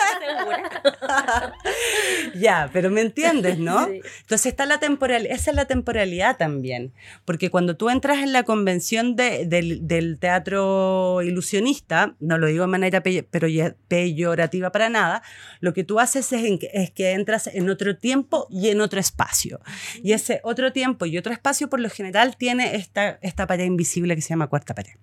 ya, 2.35 2.69
pero 2.73 2.89
me 2.89 3.01
entiendes, 3.01 3.57
¿no? 3.59 3.85
Sí. 3.87 4.01
Entonces 4.21 4.45
está 4.47 4.65
la 4.65 4.79
temporalidad, 4.79 5.33
esa 5.33 5.51
es 5.51 5.55
la 5.55 5.65
temporalidad 5.65 6.37
también, 6.37 6.93
porque 7.25 7.49
cuando 7.49 7.75
tú 7.77 7.89
entras 7.89 8.19
en 8.19 8.33
la 8.33 8.43
convención 8.43 9.15
de- 9.15 9.45
del, 9.45 9.87
del 9.87 10.17
teatro 10.19 11.21
ilusionista, 11.21 12.15
no 12.19 12.37
lo 12.37 12.47
digo 12.47 12.61
de 12.61 12.67
manera 12.67 13.01
pe- 13.03 13.27
pero 13.29 13.47
peyorativa 13.87 14.71
para 14.71 14.89
nada, 14.89 15.21
lo 15.59 15.73
que 15.73 15.83
tú 15.83 15.99
haces 15.99 16.31
es, 16.33 16.43
en 16.45 16.59
que- 16.59 16.69
es 16.73 16.91
que 16.91 17.11
entras 17.11 17.47
en 17.47 17.69
otro 17.69 17.97
tiempo 17.97 18.47
y 18.49 18.69
en 18.69 18.81
otro 18.81 18.99
espacio. 18.99 19.59
Y 20.03 20.13
ese 20.13 20.39
otro 20.43 20.71
tiempo 20.71 21.05
y 21.05 21.17
otro 21.17 21.33
espacio 21.33 21.69
por 21.69 21.79
lo 21.79 21.89
general 21.89 22.37
tiene 22.37 22.75
esta, 22.75 23.17
esta 23.21 23.47
pared 23.47 23.65
invisible 23.65 24.15
que 24.15 24.21
se 24.21 24.29
llama 24.29 24.47
cuarta 24.47 24.75
pared. 24.75 24.93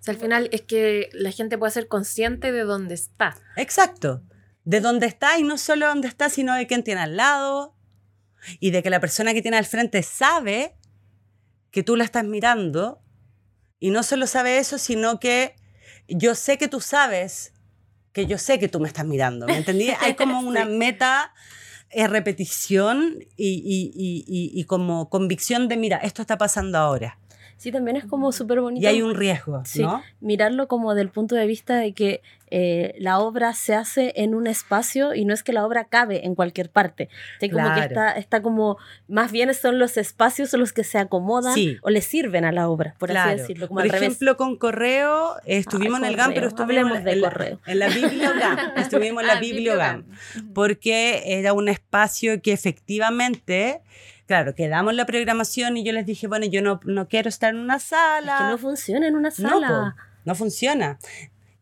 O 0.00 0.02
sea, 0.04 0.12
al 0.12 0.20
final 0.20 0.48
es 0.52 0.60
que 0.60 1.08
la 1.12 1.30
gente 1.30 1.56
puede 1.56 1.72
ser 1.72 1.88
consciente 1.88 2.52
de 2.52 2.60
dónde 2.64 2.94
está. 2.94 3.36
Exacto. 3.56 4.22
De 4.64 4.80
dónde 4.80 5.06
está 5.06 5.38
y 5.38 5.42
no 5.42 5.58
solo 5.58 5.86
dónde 5.86 6.08
está, 6.08 6.28
sino 6.30 6.54
de 6.54 6.66
quién 6.66 6.82
tiene 6.82 7.02
al 7.02 7.16
lado 7.16 7.74
y 8.60 8.70
de 8.70 8.82
que 8.82 8.90
la 8.90 9.00
persona 9.00 9.32
que 9.34 9.42
tiene 9.42 9.56
al 9.56 9.66
frente 9.66 10.02
sabe 10.02 10.74
que 11.70 11.82
tú 11.82 11.96
la 11.96 12.04
estás 12.04 12.24
mirando 12.24 13.02
y 13.80 13.90
no 13.90 14.02
solo 14.02 14.26
sabe 14.26 14.58
eso, 14.58 14.78
sino 14.78 15.20
que 15.20 15.56
yo 16.08 16.34
sé 16.34 16.56
que 16.58 16.68
tú 16.68 16.80
sabes 16.80 17.52
que 18.12 18.26
yo 18.26 18.38
sé 18.38 18.58
que 18.58 18.68
tú 18.68 18.80
me 18.80 18.88
estás 18.88 19.04
mirando. 19.06 19.46
¿Me 19.46 19.56
entendí? 19.56 19.90
Hay 20.00 20.14
como 20.16 20.38
una 20.40 20.64
meta 20.66 21.34
eh, 21.90 22.06
repetición 22.06 23.18
y, 23.36 23.48
y- 23.48 23.92
y- 23.94 24.24
y- 24.26 24.60
y 24.60 24.64
como 24.64 25.08
convicción 25.10 25.68
de, 25.68 25.76
mira, 25.76 25.98
esto 25.98 26.22
está 26.22 26.38
pasando 26.38 26.78
ahora. 26.78 27.18
Sí, 27.56 27.72
también 27.72 27.96
es 27.96 28.04
como 28.04 28.30
súper 28.32 28.60
bonito. 28.60 28.82
Y 28.82 28.86
hay 28.86 29.02
un 29.02 29.14
riesgo, 29.14 29.62
Sí. 29.64 29.82
¿no? 29.82 30.02
mirarlo 30.20 30.68
como 30.68 30.94
del 30.94 31.08
punto 31.08 31.34
de 31.34 31.46
vista 31.46 31.76
de 31.76 31.92
que 31.92 32.20
eh, 32.56 32.94
la 32.98 33.18
obra 33.18 33.52
se 33.54 33.74
hace 33.74 34.12
en 34.16 34.34
un 34.34 34.46
espacio 34.46 35.12
y 35.14 35.24
no 35.24 35.34
es 35.34 35.42
que 35.42 35.52
la 35.52 35.66
obra 35.66 35.86
cabe 35.86 36.24
en 36.24 36.34
cualquier 36.36 36.70
parte. 36.70 37.08
Como 37.40 37.50
que 37.50 37.72
Claro. 37.74 37.80
está, 37.82 38.12
está 38.12 38.42
como, 38.42 38.76
más 39.08 39.32
bien 39.32 39.52
son 39.54 39.78
los 39.80 39.96
espacios 39.96 40.52
los 40.52 40.72
que 40.72 40.84
se 40.84 40.98
acomodan 40.98 41.54
Sí. 41.54 41.78
o 41.82 41.90
le 41.90 42.00
sirven 42.00 42.44
a 42.44 42.52
la 42.52 42.68
obra, 42.68 42.94
por 42.98 43.08
Claro. 43.10 43.30
así 43.30 43.40
decirlo, 43.40 43.66
como 43.66 43.78
Por 43.78 43.84
al 43.86 43.90
revés. 43.90 44.06
ejemplo, 44.08 44.36
con 44.36 44.56
Correo, 44.56 45.34
estuvimos 45.46 45.98
en 46.00 46.04
el 46.04 46.16
GAM, 46.16 46.32
pero 46.34 46.46
estuvimos 46.46 47.02
de 47.02 47.12
en 47.12 47.20
la, 47.22 47.30
correo. 47.30 47.60
en 47.66 47.78
la 47.80 47.88
Bibliogam. 47.88 48.58
Estuvimos 48.76 49.22
en 49.22 49.26
la 49.26 49.32
Ah, 49.34 49.40
Bibliogam. 49.40 50.04
Porque 50.54 51.22
era 51.38 51.52
un 51.54 51.68
espacio 51.68 52.40
que 52.40 52.52
efectivamente, 52.52 53.80
claro, 54.26 54.54
quedamos 54.54 54.94
la 54.94 55.06
programación 55.06 55.76
y 55.76 55.84
yo 55.84 55.92
les 55.92 56.06
dije, 56.06 56.26
bueno, 56.26 56.46
yo 56.46 56.62
no, 56.62 56.80
no 56.84 57.08
quiero 57.08 57.28
estar 57.28 57.54
en 57.54 57.60
una 57.60 57.76
Es 57.76 57.84
sala. 57.84 58.36
que 58.38 58.44
no 58.44 58.58
funciona 58.58 59.06
en 59.08 59.16
una 59.16 59.30
No, 59.38 59.48
sala. 59.50 59.68
po, 59.96 60.02
no 60.24 60.34
funciona. 60.34 60.98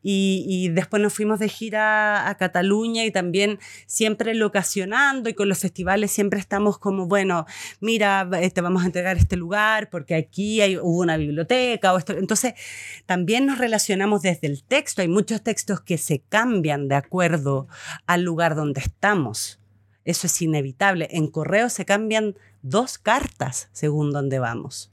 Y, 0.04 0.44
y 0.48 0.68
después 0.70 1.00
nos 1.00 1.14
fuimos 1.14 1.38
de 1.38 1.48
gira 1.48 2.28
a 2.28 2.36
Cataluña 2.36 3.04
y 3.04 3.12
también 3.12 3.60
siempre 3.86 4.34
locacionando 4.34 5.28
y 5.30 5.34
con 5.34 5.48
los 5.48 5.60
festivales 5.60 6.10
siempre 6.10 6.40
estamos 6.40 6.76
como, 6.80 7.06
bueno, 7.06 7.46
mira, 7.78 8.28
eh, 8.40 8.50
te 8.50 8.60
vamos 8.62 8.82
a 8.82 8.86
entregar 8.86 9.16
este 9.16 9.36
lugar 9.36 9.90
porque 9.90 10.16
aquí 10.16 10.60
hay, 10.60 10.76
hubo 10.76 10.98
una 11.02 11.16
biblioteca 11.16 11.92
o 11.94 11.98
esto. 11.98 12.14
Entonces, 12.14 12.54
también 13.06 13.46
nos 13.46 13.58
relacionamos 13.58 14.22
desde 14.22 14.48
el 14.48 14.64
texto. 14.64 15.02
Hay 15.02 15.08
muchos 15.08 15.40
textos 15.40 15.80
que 15.80 15.96
se 15.98 16.18
cambian 16.28 16.88
de 16.88 16.96
acuerdo 16.96 17.68
al 18.06 18.22
lugar 18.22 18.56
donde 18.56 18.80
estamos. 18.80 19.60
Eso 20.04 20.26
es 20.26 20.42
inevitable. 20.42 21.08
En 21.10 21.28
correo 21.28 21.68
se 21.68 21.84
cambian 21.84 22.36
dos 22.62 22.98
cartas 22.98 23.68
según 23.72 24.10
donde 24.10 24.38
vamos. 24.38 24.92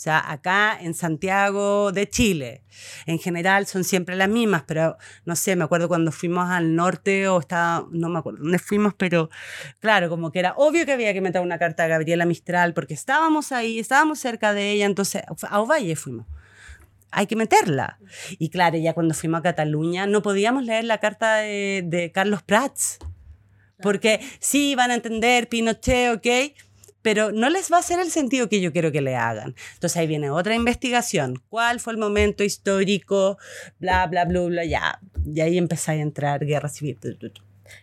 O 0.00 0.02
sea, 0.02 0.32
acá 0.32 0.78
en 0.80 0.94
Santiago 0.94 1.92
de 1.92 2.08
Chile, 2.08 2.64
en 3.04 3.18
general 3.18 3.66
son 3.66 3.84
siempre 3.84 4.16
las 4.16 4.30
mismas, 4.30 4.62
pero 4.66 4.96
no 5.26 5.36
sé, 5.36 5.56
me 5.56 5.64
acuerdo 5.64 5.88
cuando 5.88 6.10
fuimos 6.10 6.48
al 6.48 6.74
norte 6.74 7.28
o 7.28 7.38
estaba, 7.38 7.86
no 7.90 8.08
me 8.08 8.18
acuerdo 8.18 8.38
dónde 8.42 8.58
fuimos, 8.58 8.94
pero 8.94 9.28
claro, 9.78 10.08
como 10.08 10.32
que 10.32 10.38
era 10.38 10.54
obvio 10.56 10.86
que 10.86 10.92
había 10.92 11.12
que 11.12 11.20
meter 11.20 11.42
una 11.42 11.58
carta 11.58 11.84
a 11.84 11.86
Gabriela 11.86 12.24
Mistral 12.24 12.72
porque 12.72 12.94
estábamos 12.94 13.52
ahí, 13.52 13.78
estábamos 13.78 14.18
cerca 14.18 14.54
de 14.54 14.70
ella, 14.70 14.86
entonces 14.86 15.22
a 15.46 15.60
Ovalle 15.60 15.94
fuimos. 15.96 16.26
Hay 17.10 17.26
que 17.26 17.36
meterla. 17.36 17.98
Y 18.38 18.48
claro, 18.48 18.78
ya 18.78 18.94
cuando 18.94 19.12
fuimos 19.12 19.40
a 19.40 19.42
Cataluña 19.42 20.06
no 20.06 20.22
podíamos 20.22 20.64
leer 20.64 20.84
la 20.84 20.96
carta 20.96 21.34
de, 21.36 21.82
de 21.84 22.10
Carlos 22.10 22.42
Prats, 22.42 23.00
porque 23.82 24.20
sí 24.40 24.74
van 24.74 24.90
a 24.90 24.94
entender 24.94 25.48
Pinochet, 25.48 26.14
ok, 26.16 26.26
pero 27.02 27.32
no 27.32 27.48
les 27.48 27.72
va 27.72 27.76
a 27.76 27.80
hacer 27.80 27.98
el 28.00 28.10
sentido 28.10 28.48
que 28.48 28.60
yo 28.60 28.72
quiero 28.72 28.92
que 28.92 29.00
le 29.00 29.16
hagan. 29.16 29.54
Entonces 29.74 29.96
ahí 29.96 30.06
viene 30.06 30.30
otra 30.30 30.54
investigación. 30.54 31.42
¿Cuál 31.48 31.80
fue 31.80 31.92
el 31.94 31.98
momento 31.98 32.44
histórico? 32.44 33.38
Bla, 33.78 34.06
bla, 34.06 34.24
bla, 34.26 34.40
bla, 34.42 34.64
ya. 34.64 35.00
Y 35.24 35.40
ahí 35.40 35.56
empezáis 35.56 36.00
a 36.00 36.02
entrar 36.02 36.44
guerra 36.44 36.68
civil. 36.68 36.98
tu. 37.00 37.16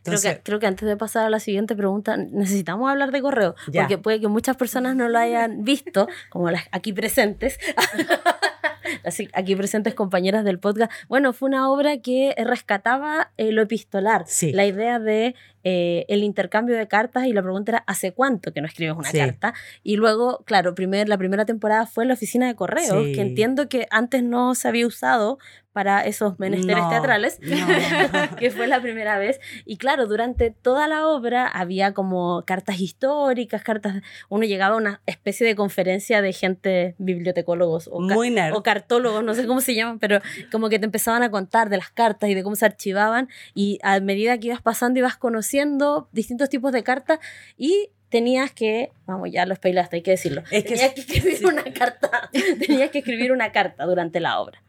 Creo 0.03 0.15
Entonces, 0.15 0.35
que, 0.35 0.41
creo 0.43 0.59
que 0.59 0.67
antes 0.67 0.87
de 0.87 0.97
pasar 0.97 1.25
a 1.25 1.29
la 1.29 1.39
siguiente 1.39 1.73
pregunta, 1.75 2.17
necesitamos 2.17 2.89
hablar 2.89 3.11
de 3.11 3.21
correo, 3.21 3.55
Ya. 3.71 3.83
porque 3.83 3.97
puede 3.97 4.19
que 4.19 4.27
muchas 4.27 4.57
personas 4.57 4.95
no 4.97 5.07
lo 5.07 5.17
hayan 5.17 5.63
visto, 5.63 6.07
como 6.29 6.51
las 6.51 6.63
aquí 6.71 6.91
presentes, 6.91 7.57
las 9.03 9.21
aquí 9.33 9.55
presentes 9.55 9.93
compañeras 9.93 10.43
del 10.43 10.59
podcast. 10.59 10.91
Bueno, 11.07 11.33
fue 11.33 11.49
una 11.49 11.69
obra 11.71 11.97
que 11.97 12.33
rescataba 12.37 13.31
eh, 13.37 13.51
lo 13.51 13.61
epistolar, 13.61 14.23
Sí. 14.27 14.51
la 14.51 14.65
idea 14.65 14.99
de 14.99 15.35
eh, 15.63 16.05
el 16.07 16.23
intercambio 16.23 16.77
de 16.77 16.87
cartas 16.87 17.25
y 17.27 17.33
la 17.33 17.41
pregunta 17.41 17.71
era 17.73 17.83
¿hace 17.87 18.13
cuánto 18.13 18.53
que 18.53 18.61
no 18.61 18.67
escribes 18.67 18.95
una 18.95 19.09
Sí. 19.09 19.17
carta? 19.17 19.53
Y 19.83 19.97
luego, 19.97 20.43
claro, 20.45 20.73
primer, 20.75 21.09
la 21.09 21.17
primera 21.17 21.45
temporada 21.45 21.85
fue 21.87 22.05
en 22.05 22.07
la 22.09 22.13
oficina 22.13 22.47
de 22.47 22.55
correos, 22.55 23.05
Sí. 23.05 23.11
que 23.13 23.21
entiendo 23.21 23.67
que 23.67 23.85
antes 23.89 24.23
no 24.23 24.55
se 24.55 24.67
había 24.69 24.87
usado 24.87 25.39
para 25.77 26.01
esos 26.01 26.39
menesteres 26.39 26.81
No, 26.85 26.89
teatrales, 26.89 27.39
no. 27.39 28.35
que 28.39 28.49
fue 28.49 28.65
la 28.65 28.81
primera 28.81 29.19
vez. 29.19 29.39
Y 29.63 29.77
claro, 29.77 30.07
durante 30.07 30.49
toda 30.49 30.87
la 30.87 31.07
obra 31.07 31.45
había 31.45 31.93
como 31.93 32.41
cartas 32.47 32.79
históricas, 32.79 33.61
cartas, 33.61 34.01
uno 34.27 34.43
llegaba 34.45 34.73
a 34.73 34.77
una 34.79 35.01
especie 35.05 35.45
de 35.45 35.55
conferencia 35.55 36.23
de 36.23 36.33
gente, 36.33 36.95
bibliotecólogos 36.97 37.91
o, 37.93 38.01
muy 38.01 38.31
nerd. 38.31 38.55
o 38.55 38.63
cartólogos, 38.63 39.23
no 39.23 39.35
sé 39.35 39.45
cómo 39.45 39.61
se 39.61 39.75
llaman, 39.75 39.99
pero 39.99 40.19
como 40.51 40.67
que 40.67 40.79
te 40.79 40.85
empezaban 40.85 41.21
a 41.21 41.29
contar 41.29 41.69
de 41.69 41.77
las 41.77 41.91
cartas 41.91 42.27
y 42.31 42.33
de 42.33 42.41
cómo 42.41 42.55
se 42.55 42.65
archivaban 42.65 43.29
y 43.53 43.77
a 43.83 43.99
medida 43.99 44.39
que 44.39 44.47
ibas 44.47 44.63
pasando 44.63 44.97
ibas 44.97 45.15
conociendo 45.15 46.09
distintos 46.11 46.49
tipos 46.49 46.71
de 46.71 46.81
cartas 46.81 47.19
y 47.55 47.91
tenías 48.09 48.51
que, 48.51 48.93
vamos, 49.05 49.29
ya 49.31 49.45
lo 49.45 49.53
spoilaste, 49.53 49.97
hay 49.97 50.01
que 50.01 50.09
decirlo. 50.09 50.41
Es 50.49 50.63
que 50.63 50.71
tenías 50.71 50.93
que 50.93 51.01
sí. 51.03 51.17
escribir 51.17 51.45
una 51.45 51.63
carta, 51.65 52.31
tenías 52.67 52.89
que 52.89 52.97
escribir 52.97 53.31
una 53.31 53.51
carta 53.51 53.85
durante 53.85 54.19
la 54.19 54.39
obra. 54.39 54.63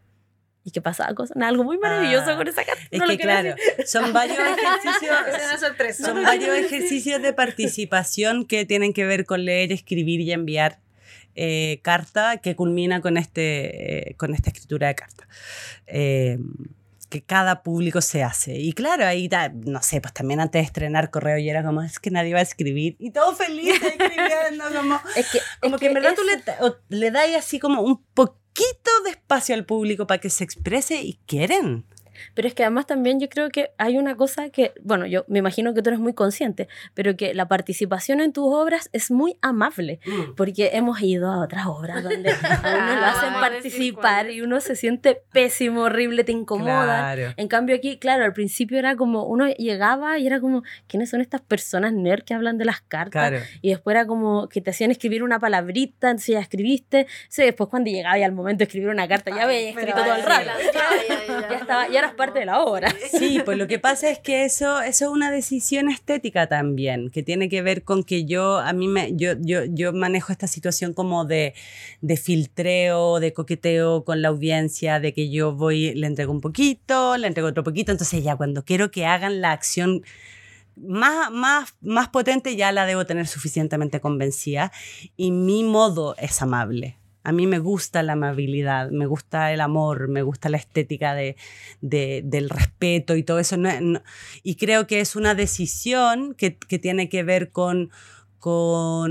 ¿Y 0.65 0.71
qué 0.71 0.81
pasaba? 0.83 1.15
Cosa, 1.15 1.35
algo 1.41 1.65
muy 1.65 1.79
maravilloso 1.79 2.31
Ah, 2.33 2.37
con 2.37 2.47
esa 2.49 2.65
carta. 2.65 2.83
Es 2.91 2.99
no 2.99 3.07
lo 3.07 3.13
que 3.13 3.19
claro, 3.23 3.55
decir. 3.55 3.87
son 3.87 4.13
varios 4.13 4.39
ejercicios, 4.39 5.17
Es 5.89 5.97
son 5.97 6.23
varios 6.23 6.57
ejercicios 6.57 7.23
de 7.23 7.33
participación 7.33 8.45
que 8.45 8.67
tienen 8.67 8.93
que 8.93 9.07
ver 9.07 9.25
con 9.25 9.45
leer, 9.45 9.73
escribir 9.73 10.21
y 10.21 10.33
enviar 10.33 10.81
eh, 11.35 11.81
carta 11.83 12.39
que 12.39 12.55
culmina 12.57 13.01
con, 13.01 13.17
este, 13.17 14.11
eh, 14.11 14.15
con 14.17 14.35
esta 14.35 14.51
escritura 14.51 14.89
de 14.89 14.95
carta. 14.95 15.27
Eh, 15.87 16.39
que 17.09 17.23
cada 17.23 17.63
público 17.63 18.03
se 18.03 18.23
hace. 18.23 18.59
Y 18.59 18.75
claro, 18.75 19.07
ahí, 19.07 19.29
da- 19.29 19.49
no 19.49 19.81
sé, 19.83 20.03
pues 20.03 20.13
también 20.13 20.41
antes 20.41 20.61
de 20.61 20.67
estrenar 20.67 21.11
correo 21.11 21.39
y 21.39 21.49
era 21.49 21.65
como, 21.65 21.81
es 21.83 21.99
que 21.99 22.11
nadie 22.11 22.35
va 22.35 22.41
a 22.41 22.43
escribir. 22.43 22.97
Y 22.99 23.13
todo 23.13 23.35
feliz 23.35 23.75
escribiendo, 23.83 24.65
como, 24.77 25.01
Es 25.17 25.31
que, 25.31 25.39
como 25.63 25.77
es 25.77 25.81
que 25.81 25.87
en 25.87 25.95
verdad 25.95 26.15
tú 26.15 26.21
eso- 26.29 26.77
le, 26.91 26.99
le 26.99 27.11
das 27.11 27.35
así 27.39 27.59
como 27.59 27.81
un 27.81 28.03
poquito 28.13 28.37
de 29.05 29.11
espacio 29.11 29.55
al 29.55 29.65
público 29.65 30.07
para 30.07 30.21
que 30.21 30.31
se 30.31 30.45
exprese 30.45 31.03
y 31.03 31.19
quieren. 31.27 31.85
Pero 32.35 32.49
es 32.49 32.55
que 32.55 32.63
además 32.63 32.87
también 32.87 33.21
yo 33.21 33.29
creo 33.29 33.49
que 33.51 33.71
hay 33.79 33.99
una 33.99 34.17
cosa 34.17 34.51
que, 34.51 34.73
bueno, 34.83 35.07
yo 35.07 35.25
me 35.29 35.39
imagino 35.39 35.75
que 35.75 35.83
tú 35.83 35.91
eres 35.91 36.01
muy 36.01 36.13
consciente, 36.13 36.69
pero 36.95 37.17
que 37.17 37.35
la 37.35 37.49
participación 37.49 38.21
en 38.21 38.33
tus 38.33 38.45
obras 38.47 38.91
es 38.93 39.11
muy 39.11 39.37
amable, 39.43 40.01
porque 40.37 40.71
hemos 40.73 41.01
ido 41.01 41.31
a 41.31 41.41
otras 41.43 41.67
obras 41.67 42.03
donde 42.03 42.31
a 42.31 42.35
uno 42.61 43.01
lo 43.01 43.07
hacen 43.07 43.33
participar 43.35 44.31
y 44.31 44.41
uno 44.41 44.61
se 44.61 44.77
siente 44.77 45.21
pésimo, 45.33 45.83
horrible, 45.83 46.25
te 46.25 46.33
incomoda. 46.33 47.15
Claro. 47.15 47.35
En 47.37 47.49
cambio 47.49 47.77
aquí, 47.77 47.99
claro, 47.99 48.25
al 48.25 48.33
principio 48.33 48.79
era 48.79 48.97
como, 48.97 49.25
uno 49.25 49.49
llegaba 49.49 50.19
y 50.19 50.27
era 50.27 50.41
como, 50.41 50.63
¿quiénes 50.87 51.11
son 51.11 51.21
estas 51.21 51.41
personas 51.41 51.93
nerd 51.93 52.25
que 52.25 52.35
hablan 52.35 52.59
de 52.59 52.65
las 52.65 52.81
cartas? 52.81 53.31
Claro. 53.31 53.39
Y 53.63 53.71
después 53.71 53.95
era 53.95 54.07
como 54.07 54.49
que 54.49 54.61
te 54.61 54.71
hacían 54.71 54.91
escribir 54.91 55.23
una 55.23 55.39
palabrita, 55.39 56.11
entonces 56.11 56.35
ya 56.35 56.41
escribiste. 56.41 57.07
Sí, 57.29 57.43
después 57.43 57.69
cuando 57.69 57.91
llegaba 57.91 58.19
ya 58.19 58.27
al 58.27 58.33
momento 58.33 58.59
de 58.59 58.65
escribir 58.65 58.89
una 58.89 59.09
carta, 59.09 59.31
ya 59.31 59.45
había 59.45 59.71
escrito 59.71 59.95
todo 59.95 60.15
el 60.15 60.23
rato. 60.23 60.51
Ya, 61.29 61.57
estaba, 61.57 61.89
ya 61.89 62.01
parte 62.17 62.41
de 62.41 62.47
la 62.47 62.61
obra. 62.61 62.95
Sí, 63.11 63.41
pues 63.45 63.59
lo 63.59 63.67
que 63.67 63.79
pasa 63.79 64.11
es 64.11 64.19
que 64.19 64.45
eso, 64.45 64.81
eso 64.81 65.05
es 65.07 65.11
una 65.11 65.31
decisión 65.31 65.89
estética 65.89 66.47
también, 66.47 67.11
que 67.11 67.23
tiene 67.23 67.49
que 67.49 67.63
ver 67.63 67.85
con 67.85 68.05
que 68.05 68.25
yo, 68.25 68.59
a 68.59 68.73
mí 68.73 68.89
me, 68.89 69.15
yo, 69.17 69.33
yo, 69.41 69.65
yo 69.65 69.93
manejo 69.93 70.33
esta 70.33 70.47
situación 70.47 70.93
como 70.95 71.25
de, 71.25 71.55
de 72.01 72.17
filtreo, 72.17 73.21
de 73.21 73.33
coqueteo 73.33 74.05
con 74.05 74.23
la 74.23 74.29
audiencia, 74.29 75.01
de 75.01 75.13
que 75.13 75.31
yo 75.31 75.53
voy, 75.53 75.95
le 75.95 76.07
entrego 76.07 76.33
un 76.33 76.41
poquito, 76.41 77.17
le 77.17 77.27
entrego 77.27 77.49
otro 77.49 77.65
poquito, 77.65 77.93
entonces 77.93 78.23
ya 78.23 78.37
cuando 78.37 78.65
quiero 78.65 78.91
que 78.91 79.07
hagan 79.07 79.41
la 79.41 79.53
acción 79.53 80.03
más, 80.77 81.31
más, 81.31 81.75
más 81.81 82.09
potente 82.09 82.57
ya 82.57 82.73
la 82.73 82.87
debo 82.87 83.07
tener 83.07 83.27
suficientemente 83.27 84.01
convencida 84.01 84.73
y 85.17 85.31
mi 85.31 85.65
modo 85.65 86.15
es 86.19 86.41
amable. 86.43 86.98
A 87.29 87.33
mí 87.33 87.47
me 87.47 87.59
gusta 87.59 88.03
la 88.03 88.15
amabilidad, 88.15 88.91
me 88.91 89.05
gusta 89.07 89.53
el 89.53 89.61
amor, 89.61 90.09
me 90.09 90.23
gusta 90.23 90.49
la 90.49 90.57
estética 90.57 91.15
de, 91.15 91.37
de- 91.83 92.23
del 92.25 92.49
respeto 92.49 93.17
y 93.17 93.23
todo 93.23 93.39
eso. 93.39 93.57
No- 93.59 94.03
y 94.43 94.55
creo 94.57 94.87
que 94.87 95.01
es 95.01 95.15
una 95.15 95.35
decisión 95.35 96.35
que, 96.35 96.51
tiene 96.79 97.11
que 97.11 97.23
ver 97.25 97.51
con, 97.53 97.91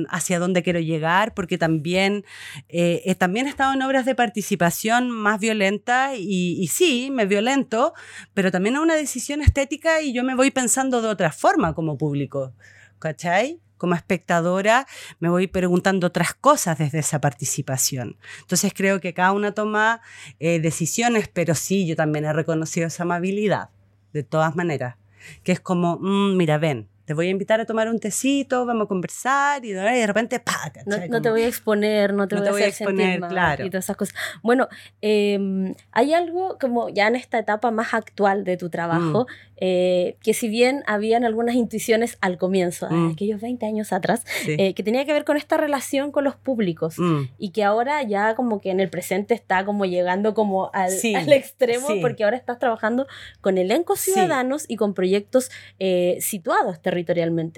hacia 0.09 0.39
dónde 0.39 0.63
quiero 0.63 0.80
llegar, 0.80 1.34
porque 1.36 1.57
también, 1.59 2.26
eh, 2.70 3.03
eh, 3.05 3.13
también 3.15 3.45
he 3.45 3.49
estado 3.49 3.74
en 3.74 3.82
obras 3.84 4.05
de 4.05 4.15
participación 4.15 5.11
más 5.11 5.39
violentas 5.39 6.18
y, 6.18 6.57
y 6.59 6.68
sí, 6.68 7.09
me 7.11 7.26
violento, 7.28 7.93
pero 8.34 8.49
también 8.51 8.76
es 8.76 8.82
una 8.82 8.95
decisión 8.95 9.41
estética 9.41 10.01
y 10.01 10.11
yo 10.13 10.24
me 10.24 10.34
voy 10.36 10.49
pensando 10.49 11.01
de 11.03 11.09
otra 11.09 11.32
forma 11.32 11.76
como 11.76 11.97
público, 11.97 12.53
¿cachai? 12.99 13.59
Como 13.78 13.95
espectadora 13.95 14.88
me 15.19 15.30
voy 15.30 15.47
preguntando 15.47 16.07
otras 16.07 16.34
cosas 16.34 16.78
desde 16.78 16.99
esa 16.99 17.21
participación. 17.21 18.17
Entonces 18.41 18.73
creo 18.75 18.99
que 18.99 19.13
cada 19.13 19.32
una 19.32 19.53
toma 19.53 20.01
eh, 20.39 20.59
decisiones, 20.59 21.28
pero 21.28 21.55
sí, 21.55 21.86
yo 21.88 21.95
también 21.95 22.25
he 22.25 22.34
reconocido 22.34 22.88
esa 22.88 23.03
amabilidad, 23.03 23.69
de 24.13 24.23
todas 24.23 24.55
maneras, 24.55 24.95
que 25.43 25.51
es 25.51 25.59
como, 25.59 25.97
"Mm, 25.99 26.38
mira, 26.38 26.57
ven, 26.57 26.88
te 27.08 27.14
voy 27.14 27.28
a 27.28 27.30
invitar 27.30 27.62
a 27.62 27.66
tomar 27.66 27.88
un 27.88 27.99
tecito, 27.99 28.66
vamos 28.66 28.84
a 28.84 28.88
conversar 28.89 29.64
y 29.64 29.72
de 29.72 30.05
repente, 30.05 30.41
¡pa! 30.41 30.74
No, 31.10 31.22
te 31.22 31.30
voy 31.30 31.43
a 31.43 31.47
exponer, 31.47 32.14
no 32.14 32.28
te 32.28 32.36
No 32.36 32.41
voy 32.41 32.45
te 32.45 32.49
a 32.49 32.51
voy 32.51 32.62
a 32.64 32.66
hacer 32.66 32.86
sentir 32.88 32.95
exponer, 33.05 33.20
mal 33.22 33.30
claro. 33.30 33.66
y 33.66 33.70
todas 33.70 33.86
esas 33.86 33.95
cosas. 33.95 34.14
Bueno, 34.43 34.68
eh, 35.01 35.74
hay 35.93 36.14
algo 36.14 36.58
como 36.60 36.89
ya 36.89 37.08
en 37.08 37.16
esta 37.16 37.39
etapa 37.39 37.72
más 37.72 37.93
actual 37.93 38.43
de 38.43 38.58
tu 38.58 38.70
trabajo, 38.70 39.24
Mm. 39.24 39.55
eh, 39.60 40.18
que 40.22 40.34
si 40.34 40.49
bien 40.49 40.84
habían 40.86 41.24
algunas 41.24 41.55
intuiciones 41.55 42.18
al 42.20 42.38
comienzo, 42.38 42.89
Mm. 42.89 43.12
aquellos 43.14 43.39
20 43.39 43.66
años 43.66 43.93
atrás, 43.93 44.26
Sí. 44.43 44.58
eh, 44.60 44.74
que 44.74 44.84
tenía 44.84 45.05
que 45.05 45.14
ver 45.14 45.24
con 45.24 45.38
esta 45.38 45.55
relación 45.55 46.12
con 46.12 46.26
los 46.26 46.36
públicos. 46.36 46.95
Mm. 46.99 47.22
Y 47.38 47.51
que 47.51 47.64
ahora 47.64 48.03
ya 48.03 48.36
como 48.36 48.60
que 48.60 48.70
en 48.70 48.82
el 48.82 48.89
presente 48.89 49.34
está 49.34 49.64
como 49.64 49.86
llegando 49.86 50.34
como 50.34 50.70
al, 50.74 50.91
Sí, 50.91 51.16
al 51.16 51.32
extremo, 51.32 51.88
sí. 51.88 51.99
porque 52.01 52.26
ahora 52.26 52.36
estás 52.36 52.60
trabajando 52.60 53.08
con 53.39 53.58
elencos 53.58 54.01
ciudadanos 54.01 54.66
y 54.68 54.76
con 54.76 54.93
proyectos 54.93 55.49
eh, 55.80 56.18
situados 56.20 56.82
territorialmente. 56.82 56.97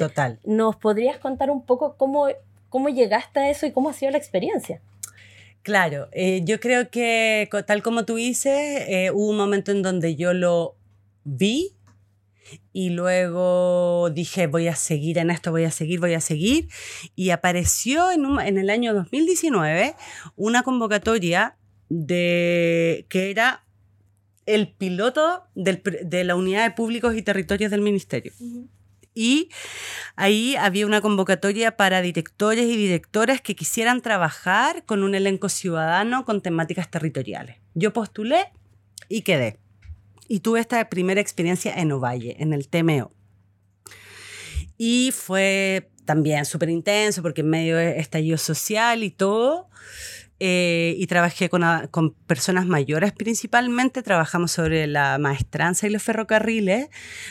Total. 0.08 0.40
¿Nos 0.46 0.76
podrías 0.76 1.18
contar 1.18 1.50
un 1.52 1.66
poco 1.66 1.96
cómo, 1.98 2.28
cómo 2.70 2.90
llegaste 2.90 3.40
a 3.40 3.50
eso 3.50 3.66
y 3.66 3.72
cómo 3.72 3.90
ha 3.90 3.94
sido 3.94 4.12
la 4.12 4.18
experiencia? 4.18 4.82
Claro, 5.62 6.08
eh, 6.14 6.42
yo 6.46 6.60
creo 6.60 6.90
que 6.90 7.50
tal 7.68 7.84
como 7.84 8.06
tú 8.06 8.16
dices, 8.16 8.54
eh, 8.88 9.12
hubo 9.14 9.30
un 9.30 9.38
momento 9.38 9.72
en 9.72 9.82
donde 9.82 10.16
yo 10.16 10.34
lo 10.34 10.76
vi 11.26 11.76
y 12.74 12.90
luego 12.92 14.10
dije, 14.10 14.48
voy 14.48 14.68
a 14.68 14.76
seguir 14.76 15.18
en 15.18 15.30
esto, 15.30 15.52
voy 15.52 15.66
a 15.66 15.72
seguir, 15.72 16.00
voy 16.00 16.14
a 16.14 16.22
seguir. 16.22 16.68
Y 17.16 17.30
apareció 17.32 18.10
en, 18.12 18.26
un- 18.26 18.40
en 18.40 18.58
el 18.58 18.70
año 18.70 18.94
2019 18.94 19.96
una 20.36 20.64
convocatoria 20.64 21.58
de, 21.90 23.06
que 23.10 23.30
era 23.30 23.66
el 24.46 24.70
piloto 24.72 25.44
del 25.54 25.84
de 26.04 26.24
la 26.24 26.36
Unidad 26.36 26.64
de 26.64 26.72
Públicos 26.76 27.14
y 27.16 27.22
Territorios 27.22 27.70
del 27.70 27.82
Ministerio. 27.82 28.32
Y 29.22 29.49
ahí 30.15 30.55
había 30.55 30.86
una 30.86 31.01
convocatoria 31.01 31.76
para 31.76 32.01
directores 32.01 32.63
y 32.70 32.78
directoras 32.78 33.41
que 33.41 33.53
quisieran 33.53 33.99
trabajar 33.99 34.86
con 34.86 35.03
un 35.03 35.13
elenco 35.13 35.49
ciudadano 35.49 36.24
con 36.24 36.39
temáticas 36.39 36.89
territoriales. 36.89 37.57
Yo 37.74 37.91
postulé 37.91 38.45
y 39.09 39.24
quedé. 39.24 39.59
Y 40.30 40.39
tuve 40.39 40.61
esta 40.61 40.88
primera 40.88 41.20
experiencia 41.20 41.74
en 41.74 41.91
Ovalle, 41.91 42.38
en 42.39 42.53
el 42.53 42.70
TMO. 42.70 43.11
Y 44.78 45.11
fue 45.11 45.91
también 46.05 46.45
súper 46.45 46.70
intenso 46.70 47.22
porque 47.22 47.41
en 47.41 47.49
medio 47.49 47.76
de 47.76 47.99
estallido 47.99 48.38
social 48.38 49.03
y 49.03 49.11
todo. 49.11 49.70
Eh, 50.42 50.96
y 50.98 51.08
trabajé 51.08 51.50
con, 51.50 51.64
con 51.92 52.14
personas 52.14 52.66
mayores 52.66 53.12
principalmente, 53.12 54.02
trabajamos 54.02 54.52
sobre 54.52 54.88
la 54.88 55.18
maestranza 55.18 55.86
y 55.86 55.90
los 55.90 56.02
ferrocarriles, 56.02 56.88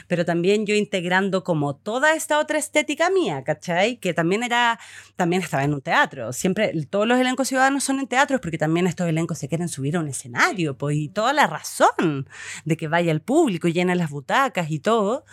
pero 0.08 0.26
también 0.26 0.66
yo 0.66 0.74
integrando 0.74 1.42
como 1.42 1.74
toda 1.74 2.14
esta 2.14 2.38
otra 2.38 2.58
estética 2.58 3.08
mía, 3.08 3.42
¿cachai? 3.44 3.96
Que 3.96 4.12
también 4.12 4.42
era, 4.42 4.78
también 5.16 5.40
estaba 5.40 5.64
en 5.64 5.72
un 5.72 5.80
teatro. 5.80 6.32
Siempre, 6.34 6.72
todos 6.90 7.06
los 7.06 7.18
elencos 7.18 7.48
ciudadanos 7.48 7.82
son 7.84 7.98
en 8.00 8.08
teatros 8.08 8.40
porque 8.40 8.58
también 8.58 8.86
estos 8.86 9.08
elencos 9.08 9.38
se 9.38 9.48
quieren 9.48 9.68
subir 9.68 9.96
a 9.96 10.00
un 10.00 10.08
escenario, 10.08 10.76
pues, 10.76 10.96
y 10.96 11.08
toda 11.08 11.32
la 11.32 11.46
razón 11.46 12.28
de 12.66 12.76
que 12.76 12.88
vaya 12.88 13.10
el 13.10 13.22
público 13.22 13.68
llena 13.68 13.94
las 13.94 14.10
butacas 14.10 14.70
y 14.70 14.80
todo. 14.80 15.24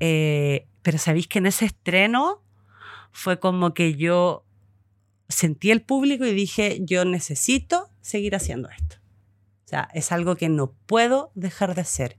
Eh, 0.00 0.66
pero 0.82 0.98
sabéis 0.98 1.28
que 1.28 1.38
en 1.38 1.46
ese 1.46 1.66
estreno 1.66 2.42
fue 3.12 3.38
como 3.38 3.74
que 3.74 3.94
yo 3.94 4.44
sentí 5.32 5.70
el 5.70 5.82
público 5.82 6.24
y 6.24 6.32
dije, 6.32 6.80
yo 6.82 7.04
necesito 7.04 7.90
seguir 8.00 8.34
haciendo 8.34 8.68
esto. 8.70 8.96
O 9.64 9.68
sea, 9.68 9.88
es 9.94 10.12
algo 10.12 10.36
que 10.36 10.48
no 10.48 10.72
puedo 10.86 11.32
dejar 11.34 11.74
de 11.74 11.80
hacer, 11.80 12.18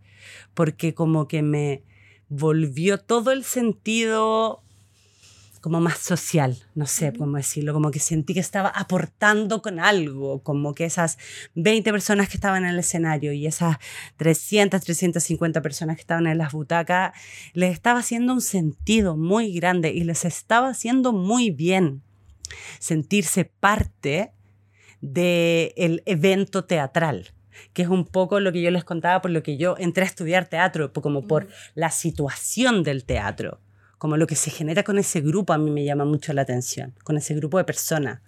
porque 0.53 0.93
como 0.93 1.28
que 1.28 1.41
me 1.41 1.84
volvió 2.30 2.97
todo 2.97 3.32
el 3.32 3.43
sentido 3.43 4.64
como 5.64 5.80
más 5.80 5.99
social, 5.99 6.61
no 6.76 6.86
sé 6.86 7.14
cómo 7.18 7.38
decirlo, 7.38 7.72
como 7.72 7.89
que 7.89 7.99
sentí 7.99 8.34
que 8.34 8.41
estaba 8.41 8.68
aportando 8.68 9.61
con 9.61 9.80
algo, 9.80 10.43
como 10.43 10.76
que 10.76 10.84
esas 10.84 11.18
20 11.55 11.89
personas 11.89 12.28
que 12.28 12.36
estaban 12.36 12.66
en 12.66 12.72
el 12.72 12.80
escenario 12.80 13.32
y 13.32 13.47
esas 13.47 13.78
300, 14.18 14.82
350 14.82 15.61
personas 15.61 15.95
que 15.95 16.01
estaban 16.01 16.28
en 16.28 16.38
las 16.38 16.51
butacas, 16.51 17.14
les 17.53 17.72
estaba 17.72 17.99
haciendo 18.01 18.34
un 18.34 18.41
sentido 18.41 19.16
muy 19.16 19.53
grande 19.53 19.93
y 19.93 20.03
les 20.03 20.26
estaba 20.26 20.68
haciendo 20.68 21.14
muy 21.14 21.49
bien 21.49 22.01
sentirse 22.80 23.46
parte 23.46 24.34
del 25.02 26.02
evento 26.06 26.66
teatral 26.66 27.34
que 27.74 27.84
es 27.84 27.88
un 27.88 28.06
poco 28.06 28.39
lo 28.39 28.52
que 28.52 28.62
yo 28.62 28.72
les 28.72 28.84
contaba 28.84 29.22
por 29.22 29.32
lo 29.32 29.44
que 29.44 29.58
yo 29.58 29.76
entré 29.78 30.04
a 30.04 30.08
estudiar 30.08 30.48
teatro, 30.48 30.91
como 30.94 31.28
por 31.28 31.48
la 31.76 31.91
situación 31.91 32.84
del 32.84 33.06
teatro, 33.06 33.60
como 33.98 34.18
lo 34.18 34.28
que 34.28 34.36
se 34.36 34.52
genera 34.52 34.84
con 34.84 34.98
ese 34.98 35.22
grupo 35.22 35.54
a 35.54 35.58
mí 35.58 35.72
me 35.72 35.86
llama 35.86 36.06
mucho 36.06 36.34
la 36.34 36.41
atención, 36.41 36.94
con 37.04 37.18
ese 37.18 37.36
grupo 37.36 37.58
de 37.58 37.64
personas. 37.64 38.22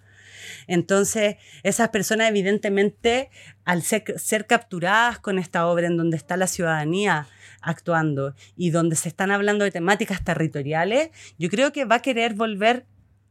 Entonces, 0.68 1.36
esas 1.64 1.88
personas 1.88 2.28
evidentemente, 2.28 3.30
al 3.64 3.82
ser, 3.82 4.04
ser 4.18 4.46
capturadas 4.46 5.18
con 5.18 5.38
esta 5.38 5.66
obra 5.66 5.86
en 5.86 5.96
donde 5.96 6.16
está 6.16 6.36
la 6.36 6.46
ciudadanía 6.46 7.26
actuando 7.60 8.34
y 8.56 8.70
donde 8.70 8.94
se 8.96 9.08
están 9.08 9.32
hablando 9.32 9.64
de 9.64 9.72
temáticas 9.72 10.22
territoriales, 10.22 11.10
yo 11.38 11.48
creo 11.50 11.72
que 11.72 11.84
va 11.84 11.96
a 11.96 12.02
querer 12.02 12.34
volver 12.34 12.86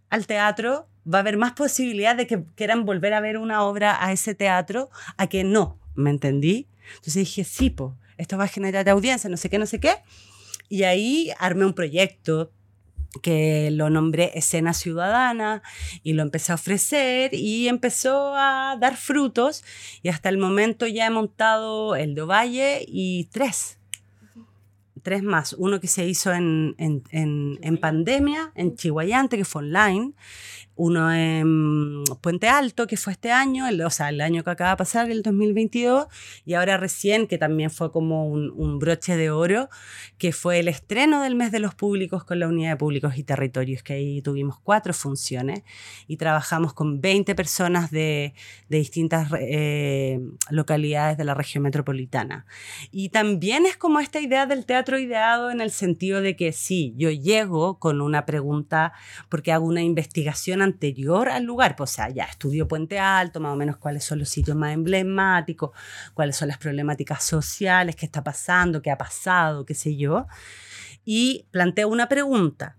al 0.09 0.27
teatro, 0.27 0.87
va 1.11 1.19
a 1.19 1.21
haber 1.21 1.37
más 1.37 1.53
posibilidad 1.53 2.15
de 2.15 2.27
que 2.27 2.43
quieran 2.55 2.85
volver 2.85 3.13
a 3.13 3.21
ver 3.21 3.37
una 3.37 3.63
obra 3.63 4.03
a 4.03 4.11
ese 4.11 4.35
teatro 4.35 4.89
a 5.17 5.27
que 5.27 5.43
no, 5.43 5.79
¿me 5.95 6.09
entendí? 6.09 6.67
Entonces 6.95 7.15
dije, 7.15 7.43
sí, 7.43 7.69
po, 7.69 7.97
esto 8.17 8.37
va 8.37 8.45
a 8.45 8.47
generar 8.47 8.87
audiencia, 8.89 9.29
no 9.29 9.37
sé 9.37 9.49
qué, 9.49 9.57
no 9.57 9.65
sé 9.65 9.79
qué. 9.79 9.95
Y 10.69 10.83
ahí 10.83 11.31
armé 11.39 11.65
un 11.65 11.73
proyecto 11.73 12.51
que 13.21 13.69
lo 13.71 13.89
nombré 13.89 14.31
Escena 14.35 14.73
Ciudadana 14.73 15.61
y 16.03 16.13
lo 16.13 16.21
empecé 16.21 16.51
a 16.51 16.55
ofrecer 16.55 17.33
y 17.33 17.67
empezó 17.67 18.35
a 18.35 18.77
dar 18.79 18.97
frutos 18.97 19.63
y 20.01 20.09
hasta 20.09 20.29
el 20.29 20.37
momento 20.37 20.87
ya 20.87 21.07
he 21.07 21.09
montado 21.09 21.95
el 21.95 22.15
de 22.15 22.21
Ovalle 22.21 22.85
y 22.87 23.25
tres. 23.31 23.79
Tres 25.05 25.21
más. 25.21 25.53
Uno 25.53 25.79
que 25.79 25.87
se 25.87 26.07
hizo 26.07 26.33
en, 26.33 26.73
en, 26.79 27.03
en, 27.11 27.59
en 27.61 27.77
pandemia, 27.77 28.51
en 28.55 28.75
Chihuayante, 28.75 29.37
que 29.37 29.45
fue 29.45 29.61
online 29.61 30.13
uno 30.75 31.13
en 31.13 32.03
Puente 32.21 32.49
Alto, 32.49 32.85
que 32.85 32.97
fue 32.97 33.13
este 33.13 33.31
año, 33.31 33.67
el, 33.67 33.81
o 33.81 33.89
sea, 33.89 34.09
el 34.09 34.19
año 34.19 34.43
que 34.43 34.49
acaba 34.49 34.71
de 34.71 34.77
pasar, 34.77 35.09
el 35.09 35.21
2022, 35.21 36.07
y 36.45 36.53
ahora 36.53 36.77
recién, 36.77 37.27
que 37.27 37.37
también 37.37 37.71
fue 37.71 37.91
como 37.91 38.27
un, 38.27 38.79
broche 38.79 39.15
de 39.15 39.29
oro, 39.29 39.69
que 40.17 40.33
fue 40.33 40.59
el 40.59 40.67
estreno 40.67 41.21
del 41.21 41.35
mes 41.35 41.51
de 41.51 41.59
los 41.59 41.75
públicos 41.75 42.25
con 42.25 42.39
la 42.39 42.47
Unidad 42.47 42.71
de 42.71 42.77
Públicos 42.77 43.17
y 43.17 43.23
Territorios, 43.23 43.83
que 43.83 43.93
ahí 43.93 44.21
tuvimos 44.21 44.59
cuatro 44.59 44.93
funciones 44.93 45.63
y 46.07 46.17
trabajamos 46.17 46.73
con 46.73 46.99
20 46.99 47.35
personas 47.35 47.89
de, 47.89 48.33
de 48.67 48.77
distintas 48.77 49.29
eh, 49.39 50.19
localidades 50.49 51.17
de 51.17 51.23
la 51.23 51.33
región 51.33 51.63
metropolitana. 51.63 52.45
Y 52.91 53.09
también 53.09 53.65
es 53.65 53.77
como 53.77 54.01
esta 54.01 54.19
idea 54.19 54.45
del 54.45 54.65
teatro 54.65 54.99
ideado 54.99 55.51
en 55.51 55.61
el 55.61 55.71
sentido 55.71 56.21
de 56.21 56.35
que 56.35 56.51
sí, 56.51 56.93
yo 56.97 57.09
llego 57.11 57.79
con 57.79 58.01
una 58.01 58.25
pregunta 58.25 58.91
porque 59.29 59.53
hago 59.53 59.65
una 59.65 59.81
investigación 59.81 60.61
anterior 60.65 61.29
al 61.29 61.43
lugar, 61.43 61.77
pues, 61.77 61.91
o 61.91 61.93
sea, 61.93 62.09
ya 62.09 62.25
estudio 62.25 62.67
Puente 62.67 62.99
Alto, 62.99 63.39
más 63.39 63.53
o 63.53 63.55
menos 63.55 63.77
cuáles 63.77 64.03
son 64.03 64.19
los 64.19 64.27
sitios 64.27 64.57
más 64.57 64.73
emblemáticos, 64.73 65.71
cuáles 66.13 66.35
son 66.35 66.49
las 66.49 66.57
problemáticas 66.57 67.23
sociales, 67.23 67.95
qué 67.95 68.05
está 68.05 68.23
pasando, 68.23 68.81
qué 68.81 68.91
ha 68.91 68.97
pasado, 68.97 69.65
qué 69.65 69.73
sé 69.73 69.95
yo, 69.95 70.27
y 71.05 71.47
planteo 71.51 71.87
una 71.87 72.09
pregunta 72.09 72.75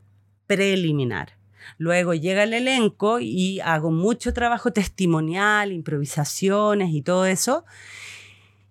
preliminar. 0.46 1.38
Luego 1.78 2.14
llega 2.14 2.44
el 2.44 2.54
elenco 2.54 3.18
y 3.20 3.60
hago 3.60 3.90
mucho 3.90 4.32
trabajo 4.32 4.72
testimonial, 4.72 5.72
improvisaciones 5.72 6.90
y 6.92 7.02
todo 7.02 7.26
eso. 7.26 7.64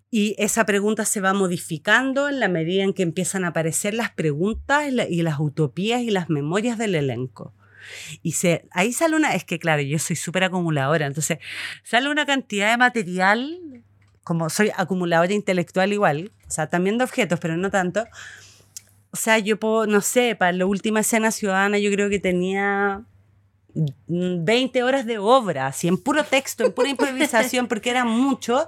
Y 0.10 0.36
esa 0.38 0.66
pregunta 0.66 1.04
se 1.04 1.20
va 1.20 1.34
modificando 1.34 2.30
en 2.30 2.40
la 2.40 2.48
medida 2.48 2.84
en 2.84 2.94
que 2.94 3.04
empiezan 3.04 3.44
a 3.44 3.50
aparecer 3.50 3.94
las 3.94 4.12
preguntas 4.12 4.86
y 5.10 5.22
las 5.24 5.40
utopías 5.40 6.02
y 6.02 6.10
las 6.10 6.30
memorias 6.30 6.78
del 6.78 6.96
elenco. 6.96 7.54
Y 8.22 8.34
se, 8.34 8.68
ahí 8.72 8.94
sale 8.94 9.16
una, 9.16 9.36
es 9.36 9.44
que 9.44 9.60
claro, 9.60 9.82
yo 9.82 10.00
soy 10.00 10.16
súper 10.16 10.44
acumuladora, 10.44 11.06
entonces 11.06 11.40
sale 11.84 12.10
una 12.10 12.26
cantidad 12.26 12.72
de 12.72 12.78
material, 12.78 13.84
como 14.24 14.50
soy 14.50 14.72
acumuladora 14.76 15.34
intelectual 15.34 15.94
igual, 15.94 16.32
o 16.48 16.52
sea, 16.52 16.68
también 16.68 16.98
de 16.98 17.04
objetos, 17.04 17.40
pero 17.40 17.58
no 17.58 17.70
tanto. 17.70 18.06
O 19.12 19.18
sea, 19.18 19.40
yo 19.40 19.60
puedo, 19.60 19.88
no 19.88 20.02
sé, 20.02 20.36
para 20.36 20.52
la 20.52 20.66
última 20.66 21.00
escena 21.00 21.32
ciudadana 21.32 21.78
yo 21.78 21.90
creo 21.92 22.10
que 22.10 22.20
tenía 22.20 23.04
20 24.08 24.84
horas 24.84 25.06
de 25.06 25.18
obra, 25.18 25.68
así 25.68 25.88
en 25.88 25.98
puro 25.98 26.24
texto, 26.24 26.66
en 26.66 26.74
pura 26.74 26.90
improvisación, 26.90 27.68
porque 27.68 27.90
era 27.90 28.04
mucho. 28.04 28.68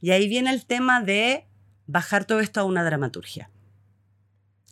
Y 0.00 0.10
ahí 0.10 0.28
viene 0.28 0.50
el 0.50 0.66
tema 0.66 1.00
de 1.00 1.46
bajar 1.86 2.24
todo 2.24 2.40
esto 2.40 2.60
a 2.60 2.64
una 2.64 2.84
dramaturgia 2.84 3.50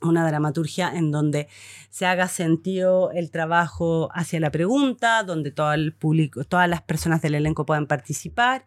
una 0.03 0.27
dramaturgia 0.27 0.93
en 0.95 1.11
donde 1.11 1.49
se 1.89 2.07
haga 2.07 2.29
sentido 2.29 3.11
el 3.13 3.31
trabajo 3.31 4.11
hacia 4.13 4.41
la 4.41 4.51
pregunta, 4.51 5.23
donde 5.23 5.51
todo 5.51 5.73
el 5.73 5.95
público, 5.95 6.45
todas 6.45 6.69
las 6.69 6.83
personas 6.83 7.23
del 7.23 7.35
elenco 7.35 7.65
puedan 7.65 7.87
participar, 7.87 8.67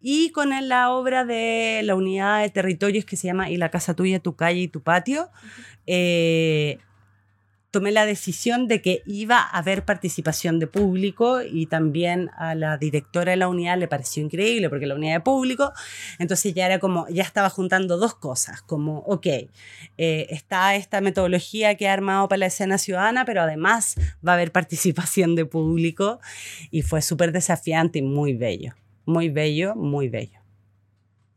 y 0.00 0.30
con 0.30 0.50
la 0.68 0.90
obra 0.90 1.24
de 1.24 1.80
la 1.84 1.94
unidad 1.94 2.42
de 2.42 2.50
territorios 2.50 3.04
que 3.04 3.16
se 3.16 3.26
llama 3.26 3.50
Y 3.50 3.56
la 3.56 3.70
casa 3.70 3.94
tuya, 3.94 4.20
tu 4.20 4.36
calle 4.36 4.60
y 4.60 4.68
tu 4.68 4.82
patio, 4.82 5.30
eh, 5.86 6.78
tomé 7.70 7.92
la 7.92 8.06
decisión 8.06 8.66
de 8.66 8.80
que 8.80 9.02
iba 9.06 9.38
a 9.38 9.58
haber 9.58 9.84
participación 9.84 10.58
de 10.58 10.66
público 10.66 11.42
y 11.42 11.66
también 11.66 12.30
a 12.36 12.54
la 12.54 12.78
directora 12.78 13.32
de 13.32 13.36
la 13.36 13.48
unidad 13.48 13.78
le 13.78 13.88
pareció 13.88 14.22
increíble 14.22 14.70
porque 14.70 14.86
la 14.86 14.94
unidad 14.94 15.14
de 15.14 15.20
público, 15.20 15.72
entonces 16.18 16.54
ya 16.54 16.66
era 16.66 16.78
como, 16.78 17.06
ya 17.08 17.22
estaba 17.22 17.50
juntando 17.50 17.98
dos 17.98 18.14
cosas, 18.14 18.62
como, 18.62 19.00
ok, 19.00 19.26
eh, 19.26 20.26
está 20.30 20.74
esta 20.76 21.00
metodología 21.00 21.74
que 21.74 21.88
ha 21.88 21.92
armado 21.92 22.28
para 22.28 22.40
la 22.40 22.46
escena 22.46 22.78
ciudadana, 22.78 23.24
pero 23.24 23.42
además 23.42 23.96
va 24.26 24.32
a 24.32 24.34
haber 24.34 24.52
participación 24.58 25.34
de 25.34 25.44
público 25.44 26.20
y 26.70 26.82
fue 26.82 27.02
súper 27.02 27.32
desafiante 27.32 27.98
y 27.98 28.02
muy 28.02 28.34
bello, 28.34 28.74
muy 29.04 29.28
bello, 29.28 29.74
muy 29.74 30.08
bello. 30.08 30.37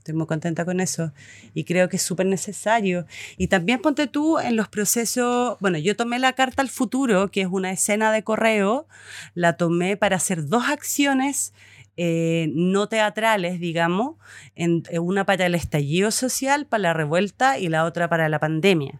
Estoy 0.01 0.15
muy 0.15 0.25
contenta 0.25 0.65
con 0.65 0.79
eso 0.79 1.13
y 1.53 1.63
creo 1.63 1.87
que 1.87 1.97
es 1.97 2.01
súper 2.01 2.25
necesario. 2.25 3.05
Y 3.37 3.49
también 3.49 3.79
ponte 3.83 4.07
tú 4.07 4.39
en 4.39 4.55
los 4.55 4.67
procesos, 4.67 5.57
bueno, 5.59 5.77
yo 5.77 5.95
tomé 5.95 6.17
la 6.17 6.33
carta 6.33 6.63
al 6.63 6.69
futuro, 6.69 7.29
que 7.29 7.41
es 7.41 7.47
una 7.47 7.71
escena 7.71 8.11
de 8.11 8.23
correo, 8.23 8.87
la 9.35 9.57
tomé 9.57 9.97
para 9.97 10.15
hacer 10.15 10.47
dos 10.47 10.69
acciones 10.69 11.53
eh, 11.97 12.49
no 12.55 12.87
teatrales, 12.89 13.59
digamos, 13.59 14.15
en, 14.55 14.81
una 14.99 15.23
para 15.23 15.45
el 15.45 15.53
estallido 15.53 16.09
social, 16.09 16.65
para 16.65 16.81
la 16.81 16.93
revuelta 16.93 17.59
y 17.59 17.67
la 17.67 17.85
otra 17.85 18.09
para 18.09 18.27
la 18.27 18.39
pandemia 18.39 18.99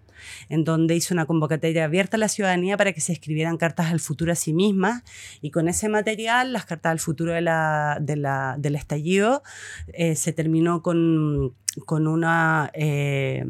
en 0.49 0.63
donde 0.63 0.95
hizo 0.95 1.13
una 1.13 1.26
convocatoria 1.26 1.86
abierta 1.86 2.17
a 2.17 2.19
la 2.19 2.28
ciudadanía 2.28 2.78
para 2.78 2.93
que 2.93 3.01
se 3.01 3.13
escribieran 3.13 3.57
cartas 3.57 3.91
al 3.91 3.99
futuro 3.99 4.32
a 4.32 4.36
sí 4.36 4.53
mismas 4.53 5.03
y 5.41 5.51
con 5.51 5.67
ese 5.67 5.89
material, 5.89 6.53
las 6.53 6.65
cartas 6.65 6.91
al 6.91 6.99
futuro 6.99 7.34
de 7.34 7.41
la, 7.41 7.97
de 8.01 8.15
la, 8.15 8.55
del 8.57 8.76
estallido, 8.76 9.43
eh, 9.93 10.15
se 10.15 10.34
terminó 10.34 10.82
con, 10.82 11.55
con 11.86 12.07
una... 12.07 12.72
Eh, 12.74 13.45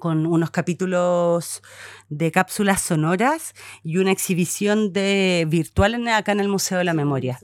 con 0.00 0.26
unos 0.26 0.50
capítulos 0.50 1.62
de 2.08 2.32
cápsulas 2.32 2.80
sonoras 2.82 3.54
y 3.84 3.98
una 3.98 4.10
exhibición 4.10 4.92
de 4.92 5.46
virtual 5.46 6.08
acá 6.08 6.32
en 6.32 6.40
el 6.40 6.48
Museo 6.48 6.78
de 6.78 6.84
la 6.84 6.94
Memoria. 6.94 7.38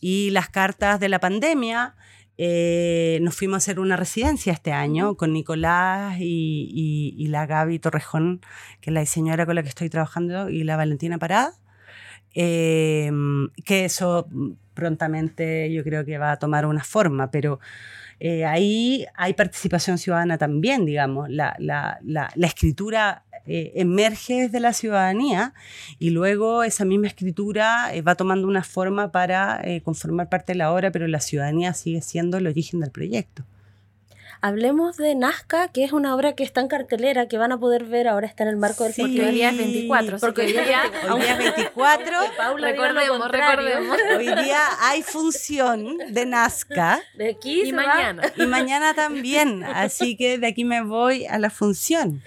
Y 0.00 0.30
las 0.30 0.50
cartas 0.50 1.00
de 1.00 1.08
la 1.08 1.18
pandemia 1.18 1.96
eh, 2.38 3.18
nos 3.22 3.34
fuimos 3.34 3.54
a 3.54 3.58
hacer 3.58 3.80
una 3.80 3.96
residencia 3.96 4.52
este 4.52 4.72
año 4.72 5.16
con 5.16 5.32
Nicolás 5.32 6.16
y, 6.20 7.26
la 7.28 7.46
Gaby 7.46 7.78
Torrejón, 7.78 8.40
que 8.80 8.90
es 8.90 8.94
la 8.94 9.00
diseñadora 9.00 9.46
con 9.46 9.54
la 9.54 9.62
que 9.62 9.68
estoy 9.68 9.88
trabajando, 9.88 10.48
y 10.50 10.64
la 10.64 10.76
Valentina 10.76 11.18
Parada. 11.18 11.54
Em, 12.34 13.48
que 13.64 13.86
eso 13.86 14.28
prontamente 14.74 15.72
yo 15.72 15.82
creo 15.82 16.04
que 16.04 16.18
va 16.18 16.32
a 16.32 16.38
tomar 16.38 16.66
una 16.66 16.84
forma, 16.84 17.30
pero 17.30 17.60
eh, 18.20 18.44
ahí 18.44 19.06
hay 19.14 19.34
participación 19.34 19.98
ciudadana 19.98 20.38
también, 20.38 20.84
digamos. 20.84 21.30
La, 21.30 21.56
la, 21.58 21.98
la, 22.02 22.30
la 22.34 22.46
escritura 22.46 23.24
eh, 23.46 23.72
emerge 23.76 24.42
desde 24.42 24.60
la 24.60 24.72
ciudadanía 24.72 25.54
y 25.98 26.10
luego 26.10 26.62
esa 26.62 26.84
misma 26.84 27.06
escritura 27.06 27.94
eh, 27.94 28.02
va 28.02 28.14
tomando 28.14 28.46
una 28.46 28.64
forma 28.64 29.12
para 29.12 29.60
eh, 29.64 29.80
conformar 29.82 30.28
parte 30.28 30.52
de 30.52 30.58
la 30.58 30.72
obra, 30.72 30.90
pero 30.90 31.06
la 31.06 31.20
ciudadanía 31.20 31.72
sigue 31.74 32.02
siendo 32.02 32.38
el 32.38 32.46
origen 32.46 32.80
del 32.80 32.90
proyecto. 32.90 33.44
Hablemos 34.40 34.96
de 34.96 35.14
Nazca, 35.14 35.68
que 35.68 35.84
es 35.84 35.92
una 35.92 36.14
obra 36.14 36.34
que 36.34 36.44
está 36.44 36.60
en 36.60 36.68
cartelera, 36.68 37.26
que 37.26 37.38
van 37.38 37.52
a 37.52 37.58
poder 37.58 37.84
ver 37.84 38.08
ahora, 38.08 38.26
está 38.26 38.44
en 38.44 38.50
el 38.50 38.56
marco 38.56 38.84
del 38.84 38.92
sí, 38.92 39.02
Porque 39.02 39.24
hoy 39.24 39.32
día 39.32 39.50
es 39.50 39.58
24. 39.58 40.18
Porque 40.18 40.40
hoy 40.42 40.52
día, 40.52 40.82
hoy 41.10 41.20
día 41.20 41.32
es 41.32 41.38
24. 41.38 42.16
Paula 42.36 42.68
recordemos, 42.68 43.30
recordemos. 43.30 43.98
Hoy 44.16 44.26
día 44.26 44.60
hay 44.80 45.02
función 45.02 45.98
de 46.10 46.26
Nazca. 46.26 47.00
De 47.14 47.30
aquí 47.30 47.68
y 47.68 47.72
mañana. 47.72 48.22
Va. 48.22 48.32
Y 48.46 48.46
mañana 48.46 48.94
también. 48.94 49.64
Así 49.64 50.16
que 50.16 50.38
de 50.38 50.46
aquí 50.46 50.64
me 50.64 50.82
voy 50.82 51.24
a 51.26 51.38
la 51.38 51.50
función. 51.50 52.22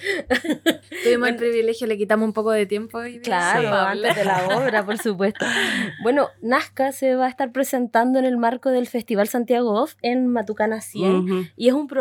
Tuvimos 1.03 1.19
bueno, 1.19 1.27
el 1.27 1.35
privilegio, 1.35 1.87
le 1.87 1.97
quitamos 1.97 2.25
un 2.25 2.33
poco 2.33 2.51
de 2.51 2.65
tiempo. 2.65 2.97
Hoy 2.97 3.19
claro, 3.19 3.61
sí. 3.61 3.67
antes 3.67 4.15
de 4.15 4.25
la 4.25 4.47
obra, 4.47 4.85
por 4.85 4.97
supuesto. 4.97 5.45
Bueno, 6.01 6.29
Nazca 6.41 6.91
se 6.91 7.15
va 7.15 7.27
a 7.27 7.29
estar 7.29 7.51
presentando 7.51 8.17
en 8.19 8.25
el 8.25 8.37
marco 8.37 8.69
del 8.69 8.87
Festival 8.87 9.27
Santiago 9.27 9.79
Off 9.81 9.95
en 10.01 10.27
Matucana 10.27 10.81
100. 10.81 11.11
Uh 11.11 11.23
-huh. 11.23 11.51
Y 11.55 11.67
es 11.67 11.73
un 11.73 11.87
proyecto 11.87 11.98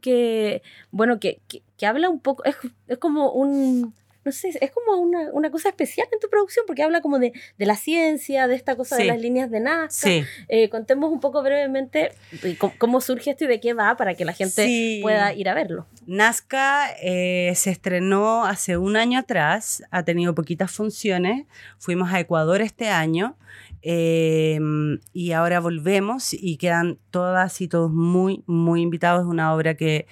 que, 0.00 0.62
bueno, 0.90 1.20
que, 1.20 1.40
que, 1.48 1.62
que 1.76 1.86
habla 1.86 2.08
un 2.08 2.20
poco, 2.20 2.44
es, 2.44 2.56
es, 2.88 2.98
como 2.98 3.32
un, 3.32 3.94
no 4.24 4.32
sé, 4.32 4.52
es 4.60 4.70
como 4.70 5.00
una, 5.00 5.30
una, 5.32 5.50
cosa 5.50 5.68
especial 5.68 6.08
en 6.12 6.18
tu 6.20 6.28
producción, 6.28 6.64
porque 6.66 6.82
habla 6.82 7.00
como 7.00 7.18
de, 7.18 7.32
de 7.58 7.66
la 7.66 7.76
ciencia, 7.76 8.48
de 8.48 8.54
esta 8.54 8.76
cosa 8.76 8.96
sí. 8.96 9.02
de 9.02 9.08
las 9.08 9.20
líneas 9.20 9.50
de 9.50 9.60
Nazca. 9.60 10.08
Sí. 10.08 10.24
Eh, 10.48 10.68
contemos 10.68 11.12
un 11.12 11.20
poco 11.20 11.42
brevemente 11.42 12.12
cómo, 12.58 12.72
cómo, 12.78 13.00
surge 13.00 13.30
esto 13.30 13.44
y 13.44 13.48
de 13.48 13.60
qué 13.60 13.74
va 13.74 13.96
para 13.96 14.14
que 14.14 14.24
la 14.24 14.32
gente 14.32 14.66
sí. 14.66 15.00
pueda 15.02 15.34
ir 15.34 15.48
a 15.48 15.54
verlo. 15.54 15.86
Nazca 16.06 16.90
eh, 17.02 17.52
se 17.54 17.70
estrenó 17.70 18.44
hace 18.44 18.76
un 18.76 18.96
año 18.96 19.18
atrás, 19.18 19.82
ha 19.90 20.02
tenido 20.04 20.34
poquitas 20.34 20.70
funciones, 20.70 21.46
fuimos 21.78 22.12
a 22.12 22.20
Ecuador 22.20 22.62
este 22.62 22.88
año. 22.88 23.36
Eh, 23.86 24.58
y 25.12 25.32
ahora 25.32 25.60
volvemos 25.60 26.32
y 26.32 26.56
quedan 26.56 26.98
todas 27.10 27.60
y 27.60 27.68
todos 27.68 27.92
muy, 27.92 28.42
muy 28.46 28.80
invitados. 28.80 29.20
Es 29.22 29.26
una 29.26 29.54
obra 29.54 29.74
que 29.76 30.06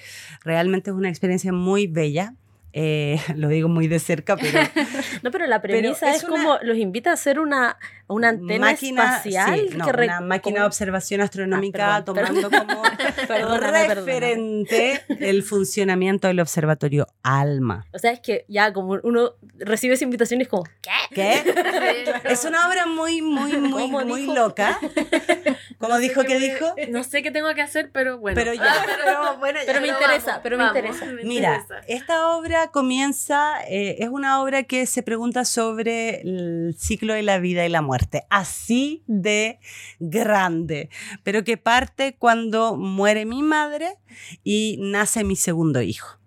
realmente 0.45 0.91
es 0.91 0.97
una 0.97 1.09
experiencia 1.09 1.53
muy 1.53 1.87
bella 1.87 2.35
Eh, 2.75 3.19
lo 3.37 3.49
digo 3.49 3.69
muy 3.69 3.87
de 3.87 3.99
cerca, 3.99 4.35
pero... 4.37 4.59
no, 5.23 5.31
pero 5.31 5.47
la 5.47 5.61
premisa 5.61 6.11
es, 6.15 6.23
como 6.25 6.57
los 6.63 6.79
invita 6.79 7.11
a 7.11 7.13
hacer 7.15 7.39
una, 7.39 7.77
una 8.09 8.31
antena 8.31 8.67
máquina, 8.73 9.03
espacial. 9.17 9.61
sí, 9.71 9.77
no, 9.77 9.85
que 9.85 9.93
re- 9.93 10.07
una 10.07 10.21
máquina 10.23 10.61
de 10.61 10.67
observación 10.69 11.21
astronómica 11.21 11.97
Ah, 11.97 12.03
perdón, 12.05 12.41
tomando 12.41 12.51
como 12.51 12.83
Perdóname, 13.29 13.61
perdóname. 13.89 13.95
referente 13.95 15.01
el 15.21 15.43
funcionamiento 15.43 16.29
del 16.29 16.41
observatorio 16.41 17.07
ALMA. 17.23 17.85
O 17.93 17.99
sea, 17.99 18.13
es 18.13 18.21
que 18.21 18.47
ya 18.49 18.73
como 18.73 18.99
uno 19.03 19.33
recibe 19.59 19.93
esa 19.95 20.05
invitación 20.05 20.41
y 20.41 20.45
es 20.45 20.49
como, 20.49 20.65
¿qué? 20.81 20.91
¿Qué? 21.15 21.43
Es 22.25 22.45
una 22.45 22.69
obra 22.69 22.87
muy, 22.87 23.23
muy, 23.23 23.57
muy, 23.57 23.83
¿Cómo 23.83 24.05
muy 24.05 24.23
dijo? 24.23 24.35
loca. 24.35 24.79
¿Cómo 25.79 25.99
dijo 25.99 26.23
que 26.25 26.39
dijo? 26.39 26.75
No 26.91 27.05
sé 27.05 27.23
qué 27.23 27.31
tengo 27.31 27.53
que 27.55 27.63
hacer, 27.63 27.91
pero 27.93 28.19
bueno. 28.19 28.35
Pero 28.37 28.55
ya. 28.55 28.63
Ah, 28.65 28.85
pero, 28.87 29.39
bueno, 29.39 29.59
Pero 29.67 29.81
me 29.81 29.89
interesa, 29.89 30.27
vamos, 30.27 30.41
pero 30.43 30.57
me 30.57 30.65
vamos, 30.65 30.77
interesa. 30.79 31.07
me 31.07 31.25
Mira, 31.25 31.67
esta 31.89 32.29
obra 32.37 32.69
comienza, 32.71 33.61
eh, 33.69 33.97
es 33.99 34.09
una 34.09 34.41
obra 34.43 34.63
que 34.65 34.87
se 34.87 35.03
pregunta 35.03 35.45
sobre 35.45 36.21
el 36.23 36.75
ciclo 36.79 37.15
de 37.15 37.23
la 37.23 37.39
vida 37.39 37.67
y 37.67 37.69
la 37.69 37.83
muerte, 37.83 38.25
así 38.31 39.03
de 39.07 39.59
grande, 39.99 40.89
pero 41.23 41.45
que 41.45 41.57
parte 41.57 42.17
cuando 42.19 42.77
muere 42.77 43.25
mi 43.25 43.43
madre 43.43 43.99
y 44.45 44.79
nace 44.81 45.25
mi 45.25 45.37
segundo 45.37 45.83
hijo. 45.83 46.19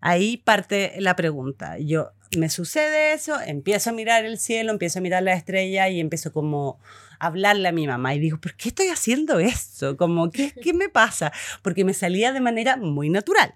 Ahí 0.00 0.36
parte 0.36 0.94
la 0.98 1.16
pregunta. 1.16 1.76
Yo 1.78 2.12
me 2.38 2.48
sucede 2.48 3.12
eso, 3.12 3.38
empiezo 3.40 3.90
a 3.90 3.92
mirar 3.92 4.24
el 4.24 4.38
cielo, 4.38 4.72
empiezo 4.72 4.98
a 4.98 5.02
mirar 5.02 5.22
la 5.22 5.34
estrella 5.34 5.88
y 5.88 6.00
empiezo 6.00 6.32
como 6.32 6.78
a 7.20 7.26
hablarle 7.26 7.68
a 7.68 7.72
mi 7.72 7.86
mamá 7.86 8.14
y 8.14 8.20
digo, 8.20 8.40
¿por 8.40 8.54
qué 8.54 8.68
estoy 8.68 8.88
haciendo 8.88 9.38
esto? 9.40 9.96
Como, 9.96 10.30
¿qué, 10.30 10.52
qué 10.62 10.72
me 10.72 10.88
pasa? 10.88 11.32
Porque 11.62 11.84
me 11.84 11.92
salía 11.94 12.32
de 12.32 12.40
manera 12.40 12.76
muy 12.76 13.10
natural. 13.10 13.52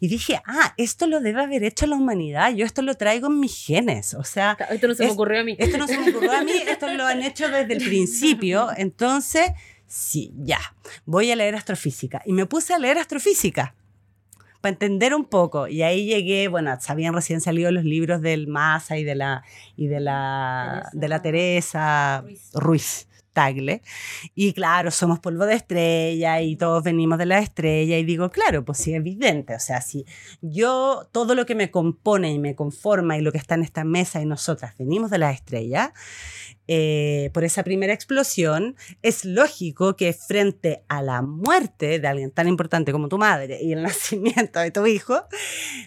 Y 0.00 0.08
dije, 0.08 0.42
ah, 0.46 0.74
esto 0.76 1.06
lo 1.06 1.20
debe 1.20 1.42
haber 1.42 1.64
hecho 1.64 1.86
la 1.86 1.96
humanidad, 1.96 2.52
yo 2.54 2.66
esto 2.66 2.82
lo 2.82 2.96
traigo 2.96 3.28
en 3.28 3.40
mis 3.40 3.64
genes, 3.66 4.12
o 4.12 4.24
sea, 4.24 4.56
Esto 4.70 4.88
no 4.88 4.94
se 4.94 5.02
me 5.04 5.08
Es- 5.08 5.14
ocurrió 5.14 5.40
a 5.40 5.44
mí. 5.44 5.56
esto 5.58 5.78
no 5.78 5.86
se 5.86 5.96
me 5.98 6.10
ocurrió 6.10 6.32
a 6.32 6.42
mí, 6.42 6.52
esto 6.68 6.92
lo 6.92 7.06
han 7.06 7.22
hecho 7.22 7.48
desde 7.48 7.72
el 7.74 7.82
principio, 7.82 8.68
entonces, 8.76 9.52
sí, 9.86 10.32
ya, 10.36 10.58
voy 11.06 11.30
a 11.30 11.36
leer 11.36 11.54
astrofísica. 11.54 12.20
Y 12.26 12.32
me 12.34 12.44
puse 12.44 12.74
a 12.74 12.78
leer 12.78 12.98
astrofísica 12.98 13.74
para 14.66 14.72
entender 14.72 15.14
un 15.14 15.24
poco. 15.24 15.68
Y 15.68 15.82
ahí 15.82 16.06
llegué, 16.06 16.48
bueno, 16.48 16.76
habían 16.88 17.14
recién 17.14 17.40
salido 17.40 17.70
los 17.70 17.84
libros 17.84 18.20
del 18.20 18.48
Massa 18.48 18.98
y 18.98 19.04
de 19.04 19.14
la, 19.14 19.44
y 19.76 19.86
de 19.86 20.00
la, 20.00 20.82
Teresa 20.82 20.98
de 20.98 21.08
la 21.08 21.22
Teresa 21.22 22.20
Ruiz. 22.22 22.50
Ruiz. 22.52 23.08
Tagle. 23.32 23.82
Y 24.34 24.54
claro, 24.54 24.90
somos 24.90 25.18
polvo 25.18 25.44
de 25.44 25.56
estrella 25.56 26.40
y 26.40 26.56
todos 26.56 26.82
venimos 26.82 27.18
de 27.18 27.26
la 27.26 27.38
estrella. 27.38 27.98
Y 27.98 28.04
digo, 28.04 28.30
claro, 28.30 28.64
pues 28.64 28.78
sí, 28.78 28.94
evidente. 28.94 29.54
O 29.54 29.60
sea, 29.60 29.82
si 29.82 30.06
yo, 30.40 31.06
todo 31.12 31.34
lo 31.34 31.44
que 31.44 31.54
me 31.54 31.70
compone 31.70 32.32
y 32.32 32.38
me 32.38 32.54
conforma 32.54 33.18
y 33.18 33.20
lo 33.20 33.32
que 33.32 33.38
está 33.38 33.54
en 33.54 33.62
esta 33.62 33.84
mesa 33.84 34.22
y 34.22 34.24
nosotras 34.24 34.74
venimos 34.78 35.10
de 35.10 35.18
la 35.18 35.32
estrella, 35.32 35.92
eh, 36.68 37.30
por 37.32 37.44
esa 37.44 37.62
primera 37.62 37.92
explosión, 37.92 38.76
es 39.02 39.24
lógico 39.24 39.96
que 39.96 40.12
frente 40.12 40.84
a 40.88 41.02
la 41.02 41.22
muerte 41.22 42.00
de 42.00 42.08
alguien 42.08 42.30
tan 42.30 42.48
importante 42.48 42.92
como 42.92 43.08
tu 43.08 43.18
madre 43.18 43.60
y 43.62 43.72
el 43.72 43.82
nacimiento 43.84 44.60
de 44.60 44.70
tu 44.70 44.86
hijo, 44.86 45.24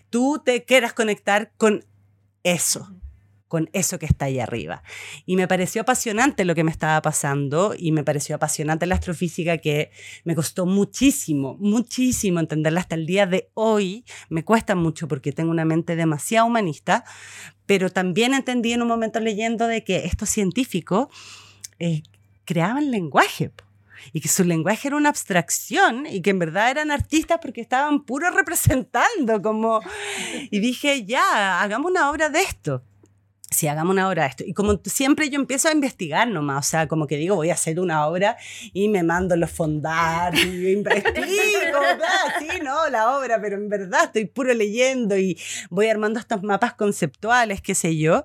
tú 0.09 0.41
te 0.43 0.63
quieras 0.63 0.93
conectar 0.93 1.51
con 1.57 1.85
eso, 2.43 2.87
con 3.47 3.69
eso 3.73 3.99
que 3.99 4.05
está 4.05 4.25
ahí 4.25 4.39
arriba. 4.39 4.83
Y 5.25 5.35
me 5.35 5.47
pareció 5.47 5.81
apasionante 5.81 6.45
lo 6.45 6.55
que 6.55 6.63
me 6.63 6.71
estaba 6.71 7.01
pasando 7.01 7.73
y 7.77 7.91
me 7.91 8.03
pareció 8.03 8.35
apasionante 8.35 8.85
la 8.85 8.95
astrofísica 8.95 9.57
que 9.57 9.91
me 10.23 10.35
costó 10.35 10.65
muchísimo, 10.65 11.57
muchísimo 11.59 12.39
entenderla 12.39 12.79
hasta 12.79 12.95
el 12.95 13.05
día 13.05 13.25
de 13.25 13.49
hoy. 13.53 14.05
Me 14.29 14.45
cuesta 14.45 14.75
mucho 14.75 15.07
porque 15.07 15.33
tengo 15.33 15.51
una 15.51 15.65
mente 15.65 15.95
demasiado 15.95 16.47
humanista, 16.47 17.03
pero 17.69 17.91
también 17.91 18.33
entendí 18.33 18.73
en 18.73 18.81
un 18.81 18.87
momento 18.87 19.19
leyendo 19.19 19.67
de 19.67 19.83
que 19.83 19.97
estos 20.07 20.27
científicos 20.31 21.07
eh, 21.77 22.01
creaban 22.43 22.89
lenguaje. 22.89 23.51
Y 24.11 24.21
que 24.21 24.27
su 24.27 24.43
lenguaje 24.43 24.87
era 24.87 24.97
una 24.97 25.09
abstracción 25.09 26.07
y 26.07 26.23
que 26.23 26.31
en 26.31 26.39
verdad 26.39 26.71
eran 26.71 26.89
artistas 26.89 27.37
porque 27.39 27.61
estaban 27.61 28.05
puro 28.05 28.31
representando 28.31 29.39
como... 29.43 29.81
Y 30.49 30.59
dije, 30.59 31.05
ya, 31.05 31.61
hagamos 31.61 31.91
una 31.91 32.09
obra 32.09 32.29
de 32.29 32.41
esto. 32.41 32.81
Sí, 33.59 33.67
hagamos 33.67 33.91
una 33.91 34.07
obra 34.07 34.23
de 34.23 34.29
esto. 34.29 34.43
Y 34.47 34.53
como 34.53 34.79
siempre 34.85 35.29
yo 35.29 35.37
empiezo 35.37 35.67
a 35.67 35.73
investigar 35.73 36.29
nomás, 36.29 36.65
o 36.65 36.69
sea, 36.69 36.87
como 36.87 37.07
que 37.07 37.17
digo, 37.17 37.35
voy 37.35 37.49
a 37.49 37.55
hacer 37.55 37.77
una 37.81 38.07
obra 38.07 38.37
y 38.71 38.87
me 38.87 39.03
mando 39.03 39.35
los 39.35 39.51
fondar 39.51 40.33
y 40.33 40.71
investigo, 40.71 41.11
claro, 41.13 41.99
sí, 42.39 42.47
no, 42.63 42.89
la 42.89 43.17
obra, 43.17 43.41
pero 43.41 43.57
en 43.57 43.67
verdad 43.67 44.05
estoy 44.05 44.27
puro 44.27 44.53
leyendo 44.53 45.17
y 45.17 45.37
voy 45.69 45.87
armando 45.89 46.21
estos 46.21 46.41
mapas 46.41 46.75
conceptuales, 46.75 47.59
qué 47.61 47.75
sé 47.75 47.97
yo. 47.97 48.23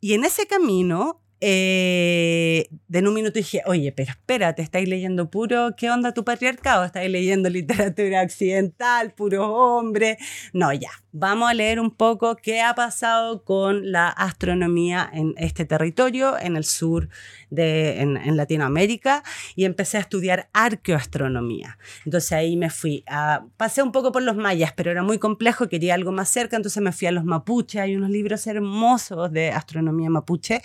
Y 0.00 0.14
en 0.14 0.24
ese 0.24 0.48
camino, 0.48 1.22
eh, 1.40 2.66
de 2.88 2.98
en 2.98 3.06
un 3.06 3.14
minuto 3.14 3.34
dije, 3.34 3.62
oye, 3.66 3.92
pero 3.92 4.10
espérate, 4.10 4.60
estáis 4.60 4.88
leyendo 4.88 5.30
puro, 5.30 5.76
¿qué 5.76 5.88
onda 5.88 6.12
tu 6.12 6.24
patriarcado? 6.24 6.84
Estáis 6.84 7.12
leyendo 7.12 7.48
literatura 7.48 8.22
occidental, 8.22 9.12
puro 9.14 9.52
hombre. 9.54 10.18
No, 10.52 10.72
ya, 10.72 10.90
vamos 11.12 11.50
a 11.50 11.54
leer 11.54 11.80
un 11.80 11.90
poco 11.90 12.36
qué 12.36 12.60
ha 12.60 12.74
pasado 12.74 13.44
con 13.44 13.90
la 13.90 14.08
astronomía 14.08 15.08
en 15.12 15.34
este 15.36 15.64
territorio, 15.64 16.38
en 16.38 16.56
el 16.56 16.64
sur 16.64 17.08
de 17.50 18.00
en, 18.00 18.16
en 18.16 18.36
Latinoamérica, 18.36 19.22
y 19.56 19.64
empecé 19.64 19.96
a 19.96 20.00
estudiar 20.00 20.48
arqueoastronomía. 20.52 21.78
Entonces 22.04 22.32
ahí 22.32 22.56
me 22.56 22.70
fui 22.70 23.04
a, 23.06 23.44
pasé 23.56 23.82
un 23.82 23.92
poco 23.92 24.12
por 24.12 24.22
los 24.22 24.36
mayas, 24.36 24.72
pero 24.76 24.90
era 24.90 25.02
muy 25.02 25.18
complejo, 25.18 25.68
quería 25.68 25.94
algo 25.94 26.12
más 26.12 26.28
cerca, 26.28 26.56
entonces 26.56 26.82
me 26.82 26.92
fui 26.92 27.08
a 27.08 27.12
los 27.12 27.24
mapuches, 27.24 27.80
hay 27.80 27.96
unos 27.96 28.10
libros 28.10 28.46
hermosos 28.46 29.32
de 29.32 29.50
astronomía 29.50 30.10
mapuche. 30.10 30.62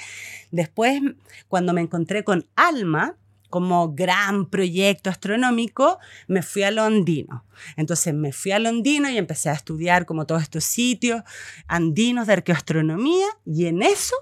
Después, 0.52 1.02
cuando 1.48 1.74
me 1.74 1.82
encontré 1.82 2.24
con 2.24 2.46
Alma, 2.56 3.16
como 3.54 3.94
gran 3.94 4.48
proyecto 4.48 5.12
astronómico, 5.12 6.00
me 6.26 6.42
fui 6.42 6.64
a 6.64 6.72
lo 6.72 6.82
andino. 6.82 7.46
Entonces 7.78 8.12
me 8.12 8.32
fui 8.32 8.52
a 8.52 8.58
lo 8.58 8.68
andino 8.68 9.12
y 9.12 9.18
empecé 9.20 9.52
a 9.52 9.54
estudiar 9.54 10.08
como 10.08 10.26
todos 10.26 10.42
estos 10.42 10.64
sitios 10.64 11.22
andinos 11.68 12.26
de 12.26 12.34
arqueoastronomía 12.34 13.28
y 13.46 13.68
en 13.68 13.84
eso 13.84 14.16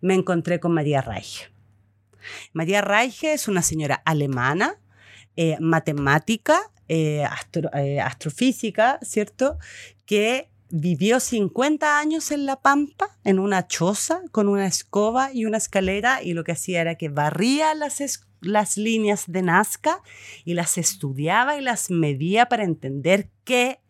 me 0.00 0.14
encontré 0.14 0.60
con 0.60 0.74
María 0.74 1.00
Reich. 1.00 1.50
María 2.52 2.80
Reich 2.80 3.24
es 3.24 3.48
una 3.48 3.62
señora 3.62 4.00
alemana, 4.04 4.76
eh, 5.34 5.56
matemática, 5.58 6.60
eh, 6.86 7.26
eh, 7.74 8.00
astrofísica, 8.00 9.00
¿cierto? 9.02 9.58
Que 10.06 10.50
vivió 10.70 11.18
50 11.18 11.98
años 11.98 12.30
en 12.30 12.46
La 12.46 12.60
Pampa, 12.60 13.08
en 13.24 13.40
una 13.40 13.66
choza, 13.66 14.22
con 14.30 14.46
una 14.46 14.68
escoba 14.68 15.32
y 15.32 15.46
una 15.46 15.56
escalera, 15.56 16.22
y 16.22 16.34
lo 16.34 16.44
que 16.44 16.52
hacía 16.52 16.80
era 16.80 16.94
que 16.94 17.08
barría 17.08 17.74
las, 17.74 18.00
las 18.40 18.76
líneas 18.76 19.24
de 19.26 19.42
Nazca 19.42 20.00
y 20.44 20.54
las 20.54 20.78
estudiaba 20.78 21.56
y 21.58 21.60
las 21.62 21.90
medía 21.90 22.46
para 22.46 22.64
entender 22.64 23.30
qué 23.44 23.80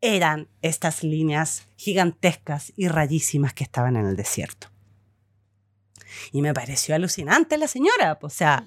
eran 0.00 0.48
estas 0.62 1.02
líneas 1.02 1.68
gigantescas 1.76 2.72
y 2.76 2.88
rayísimas 2.88 3.54
que 3.54 3.64
estaban 3.64 3.96
en 3.96 4.06
el 4.06 4.16
desierto. 4.16 4.68
Y 6.32 6.40
me 6.40 6.54
pareció 6.54 6.94
alucinante 6.94 7.58
la 7.58 7.68
señora, 7.68 8.18
o 8.22 8.30
sea, 8.30 8.64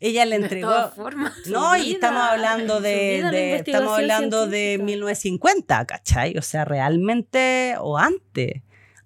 ella 0.00 0.24
le 0.26 0.38
De 0.38 0.42
entregó... 0.44 0.68
todas 0.70 0.94
formas. 0.94 1.32
No, 1.46 1.76
y 1.76 1.92
estamos 1.92 2.22
hablando 2.22 2.80
de, 2.80 3.22
de- 3.30 3.56
estamos 3.56 3.96
hablando 3.98 4.46
de 4.46 4.76
científica. 4.76 4.84
1950, 4.84 5.86
¿cachai? 5.86 6.36
O 6.36 6.42
sea, 6.42 6.64
realmente, 6.64 7.74
o 7.80 7.96
antes, 7.96 8.62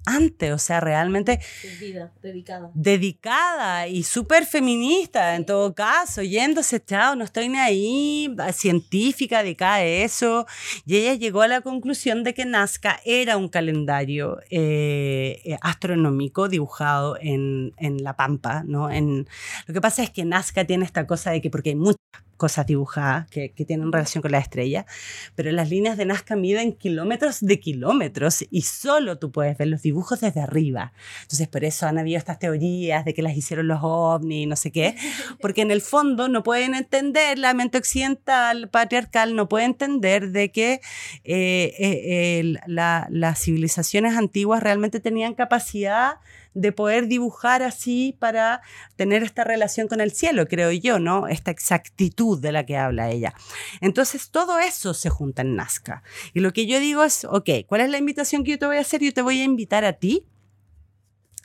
antes, 0.06 0.52
o 0.52 0.58
sea, 0.58 0.80
realmente 0.80 1.40
vida 1.80 2.12
dedicada. 2.22 2.70
dedicada 2.74 3.88
y 3.88 4.02
súper 4.02 4.46
feminista 4.46 5.36
en 5.36 5.46
todo 5.46 5.74
caso, 5.74 6.22
yéndose, 6.22 6.84
chao, 6.84 7.16
no 7.16 7.24
estoy 7.24 7.48
ni 7.48 7.58
ahí, 7.58 8.34
científica, 8.52 9.42
dedicada 9.42 9.76
a 9.76 9.84
eso. 9.84 10.46
Y 10.84 10.96
ella 10.96 11.14
llegó 11.14 11.42
a 11.42 11.48
la 11.48 11.60
conclusión 11.60 12.24
de 12.24 12.34
que 12.34 12.44
Nazca 12.44 13.00
era 13.04 13.36
un 13.36 13.48
calendario 13.48 14.40
eh, 14.50 15.40
eh, 15.44 15.58
astronómico 15.60 16.48
dibujado 16.48 17.16
en, 17.20 17.72
en 17.78 18.02
La 18.02 18.16
Pampa, 18.16 18.62
¿no? 18.66 18.90
En, 18.90 19.26
lo 19.66 19.74
que 19.74 19.80
pasa 19.80 20.02
es 20.02 20.10
que 20.10 20.24
Nazca 20.24 20.64
tiene 20.64 20.84
esta 20.84 21.06
cosa 21.06 21.30
de 21.30 21.40
que, 21.40 21.50
porque 21.50 21.70
hay 21.70 21.76
muchas 21.76 22.23
cosas 22.36 22.66
dibujadas 22.66 23.28
que, 23.28 23.50
que 23.50 23.64
tienen 23.64 23.92
relación 23.92 24.22
con 24.22 24.32
la 24.32 24.38
estrella, 24.38 24.86
pero 25.34 25.50
las 25.52 25.70
líneas 25.70 25.96
de 25.96 26.04
Nazca 26.06 26.36
miden 26.36 26.72
kilómetros 26.72 27.40
de 27.40 27.60
kilómetros 27.60 28.44
y 28.50 28.62
solo 28.62 29.18
tú 29.18 29.30
puedes 29.32 29.56
ver 29.58 29.68
los 29.68 29.82
dibujos 29.82 30.20
desde 30.20 30.40
arriba. 30.40 30.92
Entonces, 31.22 31.48
por 31.48 31.64
eso 31.64 31.86
han 31.86 31.98
habido 31.98 32.18
estas 32.18 32.38
teorías 32.38 33.04
de 33.04 33.14
que 33.14 33.22
las 33.22 33.36
hicieron 33.36 33.68
los 33.68 33.80
ovnis 33.82 34.46
no 34.48 34.56
sé 34.56 34.70
qué, 34.70 34.96
porque 35.40 35.62
en 35.62 35.70
el 35.70 35.80
fondo 35.80 36.28
no 36.28 36.42
pueden 36.42 36.74
entender, 36.74 37.38
la 37.38 37.54
mente 37.54 37.78
occidental, 37.78 38.68
patriarcal, 38.68 39.34
no 39.36 39.48
puede 39.48 39.64
entender 39.64 40.30
de 40.30 40.50
que 40.50 40.80
eh, 41.24 41.74
eh, 41.78 42.54
la- 42.66 43.06
las 43.10 43.40
civilizaciones 43.40 44.16
antiguas 44.16 44.62
realmente 44.62 45.00
tenían 45.00 45.34
capacidad 45.34 46.14
de 46.54 46.72
poder 46.72 47.08
dibujar 47.08 47.62
así 47.62 48.16
para 48.18 48.62
tener 48.96 49.22
esta 49.22 49.44
relación 49.44 49.88
con 49.88 50.00
el 50.00 50.12
cielo, 50.12 50.46
creo 50.46 50.72
yo, 50.72 50.98
¿no? 50.98 51.28
Esta 51.28 51.50
exactitud 51.50 52.40
de 52.40 52.52
la 52.52 52.64
que 52.64 52.76
habla 52.76 53.10
ella. 53.10 53.34
Entonces, 53.80 54.30
todo 54.30 54.58
eso 54.58 54.94
se 54.94 55.10
junta 55.10 55.42
en 55.42 55.56
Nazca. 55.56 56.02
Y 56.32 56.40
lo 56.40 56.52
que 56.52 56.66
yo 56.66 56.80
digo 56.80 57.04
es, 57.04 57.24
ok, 57.24 57.50
¿cuál 57.66 57.82
es 57.82 57.90
la 57.90 57.98
invitación 57.98 58.44
que 58.44 58.52
yo 58.52 58.58
te 58.58 58.66
voy 58.66 58.76
a 58.76 58.80
hacer? 58.80 59.02
Yo 59.02 59.12
te 59.12 59.22
voy 59.22 59.40
a 59.40 59.44
invitar 59.44 59.84
a 59.84 59.94
ti 59.94 60.26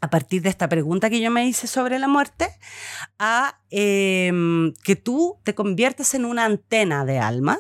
a 0.02 0.10
partir 0.10 0.42
de 0.42 0.50
esta 0.50 0.70
pregunta 0.70 1.10
que 1.10 1.20
yo 1.20 1.30
me 1.30 1.46
hice 1.46 1.68
sobre 1.68 2.00
la 2.00 2.08
muerte, 2.08 2.48
a 3.18 3.60
em, 3.70 4.74
que 4.84 4.96
tú 4.96 5.38
te 5.44 5.56
conviertas 5.56 6.14
en 6.14 6.26
una 6.26 6.46
antena 6.46 7.04
de 7.04 7.20
alma 7.20 7.60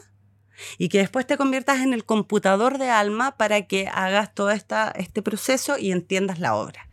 y 0.78 0.89
que 0.89 0.99
después 0.99 1.26
te 1.28 1.38
conviertas 1.38 1.80
en 1.80 1.93
el 1.93 2.05
computador 2.05 2.78
de 2.78 2.89
alma 2.89 3.38
para 3.38 3.68
que 3.68 3.88
hagas 3.88 4.34
todo 4.34 4.51
esta, 4.51 4.91
este 4.95 5.22
proceso 5.22 5.78
y 5.78 5.91
entiendas 5.91 6.39
la 6.39 6.55
obra. 6.55 6.89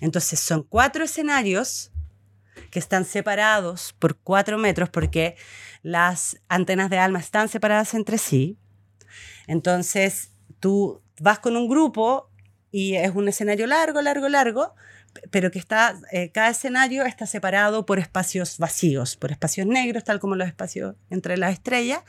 Entonces 0.00 0.40
son 0.40 0.62
cuatro 0.62 1.04
escenarios 1.04 1.90
que 2.70 2.78
están 2.78 3.04
separados 3.04 3.94
por 3.98 4.18
cuatro 4.18 4.58
metros 4.58 4.90
porque 4.90 5.36
las 5.82 6.38
antenas 6.48 6.90
de 6.90 6.98
alma 6.98 7.18
están 7.18 7.48
separadas 7.48 7.94
entre 7.94 8.18
sí. 8.18 8.58
Entonces 9.46 10.32
tú 10.60 11.02
vas 11.20 11.38
con 11.38 11.56
un 11.56 11.68
grupo 11.68 12.30
y 12.70 12.96
es 12.96 13.14
un 13.14 13.28
escenario 13.28 13.66
largo, 13.66 14.02
largo, 14.02 14.28
largo, 14.28 14.74
pero 15.30 15.50
que 15.50 15.58
está, 15.58 15.98
eh, 16.12 16.30
cada 16.30 16.50
escenario 16.50 17.04
está 17.04 17.26
separado 17.26 17.86
por 17.86 17.98
espacios 17.98 18.58
vacíos, 18.58 19.16
por 19.16 19.30
espacios 19.30 19.66
negros, 19.66 20.04
tal 20.04 20.20
como 20.20 20.36
los 20.36 20.46
espacios 20.48 20.96
entre 21.10 21.36
las 21.36 21.52
estrellas, 21.52 22.00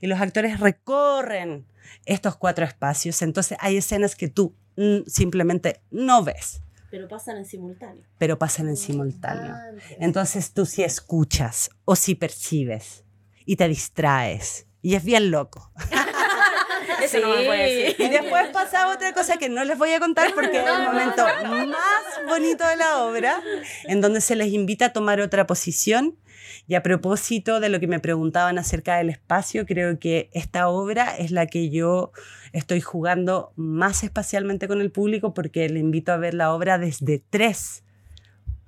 y 0.00 0.06
los 0.06 0.20
actores 0.20 0.60
recorren 0.60 1.66
estos 2.04 2.36
cuatro 2.36 2.64
espacios. 2.64 3.22
Entonces 3.22 3.58
hay 3.60 3.76
escenas 3.76 4.16
que 4.16 4.28
tú 4.28 4.54
mm, 4.76 5.06
simplemente 5.06 5.80
no 5.90 6.22
ves. 6.22 6.60
Pero 6.90 7.08
pasan 7.08 7.38
en 7.38 7.44
simultáneo. 7.44 8.04
Pero 8.18 8.38
pasan 8.38 8.68
en 8.68 8.76
simultáneo. 8.76 9.54
Entonces 9.98 10.52
tú 10.52 10.66
sí 10.66 10.82
escuchas 10.82 11.70
o 11.84 11.96
sí 11.96 12.14
percibes 12.14 13.04
y 13.44 13.56
te 13.56 13.68
distraes. 13.68 14.66
Y 14.82 14.94
es 14.94 15.04
bien 15.04 15.30
loco. 15.30 15.72
Eso 17.06 17.20
no 17.20 17.34
me 17.34 17.44
puede 17.44 17.74
decir. 17.74 18.06
Y 18.06 18.08
después 18.10 18.48
pasaba 18.52 18.94
otra 18.94 19.12
cosa 19.12 19.36
que 19.36 19.48
no 19.48 19.64
les 19.64 19.78
voy 19.78 19.92
a 19.92 20.00
contar 20.00 20.34
porque 20.34 20.58
es 20.58 20.66
el 20.66 20.82
momento 20.82 21.24
más 21.24 22.26
bonito 22.28 22.66
de 22.66 22.76
la 22.76 23.04
obra, 23.04 23.40
en 23.84 24.00
donde 24.00 24.20
se 24.20 24.36
les 24.36 24.52
invita 24.52 24.86
a 24.86 24.92
tomar 24.92 25.20
otra 25.20 25.46
posición. 25.46 26.16
Y 26.68 26.74
a 26.74 26.82
propósito 26.82 27.60
de 27.60 27.68
lo 27.68 27.78
que 27.78 27.86
me 27.86 28.00
preguntaban 28.00 28.58
acerca 28.58 28.96
del 28.96 29.10
espacio, 29.10 29.66
creo 29.66 29.98
que 29.98 30.30
esta 30.32 30.68
obra 30.68 31.16
es 31.16 31.30
la 31.30 31.46
que 31.46 31.70
yo 31.70 32.12
estoy 32.52 32.80
jugando 32.80 33.52
más 33.56 34.02
espacialmente 34.02 34.66
con 34.66 34.80
el 34.80 34.90
público 34.90 35.32
porque 35.32 35.68
le 35.68 35.78
invito 35.78 36.12
a 36.12 36.16
ver 36.16 36.34
la 36.34 36.52
obra 36.52 36.78
desde 36.78 37.22
tres 37.30 37.84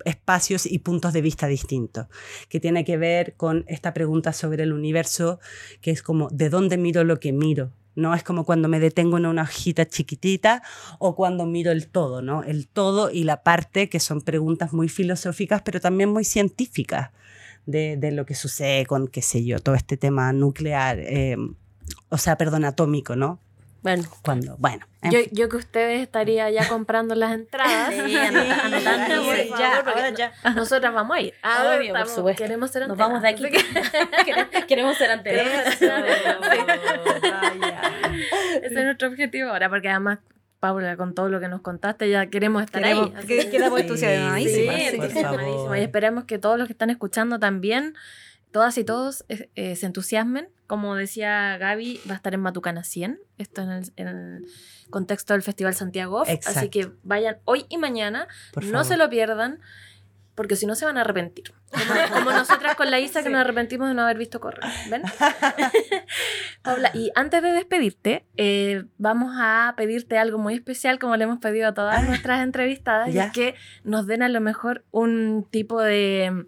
espacios 0.05 0.65
y 0.65 0.79
puntos 0.79 1.11
de 1.11 1.21
vista 1.21 1.47
distintos, 1.47 2.07
que 2.47 2.59
tiene 2.59 2.85
que 2.85 2.97
ver 2.97 3.33
con 3.35 3.65
esta 3.67 3.93
pregunta 3.93 4.31
sobre 4.31 4.63
el 4.63 4.71
universo, 4.71 5.39
que 5.81 5.91
es 5.91 6.01
como, 6.01 6.29
¿de 6.29 6.49
dónde 6.49 6.77
miro 6.77 7.03
lo 7.03 7.19
que 7.19 7.33
miro? 7.33 7.73
¿No? 7.95 8.13
Es 8.13 8.23
como 8.23 8.45
cuando 8.45 8.67
me 8.67 8.79
detengo 8.79 9.17
en 9.17 9.25
una 9.25 9.43
hojita 9.43 9.87
chiquitita 9.87 10.63
o 10.99 11.15
cuando 11.15 11.45
miro 11.45 11.71
el 11.71 11.87
todo, 11.87 12.21
¿no? 12.21 12.43
El 12.43 12.67
todo 12.67 13.11
y 13.11 13.23
la 13.23 13.43
parte, 13.43 13.89
que 13.89 13.99
son 13.99 14.21
preguntas 14.21 14.73
muy 14.73 14.89
filosóficas, 14.89 15.61
pero 15.61 15.81
también 15.81 16.09
muy 16.09 16.23
científicas 16.23 17.11
de, 17.65 18.11
lo 18.11 18.25
que 18.25 18.35
sucede 18.35 18.85
con, 18.85 19.07
qué 19.07 19.21
sé 19.21 19.45
yo, 19.45 19.59
todo 19.59 19.75
este 19.75 19.97
tema 19.97 20.33
nuclear, 20.33 20.99
eh, 20.99 21.37
o 22.09 22.17
sea, 22.17 22.37
perdón, 22.37 22.65
atómico, 22.65 23.15
¿no? 23.15 23.39
Bueno, 23.81 24.03
cuando, 24.23 24.57
bueno. 24.57 24.85
Yo, 25.03 25.19
yo, 25.31 25.47
que 25.47 25.55
ustedes 25.55 26.01
estaría 26.01 26.49
ya 26.49 26.67
comprando 26.67 27.15
las 27.15 27.33
entradas. 27.33 27.93
Sí, 27.93 28.17
anotando, 28.17 29.33
ya, 29.57 30.09
ya. 30.09 30.33
Nosotras 30.53 30.93
vamos 30.93 31.15
a 31.15 31.21
ir. 31.21 31.33
Ah, 31.41 31.75
Obvio, 31.77 31.93
por 31.93 32.07
supuesto. 32.07 32.43
Queremos 32.43 32.71
ser 32.71 32.87
Nos 32.87 32.97
vamos 32.97 33.21
de 33.21 33.29
aquí. 33.29 33.43
queremos 34.67 34.97
ser 34.97 35.11
anteriores. 35.11 35.81
Ese 38.61 38.65
es 38.65 38.83
nuestro 38.83 39.07
objetivo 39.07 39.49
ahora, 39.49 39.69
porque 39.69 39.87
además 39.89 40.19
Paula, 40.59 40.97
con 40.97 41.15
todo 41.15 41.29
lo 41.29 41.39
que 41.39 41.47
nos 41.47 41.61
contaste, 41.61 42.09
ya 42.09 42.27
queremos 42.27 42.63
estar 42.63 42.83
ahí. 42.83 43.13
Que, 43.25 43.49
quedamos 43.49 43.79
entusiasmadísimas. 43.79 44.75
Sí, 44.75 44.81
entusiasmadísimas. 44.87 45.79
Y 45.79 45.81
esperemos 45.81 46.25
que 46.25 46.37
todos 46.37 46.57
los 46.57 46.67
que 46.67 46.73
están 46.73 46.89
escuchando 46.89 47.39
también, 47.39 47.95
todas 48.51 48.77
y 48.77 48.83
todos, 48.83 49.23
eh, 49.29 49.49
eh, 49.55 49.77
se 49.77 49.85
entusiasmen. 49.85 50.49
Como 50.69 50.93
decía 50.93 51.57
Gaby, 51.57 51.99
va 52.07 52.13
a 52.13 52.17
estar 52.17 52.31
en 52.35 52.41
Matucana 52.41 52.83
100. 52.83 53.19
Esto 53.39 53.63
en 53.63 54.07
el, 54.07 54.45
contexto 54.91 55.33
del 55.33 55.41
Festival 55.41 55.73
Santiago. 55.73 56.21
Así 56.45 56.69
que 56.69 56.91
vayan 57.01 57.39
hoy 57.45 57.65
y 57.69 57.79
mañana. 57.79 58.27
no 58.61 58.83
se 58.83 58.95
lo 58.95 59.09
pierdan 59.09 59.61
porque 60.35 60.55
si 60.55 60.67
no 60.67 60.75
se 60.75 60.85
van 60.85 60.99
a 60.99 61.01
arrepentir. 61.01 61.55
Como, 62.13 62.31
nosotras 62.31 62.75
con 62.75 62.91
la 62.91 62.99
Isa 62.99 63.23
que 63.23 63.29
nos 63.29 63.41
arrepentimos 63.41 63.87
de 63.87 63.95
no 63.95 64.03
haber 64.03 64.19
visto 64.19 64.39
correr. 64.39 64.61
¿Ven? 64.91 65.01
Paula, 66.61 66.91
y 66.93 67.09
antes 67.15 67.41
de 67.41 67.51
despedirte, 67.51 68.27
eh, 68.37 68.85
vamos 68.99 69.33
a 69.39 69.73
pedirte 69.75 70.19
algo 70.19 70.37
muy 70.37 70.53
especial, 70.53 70.99
como 70.99 71.17
le 71.17 71.23
hemos 71.23 71.39
pedido 71.39 71.69
a 71.69 71.73
todas 71.73 72.07
nuestras 72.07 72.43
entrevistadas, 72.43 73.09
y 73.09 73.17
es 73.17 73.31
que 73.31 73.55
nos 73.83 74.05
den 74.05 74.21
a 74.21 74.29
lo 74.29 74.39
mejor 74.39 74.85
un 74.91 75.47
tipo 75.49 75.81
de 75.81 76.45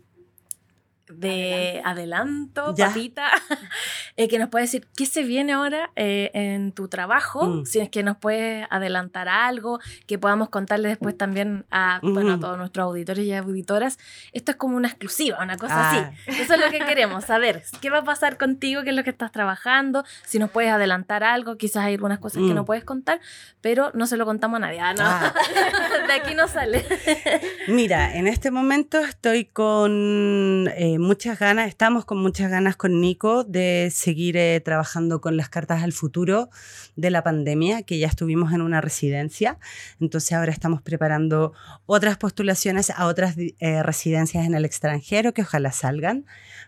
de 1.14 1.82
adelanto, 1.84 2.76
papita, 2.76 3.30
eh, 4.18 4.28
que 4.28 4.40
nos 4.40 4.50
puede 4.50 4.66
decir 4.66 4.88
qué 4.96 5.06
se 5.06 5.24
viene 5.24 5.54
ahora 5.54 5.92
eh, 5.96 6.32
en 6.34 6.72
tu 6.72 6.88
trabajo, 6.88 7.46
mm. 7.46 7.66
si 7.66 7.80
es 7.80 7.90
que 7.90 8.04
nos 8.04 8.18
puedes 8.18 8.68
adelantar 8.70 9.30
algo, 9.30 9.80
que 10.08 10.18
podamos 10.18 10.50
contarle 10.50 10.90
después 10.90 11.18
también 11.18 11.66
a, 11.72 12.00
bueno, 12.02 12.34
a 12.34 12.40
todos 12.40 12.58
nuestros 12.58 12.86
auditores 12.86 13.26
y 13.26 13.34
auditoras. 13.34 14.00
Esto 14.34 14.52
es 14.52 14.58
como 14.58 14.78
una 14.78 14.88
exclusiva, 14.88 15.40
una 15.42 15.58
cosa 15.58 15.90
así. 15.90 15.98
Ah. 15.98 16.14
Eso 16.28 16.54
es 16.54 16.60
lo 16.60 16.70
que 16.70 16.80
queremos, 16.80 17.26
saber 17.26 17.64
qué 17.82 17.90
va 17.90 18.00
a 18.00 18.04
pasar 18.04 18.38
contigo, 18.38 18.84
qué 18.84 18.90
es 18.90 18.96
lo 18.96 19.04
que 19.04 19.10
estás 19.10 19.32
trabajando, 19.32 20.04
si 20.26 20.40
nos 20.40 20.50
puedes 20.50 20.72
adelantar 20.72 21.24
algo, 21.24 21.58
quizás 21.58 21.86
hay 21.86 21.96
algunas 21.96 22.20
cosas 22.20 22.44
que 22.44 22.54
no 22.54 22.64
mm. 22.64 22.66
puedes 22.66 22.84
contar, 22.84 23.20
pero 23.62 23.92
no 23.94 24.08
se 24.08 24.18
lo 24.18 24.26
contamos 24.26 24.58
a 24.58 24.60
nadie. 24.60 24.80
Ah, 24.80 24.94
no. 24.94 25.04
Ah. 25.04 25.34
de 26.08 26.14
aquí 26.14 26.36
no 26.36 26.48
sale. 26.48 26.86
Mira, 27.68 28.16
en 28.16 28.28
este 28.28 28.52
momento 28.52 29.00
estoy 29.00 29.46
con... 29.46 30.70
Eh, 30.76 30.98
muchas 31.02 31.40
ganas, 31.40 31.68
estamos 31.68 32.06
con 32.06 32.20
muchas 32.20 32.50
ganas 32.50 32.78
con 32.78 33.02
Nico 33.02 33.44
de 33.44 33.90
seguir 33.92 34.38
eh, 34.38 34.62
trabajando 34.62 35.20
con 35.20 35.36
las 35.36 35.50
cartas 35.50 35.84
al 35.84 35.92
futuro 35.92 36.50
de 36.96 37.10
la 37.10 37.24
pandemia, 37.24 37.84
que 37.84 38.00
ya 38.00 38.08
estuvimos 38.08 38.54
en 38.54 38.62
una 38.62 38.80
residencia. 38.80 39.60
Entonces 40.00 40.32
ahora 40.34 40.52
estamos 40.52 40.82
preparando 40.82 41.54
otras 41.86 42.18
postulaciones 42.18 42.90
a 42.90 43.08
otras 43.08 43.36
eh, 43.38 43.84
residencias 43.84 44.46
en 44.46 44.54
el 44.54 44.64
extranjero 44.64 45.34
que 45.34 45.42
ojalá 45.42 45.72
salgan 45.72 46.26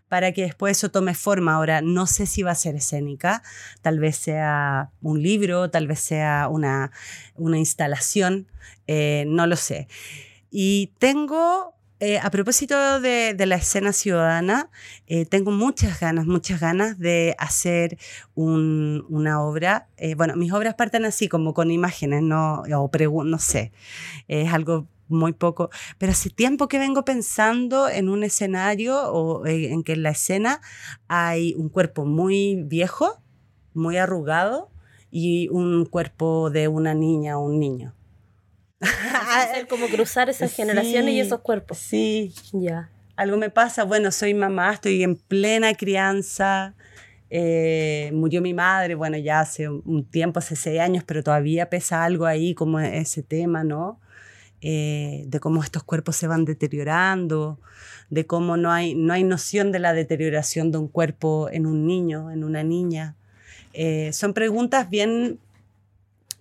para 0.10 0.32
que 0.32 0.44
después 0.44 0.78
eso 0.78 0.92
tome 0.92 1.14
forma. 1.14 1.56
Ahora, 1.56 1.82
no 1.82 2.06
sé 2.08 2.26
si 2.26 2.44
va 2.44 2.52
a 2.52 2.56
ser 2.56 2.76
escénica, 2.76 3.42
tal 3.82 4.00
vez 4.00 4.18
sea 4.18 4.92
un 5.02 5.22
libro, 5.22 5.70
tal 5.70 5.88
vez 5.88 6.00
sea 6.00 6.48
una, 6.50 6.92
una 7.36 7.58
instalación, 7.58 8.48
eh, 8.88 9.26
no 9.28 9.48
lo 9.48 9.56
sé. 9.56 9.88
Y 10.52 10.92
tengo 11.00 11.73
eh, 12.00 12.20
a 12.20 12.30
propósito 12.32 13.00
de, 13.00 13.36
la 13.46 13.56
escena 13.56 13.94
ciudadana, 13.94 14.70
eh, 15.08 15.26
tengo 15.26 15.52
muchas 15.52 16.00
ganas, 16.00 16.26
muchas 16.26 16.60
ganas 16.60 17.00
de 17.00 17.36
hacer 17.38 17.98
una 18.36 19.42
obra. 19.42 19.88
Eh, 19.98 20.16
bueno, 20.16 20.36
mis 20.36 20.52
obras 20.52 20.76
parten 20.76 21.06
así, 21.06 21.30
como 21.30 21.54
con 21.54 21.72
imágenes, 21.72 22.22
no, 22.22 22.64
o 22.64 23.24
no 23.24 23.40
sé, 23.40 23.72
es 24.28 24.52
algo 24.52 24.88
muy 25.08 25.34
poco, 25.34 25.70
pero 25.98 26.12
hace 26.12 26.30
tiempo 26.30 26.68
que 26.68 26.80
vengo 26.80 27.06
pensando 27.06 27.88
en 27.88 28.10
un 28.10 28.24
escenario 28.24 29.12
o 29.12 29.46
en 29.46 29.84
que 29.84 29.94
en 29.94 30.04
la 30.04 30.10
escena 30.10 30.62
hay 31.08 31.54
un 31.56 31.70
cuerpo 31.70 32.06
muy 32.06 32.64
viejo, 32.64 33.22
muy 33.74 33.98
arrugado 33.98 34.72
y 35.12 35.48
un 35.50 35.86
cuerpo 35.86 36.50
de 36.50 36.68
una 36.68 36.94
niña 36.94 37.38
o 37.38 37.46
un 37.46 37.60
niño. 37.60 37.94
hacer 39.42 39.68
como 39.68 39.88
cruzar 39.88 40.30
esas 40.30 40.54
generaciones 40.54 41.14
y 41.14 41.20
esos 41.20 41.40
cuerpos. 41.42 41.78
Sí. 41.78 42.34
Ya. 42.52 42.90
Algo 43.16 43.38
me 43.38 43.50
pasa, 43.50 43.84
bueno, 43.84 44.12
soy 44.12 44.34
mamá, 44.34 44.74
estoy 44.74 45.04
en 45.04 45.16
plena 45.16 45.74
crianza. 45.76 46.74
Eh, 47.30 48.12
murió 48.14 48.42
mi 48.42 48.54
madre, 48.54 48.96
bueno, 48.96 49.18
ya 49.18 49.40
hace 49.40 49.68
un 49.68 50.06
tiempo, 50.06 50.40
hace 50.40 50.56
seis 50.56 50.80
años, 50.80 51.04
pero 51.04 51.24
todavía 51.24 51.70
pesa 51.70 52.04
algo 52.04 52.26
ahí 52.26 52.54
como 52.54 52.80
ese 52.80 53.24
tema, 53.24 53.64
¿no? 53.64 54.00
Eh, 54.62 55.26
de 55.28 55.40
cómo 55.40 55.62
estos 55.62 55.84
cuerpos 55.84 56.16
se 56.16 56.28
van 56.28 56.46
deteriorando, 56.46 57.60
de 58.10 58.26
cómo 58.26 58.56
no 58.56 58.72
hay, 58.72 58.96
no 58.96 59.14
hay 59.14 59.24
noción 59.24 59.72
de 59.72 59.80
la 59.80 59.94
deterioración 59.94 60.72
de 60.72 60.78
un 60.78 60.88
cuerpo 60.88 61.50
en 61.52 61.66
un 61.66 61.86
niño, 61.86 62.32
en 62.32 62.44
una 62.44 62.64
niña. 62.64 63.16
Eh, 63.74 64.14
son 64.14 64.34
preguntas 64.34 64.90
bien 64.90 65.40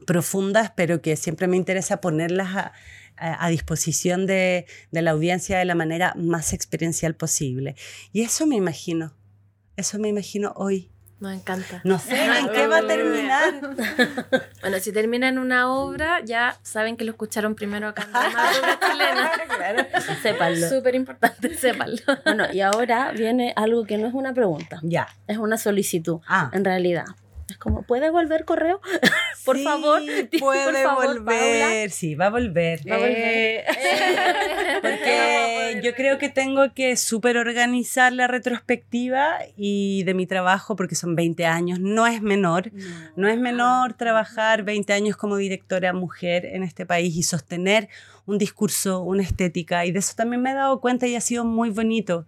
profundas, 0.07 0.73
pero 0.75 1.01
que 1.03 1.17
siempre 1.17 1.47
me 1.49 1.57
interesa 1.57 2.01
ponerlas 2.01 2.49
a, 2.57 3.49
disposición 3.51 4.27
de, 4.27 4.67
la 4.91 5.11
audiencia 5.13 5.59
de 5.59 5.65
la 5.65 5.75
manera 5.77 6.13
más 6.17 6.53
experiencial 6.53 7.15
posible. 7.15 7.77
Y 8.13 8.23
eso 8.23 8.47
me 8.47 8.57
imagino, 8.57 9.15
eso 9.77 9.99
me 9.99 10.09
imagino 10.09 10.53
hoy. 10.57 10.89
Nos 11.21 11.35
encanta. 11.35 11.81
No 11.85 12.01
sé 12.01 12.17
en 12.21 12.49
qué 12.49 12.67
va 12.67 12.79
a 12.79 12.87
terminar. 12.87 13.55
Bueno, 14.61 14.81
si 14.81 14.91
termina 14.91 15.29
en 15.29 15.39
una 15.39 15.73
obra, 15.73 16.21
ya 16.25 16.59
saben 16.65 16.97
que 16.97 17.05
lo 17.05 17.13
escucharon 17.13 17.55
primero 17.55 17.87
acá 17.87 18.03
en 18.07 18.11
Dramaturga 18.11 18.81
Chilena. 18.91 19.31
Sépanlo. 20.21 20.69
Súper 20.69 20.97
importante, 20.97 21.55
sépanlo. 21.57 21.99
Bueno, 22.25 22.47
y 22.53 22.61
ahora 22.61 23.13
viene 23.13 23.53
algo 23.55 23.85
que 23.85 23.99
no 23.99 24.09
es 24.09 24.15
una 24.15 24.35
pregunta, 24.35 24.81
Ya. 24.83 25.07
es 25.29 25.39
una 25.39 25.59
solicitud, 25.59 26.19
Ah. 26.27 26.51
en 26.53 26.65
realidad. 26.65 27.05
Como, 27.63 27.83
¿puede 27.83 28.11
volver 28.11 28.45
correo? 28.45 28.81
por 29.45 29.57
Sí, 29.57 29.63
favor, 29.65 30.03
puede 30.41 30.65
por 30.65 30.83
favor, 30.83 31.21
volver. 31.21 31.91
Sí, 31.91 32.15
va 32.15 32.27
a 32.27 32.31
volver. 32.31 32.81
Va 32.91 32.97
a 32.97 32.99
volver. 32.99 33.17
Eh, 33.17 33.65
Porque 34.83 35.81
yo 35.83 35.95
creo 35.95 36.19
que 36.19 36.29
tengo 36.29 36.75
que 36.75 36.97
súper 36.97 37.37
organizar 37.37 38.13
la 38.13 38.27
retrospectiva 38.27 39.39
y 39.57 40.03
de 40.05 40.15
mi 40.15 40.27
trabajo, 40.27 40.75
porque 40.77 40.95
son 40.95 41.15
20 41.15 41.47
años, 41.47 41.79
no 41.81 42.07
es 42.07 42.21
menor. 42.21 42.71
No 43.17 43.29
es 43.29 43.39
menor 43.39 43.95
trabajar 43.95 44.65
20 44.65 44.93
años 44.93 45.17
como 45.17 45.37
directora 45.37 45.93
mujer 45.93 46.45
en 46.47 46.63
este 46.63 46.85
país 46.87 47.15
y 47.17 47.23
sostener 47.23 47.89
un 48.27 48.39
discurso, 48.39 49.03
una 49.03 49.23
estética. 49.23 49.87
Y 49.87 49.93
de 49.93 50.01
eso 50.01 50.15
también 50.17 50.43
me 50.43 50.51
he 50.51 50.55
dado 50.55 50.81
cuenta 50.81 51.07
y 51.07 51.15
ha 51.15 51.21
sido 51.21 51.45
muy 51.45 51.71
bonito. 51.71 52.27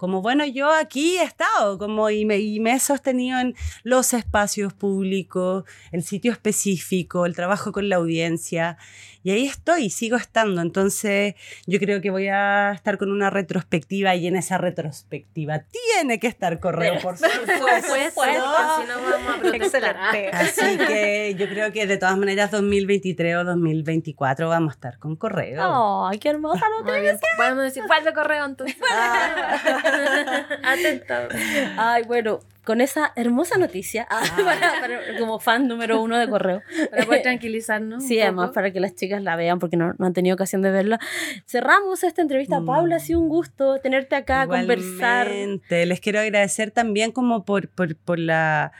Como 0.00 0.22
bueno, 0.22 0.46
yo 0.46 0.72
aquí 0.72 1.18
he 1.18 1.24
estado 1.24 1.76
como 1.76 2.08
y, 2.08 2.24
me, 2.24 2.38
y 2.38 2.58
me 2.58 2.72
he 2.72 2.80
sostenido 2.80 3.38
en 3.38 3.54
los 3.82 4.14
espacios 4.14 4.72
públicos, 4.72 5.64
el 5.92 6.02
sitio 6.02 6.32
específico, 6.32 7.26
el 7.26 7.36
trabajo 7.36 7.70
con 7.70 7.90
la 7.90 7.96
audiencia. 7.96 8.78
Y 9.22 9.30
ahí 9.30 9.46
estoy, 9.46 9.90
sigo 9.90 10.16
estando. 10.16 10.62
Entonces 10.62 11.34
yo 11.66 11.78
creo 11.78 12.00
que 12.00 12.10
voy 12.10 12.28
a 12.28 12.72
estar 12.72 12.98
con 12.98 13.10
una 13.10 13.30
retrospectiva 13.30 14.14
y 14.14 14.26
en 14.26 14.36
esa 14.36 14.58
retrospectiva 14.58 15.64
tiene 15.70 16.18
que 16.18 16.26
estar 16.26 16.58
correo, 16.60 17.00
por 17.00 17.16
supuesto. 17.16 17.46
Pues, 17.46 18.12
pues, 18.14 18.32
si 18.32 18.38
no 18.38 19.00
vamos 19.02 19.36
a 19.36 19.40
protestar. 19.40 19.96
Excelente. 20.14 20.30
Así 20.32 20.78
que 20.78 21.34
yo 21.38 21.48
creo 21.48 21.72
que 21.72 21.86
de 21.86 21.98
todas 21.98 22.16
maneras 22.16 22.50
2023 22.50 23.36
o 23.36 23.44
2024 23.44 24.48
vamos 24.48 24.72
a 24.72 24.74
estar 24.74 24.98
con 24.98 25.16
correo. 25.16 26.06
¡Ay, 26.08 26.18
qué 26.18 26.30
hermosa 26.30 26.64
noticia! 26.78 27.18
Podemos 27.36 27.64
decir, 27.64 27.82
vuelve 27.86 28.12
correo 28.12 28.46
entonces. 28.46 28.76
Atenta. 30.62 31.28
Ay, 31.76 32.04
bueno, 32.04 32.40
con 32.70 32.80
esa 32.80 33.12
hermosa 33.16 33.58
noticia, 33.58 34.06
ah, 34.08 34.22
para- 34.44 34.80
para- 34.80 35.18
como 35.18 35.40
fan 35.40 35.66
número 35.66 36.00
uno 36.00 36.16
de 36.20 36.28
correo, 36.28 36.62
Para 36.92 37.04
poder 37.04 37.22
tranquilizarnos. 37.24 38.04
Sí, 38.06 38.20
además 38.20 38.52
para 38.54 38.72
que 38.72 38.78
las 38.78 38.94
chicas 38.94 39.24
la 39.24 39.34
vean 39.34 39.58
porque 39.58 39.76
no, 39.76 39.92
no 39.98 40.06
han 40.06 40.12
tenido 40.12 40.34
ocasión 40.34 40.62
de 40.62 40.70
verla. 40.70 41.00
Cerramos 41.46 42.04
esta 42.04 42.22
entrevista. 42.22 42.60
Mm. 42.60 42.66
Paula, 42.66 42.96
ha 42.96 43.00
sido 43.00 43.18
un 43.18 43.28
gusto 43.28 43.80
tenerte 43.80 44.14
acá, 44.14 44.46
conversar. 44.46 45.26
Igualmente, 45.26 45.84
Les 45.84 45.98
quiero 45.98 46.20
agradecer 46.20 46.70
también 46.70 47.10
como 47.10 47.44
por, 47.44 47.66
por, 47.68 47.96
por 47.96 48.20
la 48.20 48.70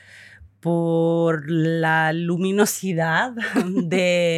por 0.61 1.51
la 1.51 2.13
luminosidad 2.13 3.33
de 3.65 4.30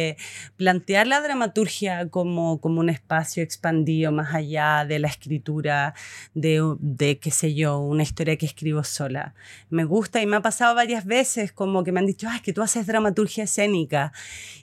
plantear 0.57 1.07
la 1.07 1.21
dramaturgia 1.21 2.09
como, 2.09 2.61
como 2.61 2.79
un 2.79 2.89
espacio 2.89 3.43
expandido 3.43 4.11
más 4.11 4.33
allá 4.33 4.85
de 4.85 4.99
la 4.99 5.07
escritura 5.07 5.93
de, 6.33 6.75
de, 6.79 7.17
qué 7.19 7.31
sé 7.31 7.55
yo, 7.55 7.79
una 7.79 8.03
historia 8.03 8.37
que 8.37 8.45
escribo 8.45 8.83
sola. 8.83 9.33
Me 9.69 9.83
gusta 9.83 10.21
y 10.21 10.25
me 10.25 10.35
ha 10.35 10.41
pasado 10.41 10.75
varias 10.75 11.05
veces 11.05 11.51
como 11.51 11.83
que 11.83 11.91
me 11.91 11.99
han 11.99 12.05
dicho, 12.05 12.27
ah, 12.29 12.35
es 12.35 12.41
que 12.41 12.53
tú 12.53 12.61
haces 12.61 12.85
dramaturgia 12.85 13.45
escénica. 13.45 14.13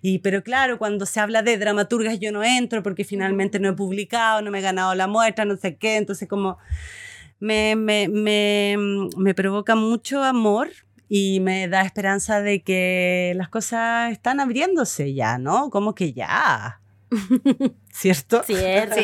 Y, 0.02 0.18
pero 0.18 0.42
claro, 0.42 0.78
cuando 0.78 1.06
se 1.06 1.20
habla 1.20 1.42
de 1.42 1.58
dramaturgas 1.58 2.20
yo 2.20 2.32
no 2.32 2.44
entro 2.44 2.82
porque 2.82 3.04
finalmente 3.04 3.58
no 3.58 3.68
he 3.68 3.72
publicado, 3.72 4.42
no 4.42 4.50
me 4.50 4.60
he 4.60 4.62
ganado 4.62 4.94
la 4.94 5.06
muestra, 5.06 5.44
no 5.44 5.56
sé 5.56 5.76
qué. 5.76 5.96
Entonces 5.96 6.28
como 6.28 6.58
me, 7.40 7.74
me, 7.74 8.08
me, 8.08 8.76
me 9.16 9.34
provoca 9.34 9.74
mucho 9.74 10.22
amor 10.22 10.68
y 11.12 11.40
me 11.40 11.66
da 11.66 11.82
esperanza 11.82 12.40
de 12.40 12.62
que 12.62 13.32
las 13.34 13.48
cosas 13.48 14.12
están 14.12 14.38
abriéndose 14.38 15.12
ya, 15.12 15.38
¿no? 15.38 15.68
Como 15.68 15.92
que 15.92 16.12
ya. 16.12 16.80
¿Cierto? 17.92 18.42
Cierto. 18.44 18.94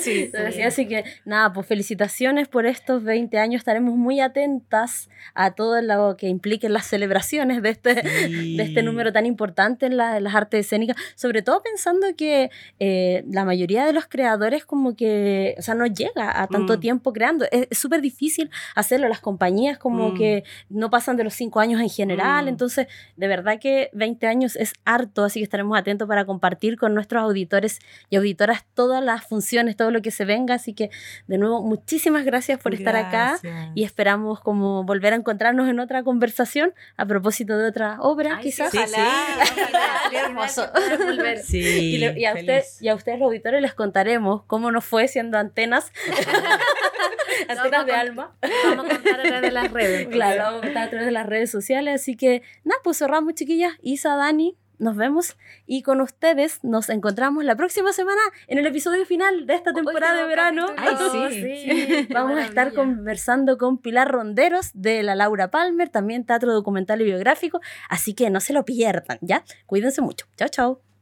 Sí. 0.00 0.30
Así, 0.46 0.62
así 0.62 0.88
que 0.88 1.04
nada, 1.24 1.52
pues 1.52 1.66
felicitaciones 1.66 2.48
por 2.48 2.66
estos 2.66 3.02
20 3.04 3.38
años. 3.38 3.60
Estaremos 3.60 3.94
muy 3.96 4.20
atentas 4.20 5.08
a 5.34 5.52
todo 5.52 5.80
lo 5.80 6.16
que 6.16 6.28
impliquen 6.28 6.72
las 6.72 6.86
celebraciones 6.86 7.62
de 7.62 7.70
este, 7.70 8.02
Sí. 8.26 8.56
de 8.56 8.62
este 8.64 8.82
número 8.82 9.12
tan 9.12 9.26
importante 9.26 9.86
en, 9.86 9.96
la- 9.96 10.16
en 10.18 10.24
las 10.24 10.34
artes 10.34 10.66
escénicas, 10.66 10.96
sobre 11.14 11.42
todo 11.42 11.62
pensando 11.62 12.06
que 12.16 12.50
eh, 12.80 13.24
la 13.30 13.44
mayoría 13.44 13.86
de 13.86 13.92
los 13.92 14.06
creadores 14.06 14.64
como 14.64 14.96
que, 14.96 15.54
o 15.58 15.62
sea, 15.62 15.74
no 15.74 15.86
llega 15.86 16.42
a 16.42 16.46
tanto 16.48 16.76
Mm. 16.76 16.80
tiempo 16.80 17.12
creando. 17.12 17.46
Es 17.50 17.68
es 17.70 17.78
súper 17.78 18.00
difícil 18.02 18.50
hacerlo, 18.74 19.08
las 19.08 19.20
compañías 19.20 19.78
como 19.78 20.10
Mm. 20.10 20.18
que 20.18 20.44
no 20.68 20.90
pasan 20.90 21.16
de 21.16 21.24
los 21.24 21.34
5 21.34 21.60
años 21.60 21.80
en 21.80 21.88
general, 21.88 22.44
Mm. 22.44 22.48
entonces 22.48 22.86
de 23.16 23.26
verdad 23.28 23.58
que 23.60 23.90
20 23.94 24.26
años 24.26 24.56
es 24.56 24.74
harto, 24.84 25.24
así 25.24 25.40
que 25.40 25.44
estaremos 25.44 25.78
atentos 25.78 26.06
para 26.08 26.24
compartir 26.24 26.76
con 26.76 26.94
nuestros 26.94 27.22
auditores 27.22 27.78
y 28.10 28.16
auditoras 28.16 28.64
todas 28.74 29.02
las 29.02 29.24
funciones, 29.26 29.76
todo 29.76 29.90
lo 29.90 30.02
que 30.02 30.10
se 30.10 30.24
venga, 30.24 30.54
así 30.54 30.74
que 30.74 30.90
de 31.26 31.38
nuevo 31.38 31.62
muchísimas 31.62 32.24
gracias 32.24 32.58
por 32.60 32.74
estar 32.74 32.96
acá 32.96 33.38
Gracias. 33.42 33.70
y 33.74 33.84
esperamos 33.84 34.40
como 34.40 34.84
volver 34.84 35.12
a 35.12 35.16
encontrarnos 35.16 35.68
en 35.68 35.80
otra 35.80 36.02
conversación 36.02 36.74
a 36.96 37.06
propósito 37.06 37.58
de 37.58 37.68
otra 37.68 37.96
obra, 38.00 38.36
Ay, 38.36 38.42
quizás. 38.44 38.70
Sí, 38.70 38.78
Ojalá, 38.78 38.96
sí. 39.44 39.52
ojalá, 39.60 39.80
sería 40.04 40.20
hermoso. 40.26 40.66
Volver. 41.04 41.38
Sí, 41.42 41.96
Y, 41.96 42.20
y 42.20 42.24
a 42.26 42.34
usted, 42.34 42.62
y 42.80 42.88
a 42.88 42.94
ustedes 42.94 43.18
los 43.18 43.26
auditores 43.26 43.60
les 43.62 43.74
contaremos 43.74 44.42
cómo 44.46 44.70
nos 44.70 44.84
fue 44.84 45.08
siendo 45.08 45.38
antenas, 45.38 45.92
antenas 47.48 47.86
de 47.86 47.92
a 47.92 48.00
alma. 48.00 48.36
Vamos 48.64 48.86
a 48.86 48.88
contar 48.94 49.20
a 49.20 49.22
través 49.22 49.42
de 49.42 49.50
las 49.50 49.70
redes. 49.72 50.08
Claro, 50.08 50.42
vamos 50.44 50.58
a 50.62 50.64
contar 50.64 50.82
a 50.84 50.90
través 50.90 51.06
de 51.06 51.12
las 51.12 51.26
redes 51.26 51.50
sociales. 51.50 52.00
Así 52.02 52.16
que 52.16 52.42
nada, 52.64 52.80
pues 52.84 52.98
cerramos, 52.98 53.34
chiquillas. 53.34 53.72
Isa, 53.82 54.16
Dani, 54.16 54.56
nos 54.78 54.96
vemos. 54.96 55.36
Y 55.66 55.82
con 55.82 56.00
ustedes 56.00 56.62
nos 56.62 56.88
encontramos 56.88 57.44
la 57.44 57.56
próxima 57.56 57.92
semana 57.92 58.20
en 58.46 58.58
el 58.58 58.66
episodio 58.66 59.04
final 59.06 59.46
de 59.46 59.54
esta 59.54 59.72
temporada 59.72 60.22
de 60.22 60.28
verano. 60.28 60.66
Ay, 60.76 60.96
sí. 61.30 62.08
Vamos 62.12 62.38
a 62.38 62.44
estar 62.44 62.72
conversando 62.74 63.58
con 63.58 63.78
Pilar 63.78 64.10
Ronderos 64.10 64.70
de 64.74 65.02
la 65.02 65.14
Laura 65.14 65.50
Palmer, 65.50 65.88
también 65.88 66.24
teatro 66.24 66.52
documental 66.52 67.00
y 67.00 67.04
biográfico, 67.04 67.60
así 67.88 68.14
que 68.14 68.30
no 68.30 68.40
se 68.40 68.52
lo 68.52 68.64
pierdan, 68.64 69.18
¿ya? 69.20 69.44
Cuídense 69.66 70.00
mucho. 70.00 70.26
Chao, 70.36 70.48
chao. 70.48 70.93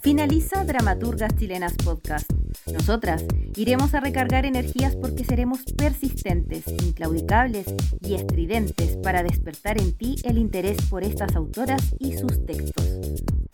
Finaliza 0.00 0.64
Dramaturgas 0.64 1.34
Chilenas 1.36 1.74
Podcast. 1.74 2.30
Nosotras 2.72 3.24
iremos 3.56 3.94
a 3.94 4.00
recargar 4.00 4.46
energías 4.46 4.94
porque 4.94 5.24
seremos 5.24 5.60
persistentes, 5.76 6.64
inclaudicables 6.84 7.66
y 8.00 8.14
estridentes 8.14 8.96
para 9.02 9.22
despertar 9.22 9.78
en 9.78 9.92
ti 9.92 10.16
el 10.24 10.38
interés 10.38 10.78
por 10.88 11.02
estas 11.02 11.34
autoras 11.34 11.94
y 11.98 12.16
sus 12.16 12.44
textos. 12.46 12.86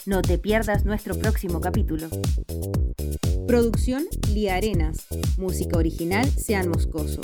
No 0.06 0.20
te 0.20 0.38
pierdas 0.38 0.84
nuestro 0.84 1.14
próximo 1.14 1.60
capítulo. 1.60 2.08
Producción 3.46 4.04
Lía 4.32 4.56
Arenas. 4.56 5.06
Música 5.38 5.78
original 5.78 6.28
Sean 6.30 6.68
Moscoso. 6.68 7.20